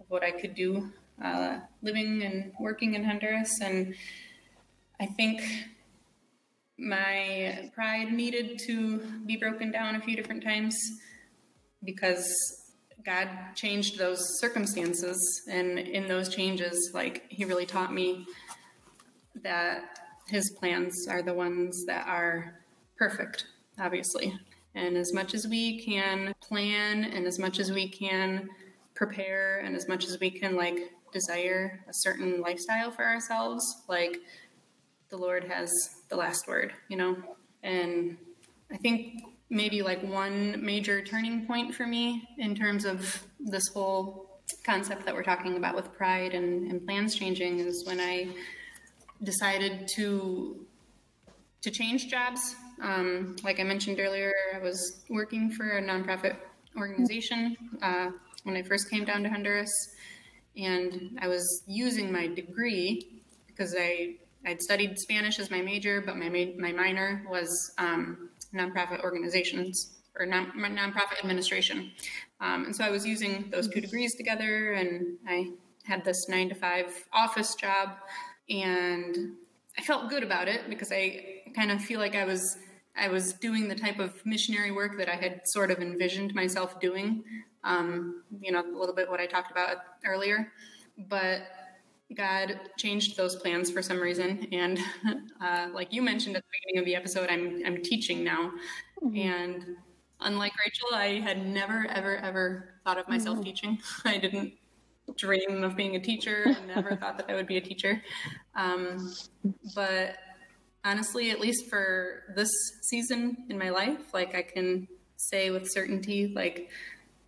of 0.00 0.06
what 0.08 0.22
I 0.22 0.30
could 0.30 0.54
do 0.54 0.90
uh, 1.22 1.58
living 1.82 2.22
and 2.22 2.52
working 2.60 2.94
in 2.94 3.04
Honduras. 3.04 3.60
And 3.60 3.94
I 5.00 5.06
think 5.06 5.42
my 6.78 7.70
pride 7.74 8.12
needed 8.12 8.58
to 8.66 8.98
be 9.26 9.36
broken 9.36 9.72
down 9.72 9.96
a 9.96 10.00
few 10.00 10.16
different 10.16 10.44
times 10.44 10.78
because 11.84 12.26
God 13.04 13.28
changed 13.54 13.98
those 13.98 14.38
circumstances. 14.38 15.42
And 15.48 15.78
in 15.78 16.06
those 16.06 16.28
changes, 16.28 16.90
like, 16.94 17.24
He 17.28 17.44
really 17.44 17.66
taught 17.66 17.92
me 17.92 18.26
that 19.42 19.98
His 20.28 20.50
plans 20.58 21.06
are 21.08 21.22
the 21.22 21.34
ones 21.34 21.84
that 21.86 22.06
are 22.06 22.60
perfect, 22.96 23.46
obviously. 23.78 24.38
And 24.74 24.96
as 24.96 25.12
much 25.12 25.34
as 25.34 25.46
we 25.46 25.84
can 25.84 26.34
plan 26.40 27.04
and 27.04 27.26
as 27.26 27.38
much 27.38 27.58
as 27.58 27.72
we 27.72 27.88
can 27.88 28.48
prepare 28.94 29.60
and 29.60 29.74
as 29.74 29.88
much 29.88 30.06
as 30.06 30.20
we 30.20 30.30
can, 30.30 30.56
like, 30.56 30.92
desire 31.12 31.84
a 31.88 31.92
certain 31.92 32.40
lifestyle 32.40 32.90
for 32.90 33.04
ourselves, 33.04 33.64
like, 33.88 34.18
the 35.08 35.16
Lord 35.16 35.44
has 35.44 35.70
the 36.08 36.16
last 36.16 36.46
word, 36.46 36.72
you 36.88 36.96
know? 36.96 37.16
And 37.62 38.16
I 38.70 38.76
think 38.76 39.22
maybe 39.50 39.82
like 39.82 40.02
one 40.02 40.62
major 40.64 41.02
turning 41.02 41.46
point 41.46 41.74
for 41.74 41.86
me 41.86 42.28
in 42.38 42.54
terms 42.54 42.84
of 42.84 43.22
this 43.40 43.66
whole 43.68 44.40
concept 44.64 45.04
that 45.06 45.14
we're 45.14 45.22
talking 45.22 45.56
about 45.56 45.74
with 45.74 45.92
pride 45.94 46.34
and, 46.34 46.70
and 46.70 46.84
plans 46.84 47.14
changing 47.14 47.60
is 47.60 47.84
when 47.86 48.00
I 48.00 48.28
decided 49.22 49.88
to 49.96 50.64
to 51.60 51.70
change 51.70 52.08
jobs. 52.08 52.54
Um, 52.80 53.36
like 53.42 53.60
I 53.60 53.64
mentioned 53.64 53.98
earlier, 54.00 54.32
I 54.54 54.58
was 54.58 55.02
working 55.08 55.50
for 55.50 55.78
a 55.78 55.82
nonprofit 55.82 56.36
organization 56.76 57.56
uh, 57.82 58.10
when 58.44 58.56
I 58.56 58.62
first 58.62 58.90
came 58.90 59.04
down 59.04 59.22
to 59.24 59.28
Honduras, 59.28 59.72
and 60.56 61.18
I 61.20 61.28
was 61.28 61.62
using 61.66 62.12
my 62.12 62.26
degree 62.28 63.22
because 63.46 63.74
I 63.78 64.16
I'd 64.46 64.62
studied 64.62 64.98
Spanish 64.98 65.38
as 65.38 65.50
my 65.50 65.60
major, 65.60 66.00
but 66.00 66.16
my 66.16 66.28
ma- 66.28 66.56
my 66.58 66.72
minor 66.72 67.24
was 67.28 67.72
um, 67.78 68.30
nonprofit 68.54 69.02
organizations 69.02 69.96
or 70.18 70.26
non- 70.26 70.52
nonprofit 70.52 71.18
administration, 71.22 71.90
um, 72.40 72.64
and 72.66 72.76
so 72.76 72.84
I 72.84 72.90
was 72.90 73.04
using 73.06 73.50
those 73.50 73.68
two 73.68 73.80
degrees 73.80 74.14
together, 74.14 74.72
and 74.72 75.18
I 75.26 75.50
had 75.84 76.04
this 76.04 76.28
nine 76.28 76.48
to 76.50 76.54
five 76.54 76.86
office 77.12 77.54
job, 77.56 77.90
and 78.48 79.34
I 79.76 79.82
felt 79.82 80.10
good 80.10 80.22
about 80.22 80.48
it 80.48 80.68
because 80.68 80.92
I 80.92 81.42
kind 81.54 81.70
of 81.70 81.82
feel 81.82 81.98
like 81.98 82.14
I 82.14 82.24
was 82.24 82.56
I 82.98 83.08
was 83.08 83.32
doing 83.32 83.68
the 83.68 83.74
type 83.74 83.98
of 83.98 84.24
missionary 84.26 84.70
work 84.70 84.98
that 84.98 85.08
I 85.08 85.16
had 85.16 85.46
sort 85.46 85.70
of 85.70 85.78
envisioned 85.78 86.34
myself 86.34 86.80
doing. 86.80 87.22
Um, 87.64 88.22
you 88.40 88.52
know, 88.52 88.60
a 88.60 88.78
little 88.78 88.94
bit 88.94 89.08
what 89.10 89.20
I 89.20 89.26
talked 89.26 89.50
about 89.50 89.78
earlier, 90.04 90.52
but 91.08 91.42
God 92.14 92.58
changed 92.78 93.16
those 93.16 93.36
plans 93.36 93.70
for 93.70 93.82
some 93.82 93.98
reason, 94.00 94.46
and 94.52 94.78
uh, 95.42 95.68
like 95.72 95.92
you 95.92 96.00
mentioned 96.02 96.36
at 96.36 96.42
the 96.42 96.48
beginning 96.60 96.78
of 96.80 96.86
the 96.86 96.94
episode, 96.94 97.28
I'm 97.30 97.62
I'm 97.66 97.82
teaching 97.82 98.24
now, 98.24 98.52
And 99.14 99.64
unlike 100.20 100.52
Rachel, 100.64 100.88
I 100.94 101.20
had 101.20 101.46
never, 101.46 101.86
ever, 101.90 102.16
ever 102.18 102.74
thought 102.84 102.98
of 102.98 103.08
myself 103.08 103.42
teaching. 103.42 103.78
I 104.04 104.18
didn't 104.18 104.54
dream 105.16 105.64
of 105.64 105.76
being 105.76 105.96
a 105.96 106.00
teacher. 106.00 106.44
I 106.46 106.66
never 106.66 106.96
thought 106.96 107.18
that 107.18 107.30
I 107.30 107.34
would 107.34 107.46
be 107.46 107.56
a 107.56 107.60
teacher. 107.60 108.02
Um, 108.54 109.12
but 109.74 110.16
honestly, 110.84 111.30
at 111.30 111.40
least 111.40 111.68
for 111.68 112.24
this 112.34 112.50
season 112.82 113.44
in 113.48 113.58
my 113.58 113.70
life, 113.70 114.12
like 114.14 114.34
I 114.34 114.42
can 114.42 114.88
say 115.16 115.50
with 115.50 115.70
certainty, 115.70 116.32
like 116.34 116.70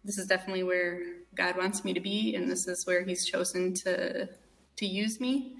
this 0.04 0.18
is 0.18 0.26
definitely 0.26 0.62
where 0.62 1.02
God 1.34 1.56
wants 1.56 1.84
me 1.84 1.92
to 1.92 2.00
be, 2.00 2.34
and 2.34 2.50
this 2.50 2.66
is 2.66 2.86
where 2.86 3.04
He's 3.04 3.26
chosen 3.26 3.74
to 3.84 4.28
to 4.76 4.86
use 4.86 5.20
me. 5.20 5.54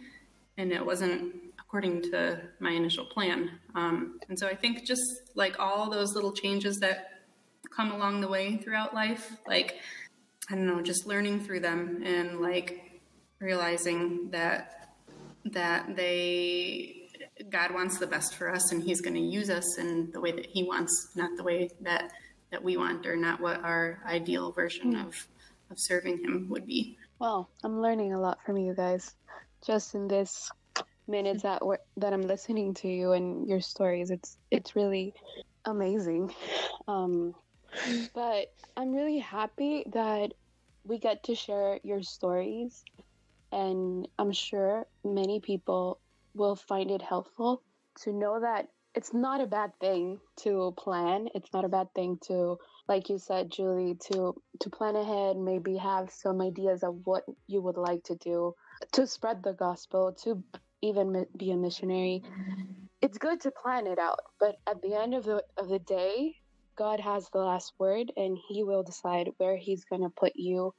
And 0.57 0.72
it 0.72 0.84
wasn't 0.84 1.34
according 1.59 2.03
to 2.03 2.41
my 2.59 2.70
initial 2.70 3.05
plan. 3.07 3.51
Um, 3.74 4.18
and 4.28 4.38
so 4.38 4.49
I 4.49 4.55
think 4.55 4.84
just 4.84 5.03
like 5.34 5.59
all 5.59 5.88
those 5.88 6.14
little 6.14 6.32
changes 6.32 6.78
that 6.80 7.20
come 7.74 7.93
along 7.93 8.20
the 8.20 8.28
way 8.28 8.57
throughout 8.57 8.93
life, 8.95 9.36
like 9.47 9.76
I 10.51 10.55
don't 10.55 10.66
know, 10.66 10.82
just 10.82 11.07
learning 11.07 11.41
through 11.41 11.61
them 11.61 12.03
and 12.05 12.41
like 12.41 13.01
realizing 13.38 14.30
that 14.30 14.95
that 15.45 15.97
they 15.97 17.00
God 17.49 17.72
wants 17.72 17.99
the 17.99 18.07
best 18.07 18.34
for 18.34 18.51
us 18.51 18.72
and 18.72 18.82
he's 18.82 19.01
going 19.01 19.14
to 19.14 19.20
use 19.20 19.51
us 19.51 19.78
in 19.78 20.11
the 20.12 20.20
way 20.20 20.32
that 20.32 20.47
he 20.47 20.62
wants, 20.62 21.11
not 21.14 21.36
the 21.36 21.43
way 21.43 21.70
that 21.80 22.12
that 22.51 22.62
we 22.62 22.76
want 22.76 23.07
or 23.07 23.16
not 23.16 23.41
what 23.41 23.62
our 23.64 24.01
ideal 24.05 24.53
version 24.53 24.97
of 24.97 25.14
of 25.70 25.78
serving 25.78 26.18
him 26.18 26.49
would 26.49 26.66
be. 26.66 26.99
Well, 27.18 27.49
I'm 27.62 27.80
learning 27.80 28.12
a 28.12 28.20
lot 28.20 28.38
from 28.45 28.57
you 28.57 28.74
guys 28.74 29.14
just 29.64 29.95
in 29.95 30.09
this 30.09 30.51
minutes 31.07 31.43
that 31.45 31.64
we 31.64 31.76
that 31.97 32.12
I'm 32.12 32.22
listening 32.22 32.74
to 32.74 32.88
you 32.88 33.12
and 33.12 33.49
your 33.49 33.61
stories. 33.61 34.11
It's 34.11 34.36
it's 34.51 34.76
really 34.76 35.14
amazing. 35.64 36.34
Um, 36.88 37.34
but 38.14 38.53
I'm 38.76 38.93
really 38.93 39.18
happy 39.18 39.84
that 39.93 40.32
we 40.84 40.99
get 40.99 41.22
to 41.24 41.34
share 41.34 41.78
your 41.84 42.03
stories, 42.03 42.84
and 43.53 44.09
I'm 44.18 44.32
sure 44.32 44.86
many 45.05 45.41
people 45.41 46.01
will 46.41 46.57
find 46.57 46.91
it 46.91 47.03
helpful 47.03 47.62
to 48.03 48.12
know 48.12 48.41
that 48.41 48.66
it's 48.95 49.12
not 49.12 49.43
a 49.43 49.47
bad 49.47 49.70
thing 49.78 50.18
to 50.38 50.74
plan. 50.76 51.28
It's 51.34 51.53
not 51.53 51.66
a 51.66 51.68
bad 51.68 51.88
thing 51.95 52.18
to, 52.28 52.57
like 52.88 53.09
you 53.11 53.18
said, 53.18 53.51
Julie, 53.51 53.97
to 54.07 54.34
to 54.61 54.70
plan 54.70 54.97
ahead. 54.97 55.36
Maybe 55.36 55.76
have 55.76 56.11
some 56.11 56.41
ideas 56.41 56.82
of 56.82 56.97
what 57.05 57.24
you 57.47 57.61
would 57.61 57.76
like 57.76 58.03
to 58.05 58.16
do 58.16 58.55
to 58.93 59.07
spread 59.07 59.43
the 59.43 59.53
gospel, 59.53 60.16
to 60.24 60.43
even 60.82 61.26
be 61.36 61.51
a 61.53 61.57
missionary. 61.57 62.24
It's 63.03 63.18
good 63.18 63.41
to 63.43 63.51
plan 63.51 63.86
it 63.86 63.99
out, 63.99 64.20
but 64.41 64.57
at 64.66 64.80
the 64.82 64.95
end 64.95 65.14
of 65.14 65.24
the 65.24 65.45
of 65.59 65.68
the 65.68 65.78
day, 65.78 66.36
God 66.76 67.01
has 67.01 67.28
the 67.28 67.45
last 67.51 67.74
word, 67.78 68.11
and 68.16 68.38
He 68.49 68.64
will 68.64 68.82
decide 68.82 69.28
where 69.36 69.57
He's 69.57 69.84
going 69.84 70.03
to 70.03 70.20
put 70.22 70.32
you. 70.34 70.74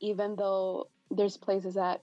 Even 0.00 0.36
though 0.36 0.88
there's 1.10 1.36
places 1.36 1.74
that 1.74 2.02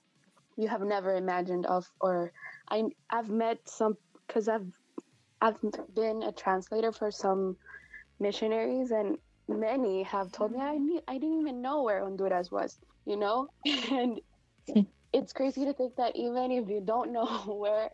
you 0.58 0.68
have 0.68 0.82
never 0.82 1.16
imagined 1.16 1.66
of, 1.66 1.86
or 2.00 2.32
I 2.70 2.84
I've 3.10 3.30
met 3.30 3.60
some 3.68 3.98
because 4.28 4.48
I've 4.48 4.68
I've 5.42 5.58
been 5.94 6.24
a 6.24 6.32
translator 6.32 6.92
for 6.92 7.12
some 7.12 7.58
missionaries, 8.20 8.92
and 8.92 9.18
many 9.48 10.04
have 10.04 10.32
told 10.32 10.52
me 10.52 10.60
I 10.60 10.78
need, 10.78 11.02
I 11.08 11.14
didn't 11.18 11.42
even 11.42 11.62
know 11.62 11.84
where 11.84 12.04
Honduras 12.04 12.52
was, 12.52 12.78
you 13.06 13.18
know, 13.18 13.48
and 13.92 14.20
it's 15.14 15.34
crazy 15.34 15.66
to 15.66 15.74
think 15.74 15.96
that 15.98 16.16
even 16.16 16.52
if 16.52 16.70
you 16.70 16.82
don't 16.86 17.12
know 17.12 17.26
where 17.48 17.90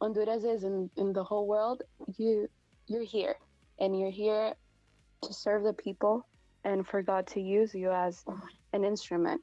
Honduras 0.00 0.44
is 0.44 0.64
in, 0.64 0.90
in 0.96 1.12
the 1.12 1.24
whole 1.24 1.46
world, 1.46 1.82
you 2.18 2.48
you're 2.88 3.04
here, 3.04 3.34
and 3.80 3.98
you're 3.98 4.10
here 4.10 4.54
to 5.22 5.32
serve 5.32 5.64
the 5.64 5.72
people 5.72 6.26
and 6.64 6.86
for 6.86 7.02
God 7.02 7.26
to 7.28 7.40
use 7.40 7.74
you 7.74 7.90
as 7.90 8.22
an 8.72 8.84
instrument 8.84 9.40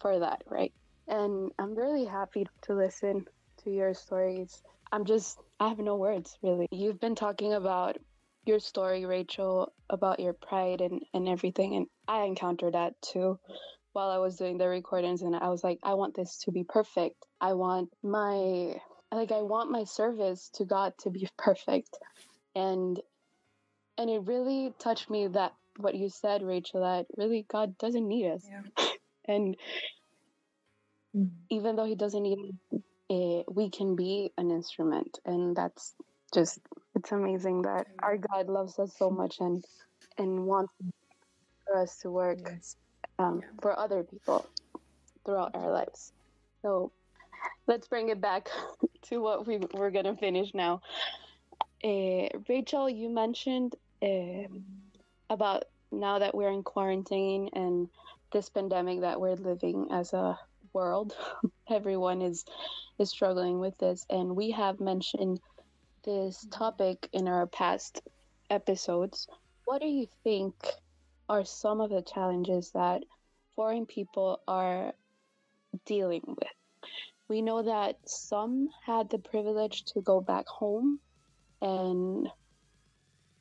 for 0.00 0.20
that, 0.20 0.42
right? 0.46 0.72
And 1.10 1.50
I'm 1.58 1.74
really 1.74 2.04
happy 2.04 2.46
to 2.62 2.74
listen 2.74 3.26
to 3.64 3.70
your 3.70 3.94
stories. 3.94 4.62
I'm 4.92 5.04
just, 5.04 5.38
I 5.58 5.68
have 5.68 5.78
no 5.78 5.96
words 5.96 6.38
really. 6.40 6.68
You've 6.70 7.00
been 7.00 7.16
talking 7.16 7.52
about 7.52 7.98
your 8.46 8.60
story, 8.60 9.04
Rachel, 9.04 9.72
about 9.90 10.20
your 10.20 10.32
pride 10.32 10.80
and, 10.80 11.02
and 11.12 11.28
everything. 11.28 11.74
And 11.74 11.86
I 12.06 12.22
encountered 12.22 12.74
that 12.74 12.94
too 13.02 13.40
while 13.92 14.10
I 14.10 14.18
was 14.18 14.36
doing 14.36 14.56
the 14.56 14.68
recordings. 14.68 15.22
And 15.22 15.34
I 15.34 15.48
was 15.48 15.64
like, 15.64 15.80
I 15.82 15.94
want 15.94 16.14
this 16.14 16.38
to 16.44 16.52
be 16.52 16.62
perfect. 16.62 17.16
I 17.40 17.54
want 17.54 17.90
my, 18.04 18.76
like, 19.12 19.32
I 19.32 19.42
want 19.42 19.72
my 19.72 19.84
service 19.84 20.48
to 20.54 20.64
God 20.64 20.92
to 21.00 21.10
be 21.10 21.28
perfect. 21.38 21.98
And, 22.54 23.00
and 23.98 24.08
it 24.08 24.22
really 24.26 24.72
touched 24.78 25.10
me 25.10 25.26
that 25.26 25.54
what 25.76 25.96
you 25.96 26.08
said, 26.08 26.42
Rachel, 26.44 26.82
that 26.82 27.06
really 27.16 27.46
God 27.50 27.76
doesn't 27.78 28.06
need 28.06 28.30
us. 28.30 28.46
Yeah. 28.48 28.86
and 29.28 29.56
even 31.50 31.76
though 31.76 31.84
he 31.84 31.94
doesn't 31.94 32.22
need 32.22 32.54
it, 33.10 33.44
we 33.50 33.70
can 33.70 33.96
be 33.96 34.32
an 34.38 34.50
instrument. 34.50 35.18
And 35.24 35.56
that's 35.56 35.94
just 36.34 36.60
it's 36.94 37.12
amazing 37.12 37.62
that 37.62 37.86
our 38.02 38.16
god 38.16 38.48
loves 38.48 38.78
us 38.78 38.96
so 38.96 39.10
much 39.10 39.36
and 39.40 39.64
and 40.18 40.46
wants 40.46 40.72
for 41.66 41.78
us 41.82 41.98
to 41.98 42.10
work 42.10 42.38
Yes. 42.46 42.76
um, 43.18 43.42
for 43.62 43.78
other 43.78 44.04
people 44.04 44.46
throughout 45.24 45.54
our 45.54 45.70
lives. 45.72 46.12
So 46.62 46.92
let's 47.66 47.88
bring 47.88 48.08
it 48.08 48.20
back 48.20 48.48
to 49.06 49.20
what 49.22 49.46
we 49.46 49.58
we're 49.74 49.90
gonna 49.90 50.16
finish 50.16 50.54
now. 50.54 50.80
Uh, 51.84 52.28
rachel 52.48 52.88
you 52.88 53.08
mentioned 53.08 53.74
uh, 54.02 54.46
about 55.30 55.64
now 55.92 56.18
that 56.18 56.34
we're 56.34 56.50
in 56.50 56.62
quarantine 56.62 57.48
and 57.54 57.88
this 58.32 58.48
pandemic 58.50 59.00
that 59.00 59.20
we're 59.20 59.36
living 59.36 59.88
as 59.90 60.12
a 60.12 60.38
world. 60.72 61.14
Everyone 61.70 62.22
is 62.22 62.44
is 62.98 63.10
struggling 63.10 63.60
with 63.60 63.76
this. 63.78 64.04
And 64.10 64.36
we 64.36 64.50
have 64.50 64.80
mentioned 64.80 65.40
this 66.04 66.46
topic 66.50 67.08
in 67.12 67.28
our 67.28 67.46
past 67.46 68.02
episodes. 68.50 69.26
What 69.64 69.80
do 69.80 69.88
you 69.88 70.06
think 70.24 70.54
are 71.28 71.44
some 71.44 71.80
of 71.80 71.90
the 71.90 72.02
challenges 72.02 72.72
that 72.72 73.02
foreign 73.54 73.86
people 73.86 74.40
are 74.46 74.92
dealing 75.86 76.22
with? 76.26 76.48
We 77.28 77.42
know 77.42 77.62
that 77.62 77.96
some 78.06 78.68
had 78.84 79.08
the 79.08 79.18
privilege 79.18 79.84
to 79.94 80.00
go 80.00 80.20
back 80.20 80.46
home 80.48 80.98
and 81.62 82.28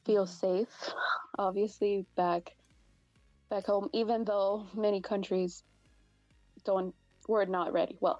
feel 0.05 0.25
safe 0.25 0.67
obviously 1.37 2.05
back 2.15 2.55
back 3.49 3.65
home 3.65 3.89
even 3.93 4.23
though 4.23 4.65
many 4.75 5.01
countries 5.01 5.63
don't 6.65 6.95
were 7.29 7.45
not 7.45 7.71
ready 7.73 7.97
well 8.01 8.19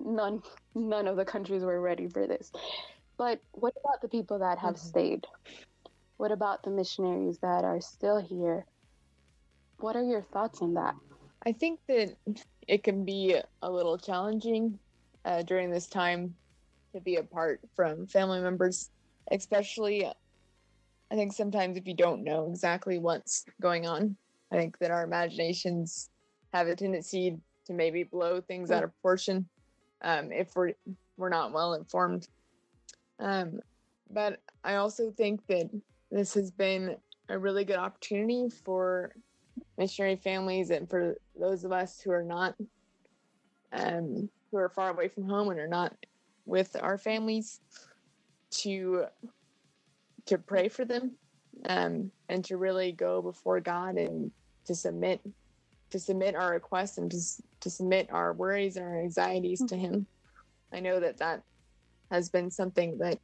none 0.00 0.42
none 0.74 1.08
of 1.08 1.16
the 1.16 1.24
countries 1.24 1.64
were 1.64 1.80
ready 1.80 2.08
for 2.08 2.26
this 2.26 2.50
but 3.18 3.40
what 3.52 3.74
about 3.84 4.00
the 4.00 4.08
people 4.08 4.38
that 4.38 4.58
have 4.58 4.74
Mhm. 4.74 4.78
stayed 4.78 5.26
what 6.16 6.32
about 6.32 6.62
the 6.62 6.70
missionaries 6.70 7.38
that 7.40 7.64
are 7.64 7.80
still 7.80 8.18
here 8.18 8.66
what 9.78 9.96
are 9.96 10.04
your 10.04 10.22
thoughts 10.22 10.62
on 10.62 10.74
that 10.74 10.94
I 11.46 11.52
think 11.52 11.80
that 11.88 12.16
it 12.66 12.82
can 12.82 13.04
be 13.04 13.36
a 13.60 13.70
little 13.70 13.98
challenging 13.98 14.78
uh, 15.24 15.42
during 15.42 15.70
this 15.70 15.88
time 15.88 16.34
to 16.94 17.00
be 17.00 17.16
apart 17.16 17.60
from 17.76 18.06
family 18.06 18.40
members, 18.40 18.90
especially. 19.30 20.06
I 20.06 21.14
think 21.16 21.32
sometimes 21.34 21.76
if 21.76 21.86
you 21.86 21.94
don't 21.94 22.24
know 22.24 22.48
exactly 22.48 22.98
what's 22.98 23.44
going 23.60 23.86
on, 23.86 24.16
I 24.50 24.56
think 24.56 24.78
that 24.78 24.90
our 24.90 25.04
imaginations 25.04 26.08
have 26.54 26.66
a 26.66 26.74
tendency 26.74 27.36
to 27.66 27.72
maybe 27.72 28.02
blow 28.02 28.40
things 28.40 28.70
out 28.70 28.84
of 28.84 28.90
proportion 28.90 29.48
um, 30.02 30.32
if 30.32 30.54
we're 30.54 30.72
we're 31.16 31.28
not 31.28 31.52
well 31.52 31.74
informed. 31.74 32.28
Um, 33.18 33.60
but 34.10 34.40
I 34.64 34.76
also 34.76 35.10
think 35.10 35.46
that 35.46 35.70
this 36.10 36.34
has 36.34 36.50
been 36.50 36.96
a 37.28 37.38
really 37.38 37.64
good 37.64 37.76
opportunity 37.76 38.48
for 38.48 39.14
missionary 39.78 40.16
families 40.16 40.70
and 40.70 40.88
for 40.88 41.16
those 41.38 41.64
of 41.64 41.72
us 41.72 42.00
who 42.00 42.10
are 42.10 42.22
not 42.22 42.54
um, 43.72 44.28
who 44.50 44.58
are 44.58 44.68
far 44.68 44.90
away 44.90 45.08
from 45.08 45.28
home 45.28 45.48
and 45.48 45.58
are 45.58 45.68
not 45.68 45.94
with 46.46 46.76
our 46.80 46.98
families 46.98 47.60
to 48.50 49.04
to 50.26 50.38
pray 50.38 50.68
for 50.68 50.84
them 50.84 51.12
um, 51.68 52.10
and 52.28 52.44
to 52.44 52.56
really 52.56 52.92
go 52.92 53.20
before 53.20 53.60
God 53.60 53.96
and 53.96 54.30
to 54.64 54.74
submit 54.74 55.20
to 55.94 56.00
submit 56.00 56.34
our 56.34 56.50
requests 56.50 56.98
and 56.98 57.08
to, 57.08 57.18
to 57.60 57.70
submit 57.70 58.08
our 58.10 58.32
worries 58.32 58.76
and 58.76 58.84
our 58.84 59.00
anxieties 59.00 59.62
to 59.64 59.76
him 59.76 60.04
i 60.72 60.80
know 60.80 60.98
that 60.98 61.16
that 61.18 61.40
has 62.10 62.28
been 62.28 62.50
something 62.50 62.98
that 62.98 63.20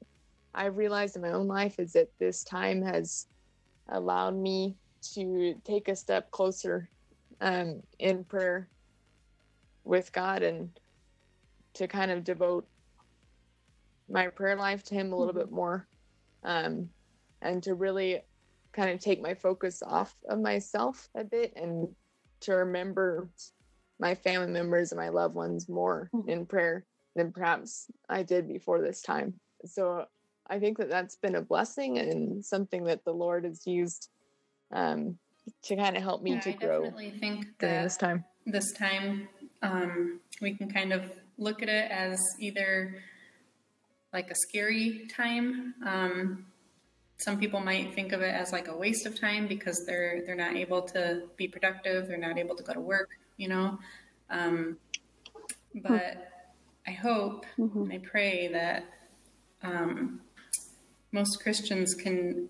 i've 0.55 0.77
realized 0.77 1.17
in 1.17 1.23
my 1.23 1.33
own 1.33 1.49
life 1.49 1.81
is 1.81 1.93
that 1.93 2.09
this 2.21 2.45
time 2.45 2.81
has 2.81 3.27
allowed 3.89 4.37
me 4.37 4.77
to 5.03 5.55
take 5.65 5.89
a 5.89 5.97
step 5.97 6.31
closer 6.31 6.89
um, 7.41 7.83
in 7.99 8.23
prayer 8.23 8.69
with 9.85 10.13
God 10.13 10.43
and 10.43 10.71
to 11.75 11.89
kind 11.89 12.11
of 12.11 12.25
devote 12.25 12.67
my 14.09 14.29
prayer 14.29 14.57
life 14.57 14.83
to 14.85 14.95
Him 14.95 15.13
a 15.13 15.17
little 15.17 15.35
bit 15.35 15.51
more. 15.51 15.87
Um, 16.43 16.89
and 17.43 17.63
to 17.63 17.75
really 17.75 18.21
kind 18.73 18.91
of 18.91 19.01
take 19.01 19.23
my 19.23 19.35
focus 19.35 19.83
off 19.85 20.15
of 20.29 20.41
myself 20.41 21.09
a 21.15 21.25
bit 21.25 21.53
and 21.57 21.89
to 22.41 22.53
remember 22.55 23.29
my 23.99 24.15
family 24.15 24.49
members 24.51 24.93
and 24.93 24.99
my 25.01 25.09
loved 25.11 25.35
ones 25.35 25.69
more 25.69 26.11
in 26.27 26.47
prayer 26.47 26.85
than 27.17 27.33
perhaps 27.33 27.87
I 28.09 28.23
did 28.23 28.49
before 28.49 28.81
this 28.81 29.03
time. 29.03 29.35
So 29.65 30.07
I 30.49 30.59
think 30.59 30.79
that 30.79 30.89
that's 30.89 31.17
been 31.17 31.35
a 31.35 31.43
blessing 31.43 31.99
and 31.99 32.45
something 32.45 32.85
that 32.85 33.05
the 33.05 33.13
Lord 33.13 33.45
has 33.45 33.67
used 33.67 34.09
um, 34.73 35.19
to 35.65 35.77
kind 35.77 35.97
of 35.97 36.03
help 36.03 36.23
me 36.23 36.33
Yeah, 36.33 36.41
to 36.41 36.51
I 36.51 36.53
grow 36.55 36.83
definitely 36.85 37.11
think 37.19 37.47
during 37.59 37.75
that 37.77 37.83
this 37.85 37.97
time. 37.97 38.25
this 38.47 38.73
time 38.73 39.29
um, 39.63 40.21
we 40.41 40.55
can 40.55 40.71
kind 40.71 40.93
of 40.93 41.03
look 41.39 41.63
at 41.63 41.69
it 41.69 41.91
as 41.91 42.19
either 42.39 43.03
like 44.13 44.31
a 44.31 44.35
scary 44.35 45.07
time. 45.15 45.75
Um, 45.87 46.47
some 47.21 47.39
people 47.39 47.61
might 47.61 47.95
think 47.95 48.13
of 48.13 48.23
it 48.23 48.35
as 48.35 48.51
like 48.51 48.69
a 48.69 48.77
waste 48.77 49.05
of 49.05 49.19
time 49.19 49.47
because 49.47 49.85
they're 49.85 50.23
they're 50.25 50.35
not 50.35 50.57
able 50.57 50.81
to 50.81 51.25
be 51.37 51.47
productive. 51.47 52.09
They're 52.09 52.17
not 52.17 52.39
able 52.39 52.57
to 52.57 52.63
go 52.63 52.73
to 52.73 52.81
work. 52.81 53.11
You 53.37 53.49
know, 53.49 53.79
um, 54.31 54.79
but 55.75 56.31
I 56.87 56.93
hope 56.93 57.45
and 57.59 57.93
I 57.93 57.99
pray 57.99 58.49
that 58.49 58.85
um, 59.63 60.23
most 61.13 61.43
Christians 61.43 61.95
can 61.95 62.49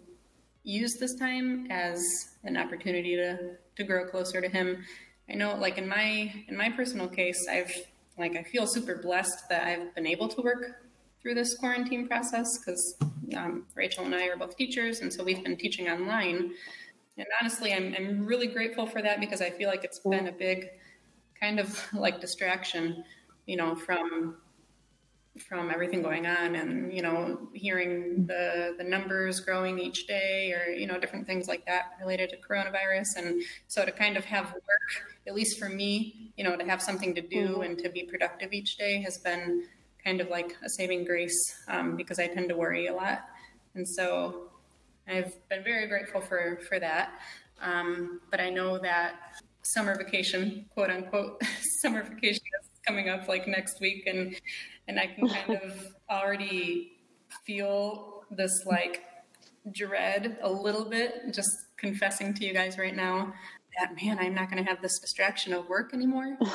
use 0.63 0.95
this 1.01 1.17
time 1.17 1.67
as 1.69 2.01
an 2.45 2.57
opportunity 2.57 3.17
to 3.17 3.57
to 3.77 3.85
grow 3.85 4.07
closer 4.09 4.41
to 4.41 4.49
Him. 4.49 4.85
I 5.29 5.35
know, 5.35 5.57
like 5.57 5.79
in 5.79 5.89
my 5.89 6.33
in 6.47 6.57
my 6.57 6.71
personal 6.71 7.09
case, 7.09 7.45
I've 7.51 7.73
like 8.17 8.37
I 8.37 8.45
feel 8.45 8.69
super 8.69 8.97
blessed 9.03 9.49
that 9.49 9.65
I've 9.67 9.93
been 9.97 10.07
able 10.07 10.29
to 10.29 10.43
work 10.43 10.85
through 11.21 11.35
this 11.35 11.57
quarantine 11.59 12.07
process 12.07 12.47
because 12.59 12.97
um, 13.35 13.67
Rachel 13.75 14.05
and 14.05 14.15
I 14.15 14.27
are 14.29 14.37
both 14.37 14.57
teachers, 14.57 15.01
and 15.01 15.13
so 15.13 15.25
we've 15.25 15.43
been 15.43 15.57
teaching 15.57 15.89
online. 15.89 16.53
And 17.19 17.27
honestly, 17.41 17.73
I'm 17.73 17.95
I'm 17.97 18.27
really 18.27 18.47
grateful 18.47 18.87
for 18.87 19.03
that 19.03 19.21
because 19.21 19.41
I 19.41 19.51
feel 19.51 19.69
like 19.69 19.85
it's 19.85 19.99
been 20.01 20.29
a 20.29 20.33
big 20.33 20.69
kind 21.39 21.61
of 21.61 21.81
like 21.95 22.21
distraction, 22.21 23.05
you 23.47 23.57
know, 23.57 23.75
from 23.75 24.37
from 25.39 25.71
everything 25.71 26.03
going 26.03 26.27
on 26.27 26.57
and 26.57 26.93
you 26.93 27.03
know 27.03 27.49
hearing 27.55 28.27
the 28.27 28.75
the 28.79 28.85
numbers 28.85 29.41
growing 29.41 29.79
each 29.79 30.07
day 30.07 30.53
or 30.53 30.73
you 30.73 30.87
know 30.87 30.99
different 30.99 31.27
things 31.27 31.47
like 31.47 31.65
that 31.67 31.93
related 32.01 32.29
to 32.31 32.37
coronavirus 32.37 33.17
and 33.17 33.43
so 33.69 33.85
to 33.85 33.93
kind 33.93 34.17
of 34.17 34.25
have 34.25 34.53
work 34.53 35.07
at 35.29 35.35
least 35.35 35.59
for 35.59 35.69
me 35.69 36.33
you 36.37 36.43
know 36.43 36.57
to 36.57 36.65
have 36.65 36.83
something 36.83 37.15
to 37.15 37.21
do 37.21 37.63
and 37.63 37.79
to 37.79 37.89
be 37.89 38.03
productive 38.03 38.53
each 38.53 38.77
day 38.77 39.01
has 39.01 39.19
been 39.19 39.65
kind 40.05 40.21
of 40.21 40.29
like 40.29 40.57
a 40.65 40.69
saving 40.69 41.05
grace 41.05 41.55
um, 41.69 41.97
because 41.97 42.19
i 42.19 42.27
tend 42.27 42.49
to 42.49 42.57
worry 42.57 42.87
a 42.87 42.95
lot. 42.95 43.21
And 43.75 43.87
so 43.87 44.49
i've 45.09 45.35
been 45.49 45.65
very 45.65 45.87
grateful 45.87 46.21
for 46.21 46.61
for 46.69 46.79
that. 46.79 47.21
Um, 47.61 48.21
but 48.31 48.41
i 48.41 48.49
know 48.51 48.79
that 48.79 49.15
summer 49.63 49.97
vacation 49.97 50.67
quote 50.73 50.91
unquote 50.91 51.43
summer 51.83 52.03
vacation 52.03 52.43
is 52.63 52.71
coming 52.87 53.09
up 53.09 53.29
like 53.29 53.47
next 53.47 53.81
week. 53.81 54.07
And 54.07 54.37
and 54.89 54.99
I 54.99 55.07
can 55.07 55.29
kind 55.29 55.61
of 55.63 55.95
already 56.11 56.93
feel 57.45 58.25
this 58.31 58.65
like 58.67 59.05
dread 59.73 60.39
a 60.43 60.51
little 60.51 60.85
bit 60.85 61.33
just 61.33 61.51
confessing 61.77 62.33
to 62.35 62.45
you 62.45 62.53
guys 62.53 62.79
right 62.79 62.97
now 62.97 63.33
that 63.79 63.95
man 64.03 64.19
I'm 64.19 64.35
not 64.35 64.51
going 64.51 64.63
to 64.63 64.69
have 64.69 64.83
this 64.83 64.99
distraction 64.99 65.53
of 65.53 65.69
work 65.69 65.95
anymore. 65.95 66.39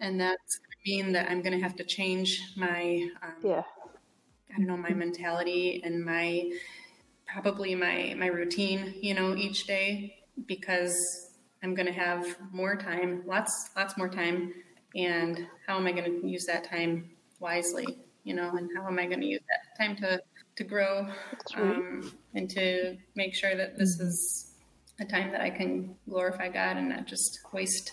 And 0.00 0.20
that's 0.20 0.58
mean 0.84 1.12
that 1.12 1.30
I'm 1.30 1.42
going 1.42 1.56
to 1.56 1.62
have 1.62 1.76
to 1.76 1.84
change 1.84 2.52
my 2.56 3.08
um, 3.22 3.34
Yeah. 3.42 3.62
I 4.50 4.58
don't 4.58 4.66
know 4.66 4.76
my 4.76 4.90
mentality 4.90 5.82
and 5.84 6.04
my 6.04 6.52
probably 7.26 7.74
my 7.74 8.14
my 8.16 8.26
routine 8.26 8.94
you 9.00 9.14
know 9.14 9.34
each 9.34 9.66
day 9.66 10.16
because 10.46 11.30
I'm 11.62 11.74
going 11.74 11.86
to 11.86 11.92
have 11.92 12.36
more 12.52 12.76
time 12.76 13.22
lots 13.26 13.70
lots 13.76 13.96
more 13.96 14.08
time. 14.08 14.54
And 14.94 15.48
how 15.66 15.76
am 15.76 15.86
I 15.86 15.92
going 15.92 16.20
to 16.20 16.28
use 16.28 16.46
that 16.46 16.64
time 16.64 17.10
wisely 17.40 17.98
you 18.22 18.34
know 18.34 18.50
and 18.56 18.70
how 18.76 18.86
am 18.86 18.98
I 18.98 19.06
going 19.06 19.20
to 19.20 19.26
use 19.26 19.42
that 19.48 19.82
time 19.82 19.96
to 19.96 20.22
to 20.56 20.64
grow 20.64 21.08
um, 21.56 22.12
and 22.34 22.48
to 22.50 22.96
make 23.16 23.34
sure 23.34 23.56
that 23.56 23.76
this 23.76 23.98
is 23.98 24.52
a 25.00 25.04
time 25.04 25.32
that 25.32 25.40
I 25.40 25.50
can 25.50 25.96
glorify 26.08 26.48
God 26.48 26.76
and 26.76 26.88
not 26.90 27.06
just 27.06 27.40
waste 27.52 27.92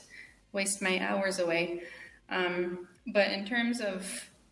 waste 0.51 0.81
my 0.81 0.99
hours 0.99 1.39
away 1.39 1.81
um, 2.31 2.87
but 3.07 3.29
in 3.31 3.45
terms 3.45 3.81
of 3.81 4.05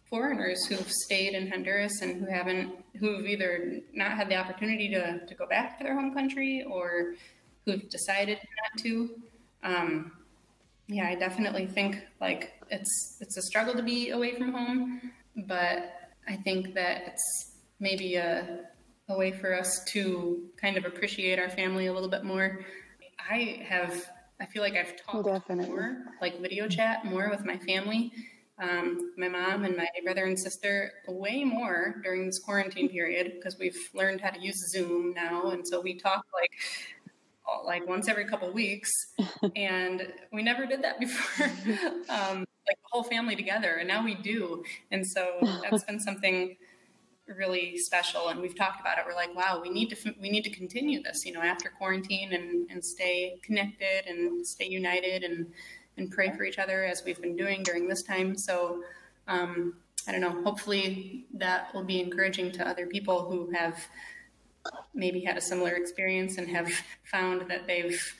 foreigners 0.10 0.66
who've 0.66 0.92
stayed 0.92 1.34
in 1.34 1.50
Honduras 1.50 2.02
and 2.02 2.20
who 2.20 2.30
haven't, 2.30 2.74
who've 3.00 3.26
either 3.26 3.80
not 3.94 4.12
had 4.12 4.30
the 4.30 4.36
opportunity 4.36 4.90
to, 4.90 5.26
to 5.26 5.36
go 5.36 5.48
back 5.48 5.78
to 5.78 5.84
their 5.84 5.96
home 5.96 6.14
country 6.14 6.64
or 6.70 7.14
who've 7.66 7.88
decided 7.90 8.38
not 8.38 8.84
to. 8.84 9.10
Um, 9.64 10.12
yeah, 10.88 11.08
I 11.08 11.16
definitely 11.16 11.68
think 11.68 12.04
like 12.20 12.54
it's 12.72 13.18
it's 13.22 13.38
a 13.38 13.42
struggle 13.44 13.76
to 13.76 13.84
be 13.84 14.10
away 14.10 14.36
from 14.36 14.52
home, 14.52 15.12
but 15.48 16.10
I 16.28 16.36
think 16.36 16.74
that 16.74 17.04
it's 17.08 17.52
maybe 17.80 18.16
a 18.16 18.66
a 19.10 19.18
way 19.18 19.32
for 19.32 19.58
us 19.58 19.84
to 19.90 20.50
kind 20.60 20.78
of 20.78 20.86
appreciate 20.86 21.40
our 21.40 21.50
family 21.50 21.88
a 21.88 21.94
little 21.94 22.10
bit 22.10 22.24
more. 22.24 22.66
I 23.30 23.64
have 23.68 24.10
I 24.42 24.46
feel 24.46 24.62
like 24.62 24.76
I've 24.76 24.96
talked 25.04 25.26
Definitely. 25.26 25.70
more, 25.70 25.98
like 26.22 26.40
video 26.42 26.68
chat 26.68 27.06
more 27.06 27.30
with 27.30 27.46
my 27.46 27.58
family 27.58 28.12
um, 28.62 29.14
my 29.18 29.30
mom 29.30 29.64
and 29.64 29.78
my 29.78 29.88
brother 30.04 30.26
and 30.26 30.38
sister 30.38 30.92
way 31.08 31.44
more 31.44 31.96
during 32.04 32.26
this 32.26 32.40
quarantine 32.40 32.90
period 32.90 33.34
because 33.36 33.58
we've 33.58 33.78
learned 33.94 34.22
how 34.22 34.32
to 34.32 34.40
use 34.40 34.58
Zoom 34.72 35.14
now, 35.14 35.52
and 35.52 35.66
so 35.66 35.80
we 35.80 35.96
talk 35.96 36.26
like 36.34 36.52
like 37.66 37.88
once 37.88 38.10
every 38.10 38.26
couple 38.26 38.52
weeks, 38.52 38.92
and 39.56 40.12
we 40.34 40.44
never 40.44 40.66
did 40.66 40.84
that 40.84 41.00
before. 41.00 41.46
um, 42.10 42.46
like 42.68 42.78
the 42.84 42.90
whole 42.92 43.04
family 43.04 43.36
together, 43.36 43.76
and 43.76 43.88
now 43.88 44.04
we 44.04 44.16
do, 44.16 44.64
and 44.92 45.08
so 45.08 45.38
that's 45.64 45.86
been 45.86 46.00
something 46.00 46.58
really 47.38 47.78
special 47.78 48.30
and 48.30 48.42
we've 48.42 48.56
talked 48.56 48.82
about 48.82 48.98
it. 48.98 49.06
We're 49.08 49.16
like 49.16 49.36
wow 49.36 49.60
we 49.62 49.70
need 49.70 49.90
to 49.90 50.14
we 50.20 50.30
need 50.30 50.44
to 50.44 50.50
continue 50.50 51.02
this 51.02 51.26
you 51.26 51.32
know 51.32 51.42
after 51.42 51.70
quarantine 51.70 52.34
and 52.34 52.70
and 52.70 52.84
stay 52.84 53.40
connected 53.44 54.06
and 54.08 54.46
stay 54.46 54.68
united 54.68 55.24
and 55.24 55.48
and 55.98 56.12
pray 56.12 56.32
for 56.36 56.44
each 56.44 56.60
other 56.60 56.84
as 56.84 57.04
we've 57.06 57.22
been 57.22 57.36
doing 57.36 57.64
during 57.64 57.88
this 57.88 58.04
time. 58.04 58.38
So 58.38 58.82
um, 59.28 59.76
i 60.08 60.12
don't 60.12 60.22
know 60.22 60.42
hopefully 60.44 61.26
that 61.34 61.74
will 61.74 61.84
be 61.84 62.00
encouraging 62.02 62.52
to 62.52 62.68
other 62.68 62.88
people 62.88 63.30
who 63.30 63.52
have 63.52 63.78
maybe 64.94 65.22
had 65.22 65.38
a 65.38 65.42
similar 65.42 65.72
experience 65.72 66.38
and 66.38 66.48
have 66.50 66.70
found 67.04 67.50
that 67.50 67.68
they've 67.68 68.16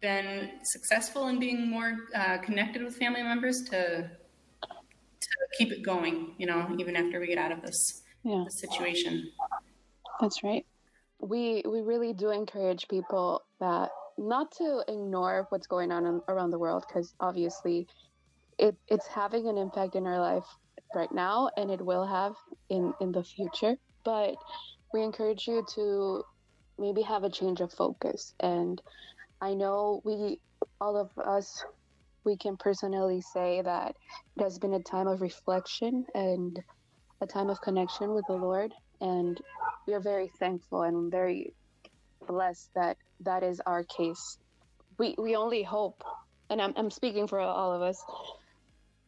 been 0.00 0.50
successful 0.62 1.28
in 1.28 1.38
being 1.38 1.68
more 1.68 1.96
uh, 2.14 2.38
connected 2.38 2.82
with 2.82 2.96
family 2.96 3.22
members 3.22 3.62
to 3.62 4.08
to 5.20 5.28
keep 5.56 5.72
it 5.72 5.82
going 5.82 6.34
you 6.38 6.46
know 6.46 6.74
even 6.78 6.94
after 6.96 7.18
we 7.18 7.26
get 7.26 7.38
out 7.38 7.52
of 7.52 7.62
this, 7.62 8.02
Yeah. 8.24 8.42
this 8.44 8.58
situation 8.58 9.30
That's 10.20 10.42
right. 10.42 10.64
We 11.20 11.62
we 11.66 11.80
really 11.80 12.12
do 12.12 12.30
encourage 12.30 12.88
people 12.88 13.42
that 13.60 13.90
not 14.16 14.52
to 14.52 14.84
ignore 14.88 15.46
what's 15.50 15.66
going 15.66 15.90
on 15.90 16.06
in, 16.06 16.20
around 16.28 16.50
the 16.50 16.58
world 16.58 16.84
because 16.86 17.14
obviously 17.20 17.86
it 18.58 18.76
it's 18.88 19.06
having 19.06 19.48
an 19.48 19.58
impact 19.58 19.96
in 19.96 20.06
our 20.06 20.18
life 20.18 20.46
right 20.94 21.12
now 21.12 21.50
and 21.56 21.70
it 21.70 21.84
will 21.84 22.06
have 22.06 22.34
in 22.70 22.94
in 23.00 23.12
the 23.12 23.24
future. 23.24 23.76
But 24.04 24.36
we 24.92 25.02
encourage 25.02 25.46
you 25.46 25.64
to 25.74 26.22
maybe 26.78 27.02
have 27.02 27.24
a 27.24 27.30
change 27.30 27.60
of 27.60 27.72
focus 27.72 28.34
and 28.40 28.80
I 29.40 29.54
know 29.54 30.00
we 30.04 30.40
all 30.80 30.96
of 30.96 31.10
us 31.18 31.64
we 32.24 32.36
can 32.36 32.56
personally 32.56 33.20
say 33.20 33.60
that 33.62 33.96
it 34.36 34.42
has 34.42 34.58
been 34.58 34.74
a 34.74 34.82
time 34.82 35.06
of 35.06 35.20
reflection 35.20 36.06
and 36.14 36.58
a 37.24 37.26
time 37.26 37.50
of 37.50 37.60
connection 37.60 38.14
with 38.14 38.24
the 38.28 38.34
Lord 38.34 38.72
and 39.00 39.40
we 39.86 39.94
are 39.94 40.00
very 40.00 40.30
thankful 40.38 40.82
and 40.82 41.10
very 41.10 41.52
blessed 42.26 42.70
that 42.74 42.96
that 43.20 43.42
is 43.42 43.60
our 43.66 43.84
case. 43.84 44.38
We 44.98 45.14
we 45.18 45.36
only 45.36 45.62
hope, 45.62 46.02
and 46.50 46.60
I'm 46.60 46.72
I'm 46.76 46.90
speaking 46.90 47.26
for 47.26 47.40
all 47.40 47.72
of 47.72 47.82
us, 47.82 48.02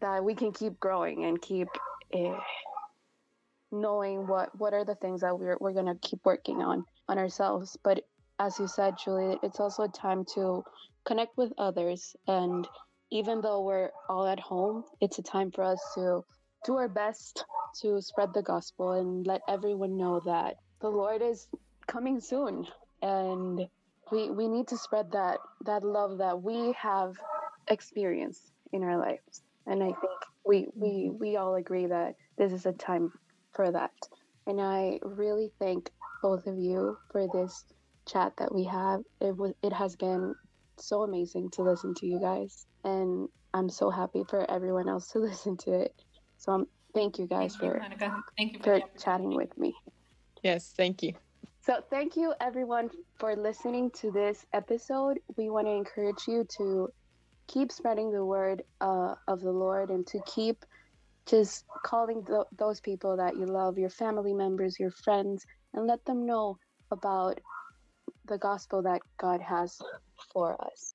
that 0.01 0.25
we 0.25 0.35
can 0.35 0.53
keep 0.53 0.79
growing 0.81 1.25
and 1.25 1.41
keep 1.41 1.69
uh, 2.15 2.39
knowing 3.71 4.27
what 4.27 4.59
what 4.59 4.75
are 4.75 4.85
the 4.85 4.97
things 4.97 5.21
that 5.23 5.39
we're 5.39 5.57
we're 5.61 5.73
gonna 5.73 5.97
keep 6.03 6.21
working 6.25 6.63
on 6.63 6.85
on 7.09 7.19
ourselves. 7.19 7.77
But 7.83 8.05
as 8.39 8.59
you 8.59 8.69
said, 8.69 8.95
Julie, 9.03 9.39
it's 9.43 9.61
also 9.61 9.85
a 9.85 9.89
time 9.89 10.25
to 10.35 10.63
connect 11.07 11.37
with 11.39 11.53
others, 11.59 12.15
and 12.27 12.67
even 13.11 13.41
though 13.41 13.63
we're 13.63 13.91
all 14.09 14.27
at 14.27 14.41
home, 14.41 14.85
it's 15.01 15.19
a 15.19 15.23
time 15.23 15.53
for 15.53 15.63
us 15.63 15.81
to 15.95 16.23
do 16.65 16.77
our 16.77 16.89
best 16.89 17.45
to 17.83 18.01
spread 18.03 18.35
the 18.35 18.43
gospel 18.43 18.93
and 18.93 19.27
let 19.27 19.41
everyone 19.49 19.97
know 19.97 20.21
that 20.27 20.57
the 20.81 20.89
Lord 20.89 21.23
is 21.23 21.49
coming 21.87 22.21
soon 22.21 22.67
and 23.03 23.61
we 24.11 24.31
we 24.31 24.49
need 24.49 24.69
to 24.69 24.77
spread 24.79 25.13
that 25.13 25.39
that 25.65 25.85
love 25.85 26.19
that 26.19 26.43
we 26.43 26.73
have 26.81 27.15
experienced 27.69 28.53
in 28.73 28.83
our 28.83 28.99
lives 28.99 29.43
and 29.67 29.83
I 29.83 29.87
think 29.87 30.21
we 30.45 30.69
we 30.75 31.11
we 31.19 31.37
all 31.37 31.55
agree 31.57 31.87
that 31.87 32.15
this 32.39 32.53
is 32.53 32.67
a 32.67 32.73
time 32.73 33.13
for 33.55 33.71
that 33.73 33.93
and 34.47 34.61
I 34.61 34.99
really 35.03 35.51
thank 35.61 35.91
both 36.23 36.47
of 36.47 36.59
you 36.59 36.97
for 37.13 37.27
this 37.33 37.65
chat 38.09 38.33
that 38.39 38.55
we 38.55 38.65
have. 38.65 39.01
It 39.21 39.37
was 39.37 39.53
it 39.63 39.73
has 39.73 39.97
been 39.97 40.35
so 40.79 41.03
amazing 41.03 41.51
to 41.53 41.63
listen 41.63 41.95
to 41.95 42.07
you 42.07 42.21
guys, 42.21 42.67
and 42.85 43.29
I'm 43.55 43.69
so 43.69 43.91
happy 43.91 44.23
for 44.29 44.49
everyone 44.51 44.89
else 44.89 45.09
to 45.13 45.19
listen 45.21 45.57
to 45.59 45.73
it. 45.73 45.93
So 46.39 46.53
um, 46.53 46.67
thank 46.97 47.19
you 47.19 47.27
guys 47.27 47.55
Thank 47.57 47.75
for 47.75 47.81
Hanukkah. 47.81 48.23
Thank 48.39 48.55
you 48.55 48.59
for 48.61 48.79
the 48.79 48.83
chatting 48.99 49.35
with 49.37 49.57
me. 49.59 49.75
Yes, 50.43 50.73
thank 50.77 51.03
you. 51.03 51.13
So, 51.61 51.81
thank 51.91 52.17
you 52.17 52.33
everyone 52.41 52.91
for 53.19 53.37
listening 53.37 53.91
to 54.01 54.11
this 54.11 54.47
episode. 54.53 55.19
We 55.37 55.51
want 55.51 55.67
to 55.67 55.73
encourage 55.73 56.27
you 56.27 56.47
to 56.57 56.89
keep 57.49 57.71
spreading 57.71 58.11
the 58.11 58.25
word 58.25 58.63
uh, 58.81 59.15
of 59.29 59.41
the 59.41 59.53
Lord 59.53 59.91
and 59.91 60.07
to 60.07 60.21
keep 60.27 60.65
just 61.27 61.65
calling 61.85 62.25
th- 62.25 62.49
those 62.57 62.81
people 62.81 63.17
that 63.17 63.37
you 63.37 63.47
love, 63.47 63.79
your 63.79 63.91
family 63.91 64.33
members, 64.33 64.81
your 64.81 64.91
friends, 64.91 65.45
and 65.75 65.87
let 65.87 66.05
them 66.07 66.25
know 66.25 66.57
about 66.91 67.39
the 68.27 68.39
gospel 68.39 68.83
that 68.83 69.03
God 69.19 69.41
has 69.41 69.77
for 70.33 70.57
us. 70.65 70.95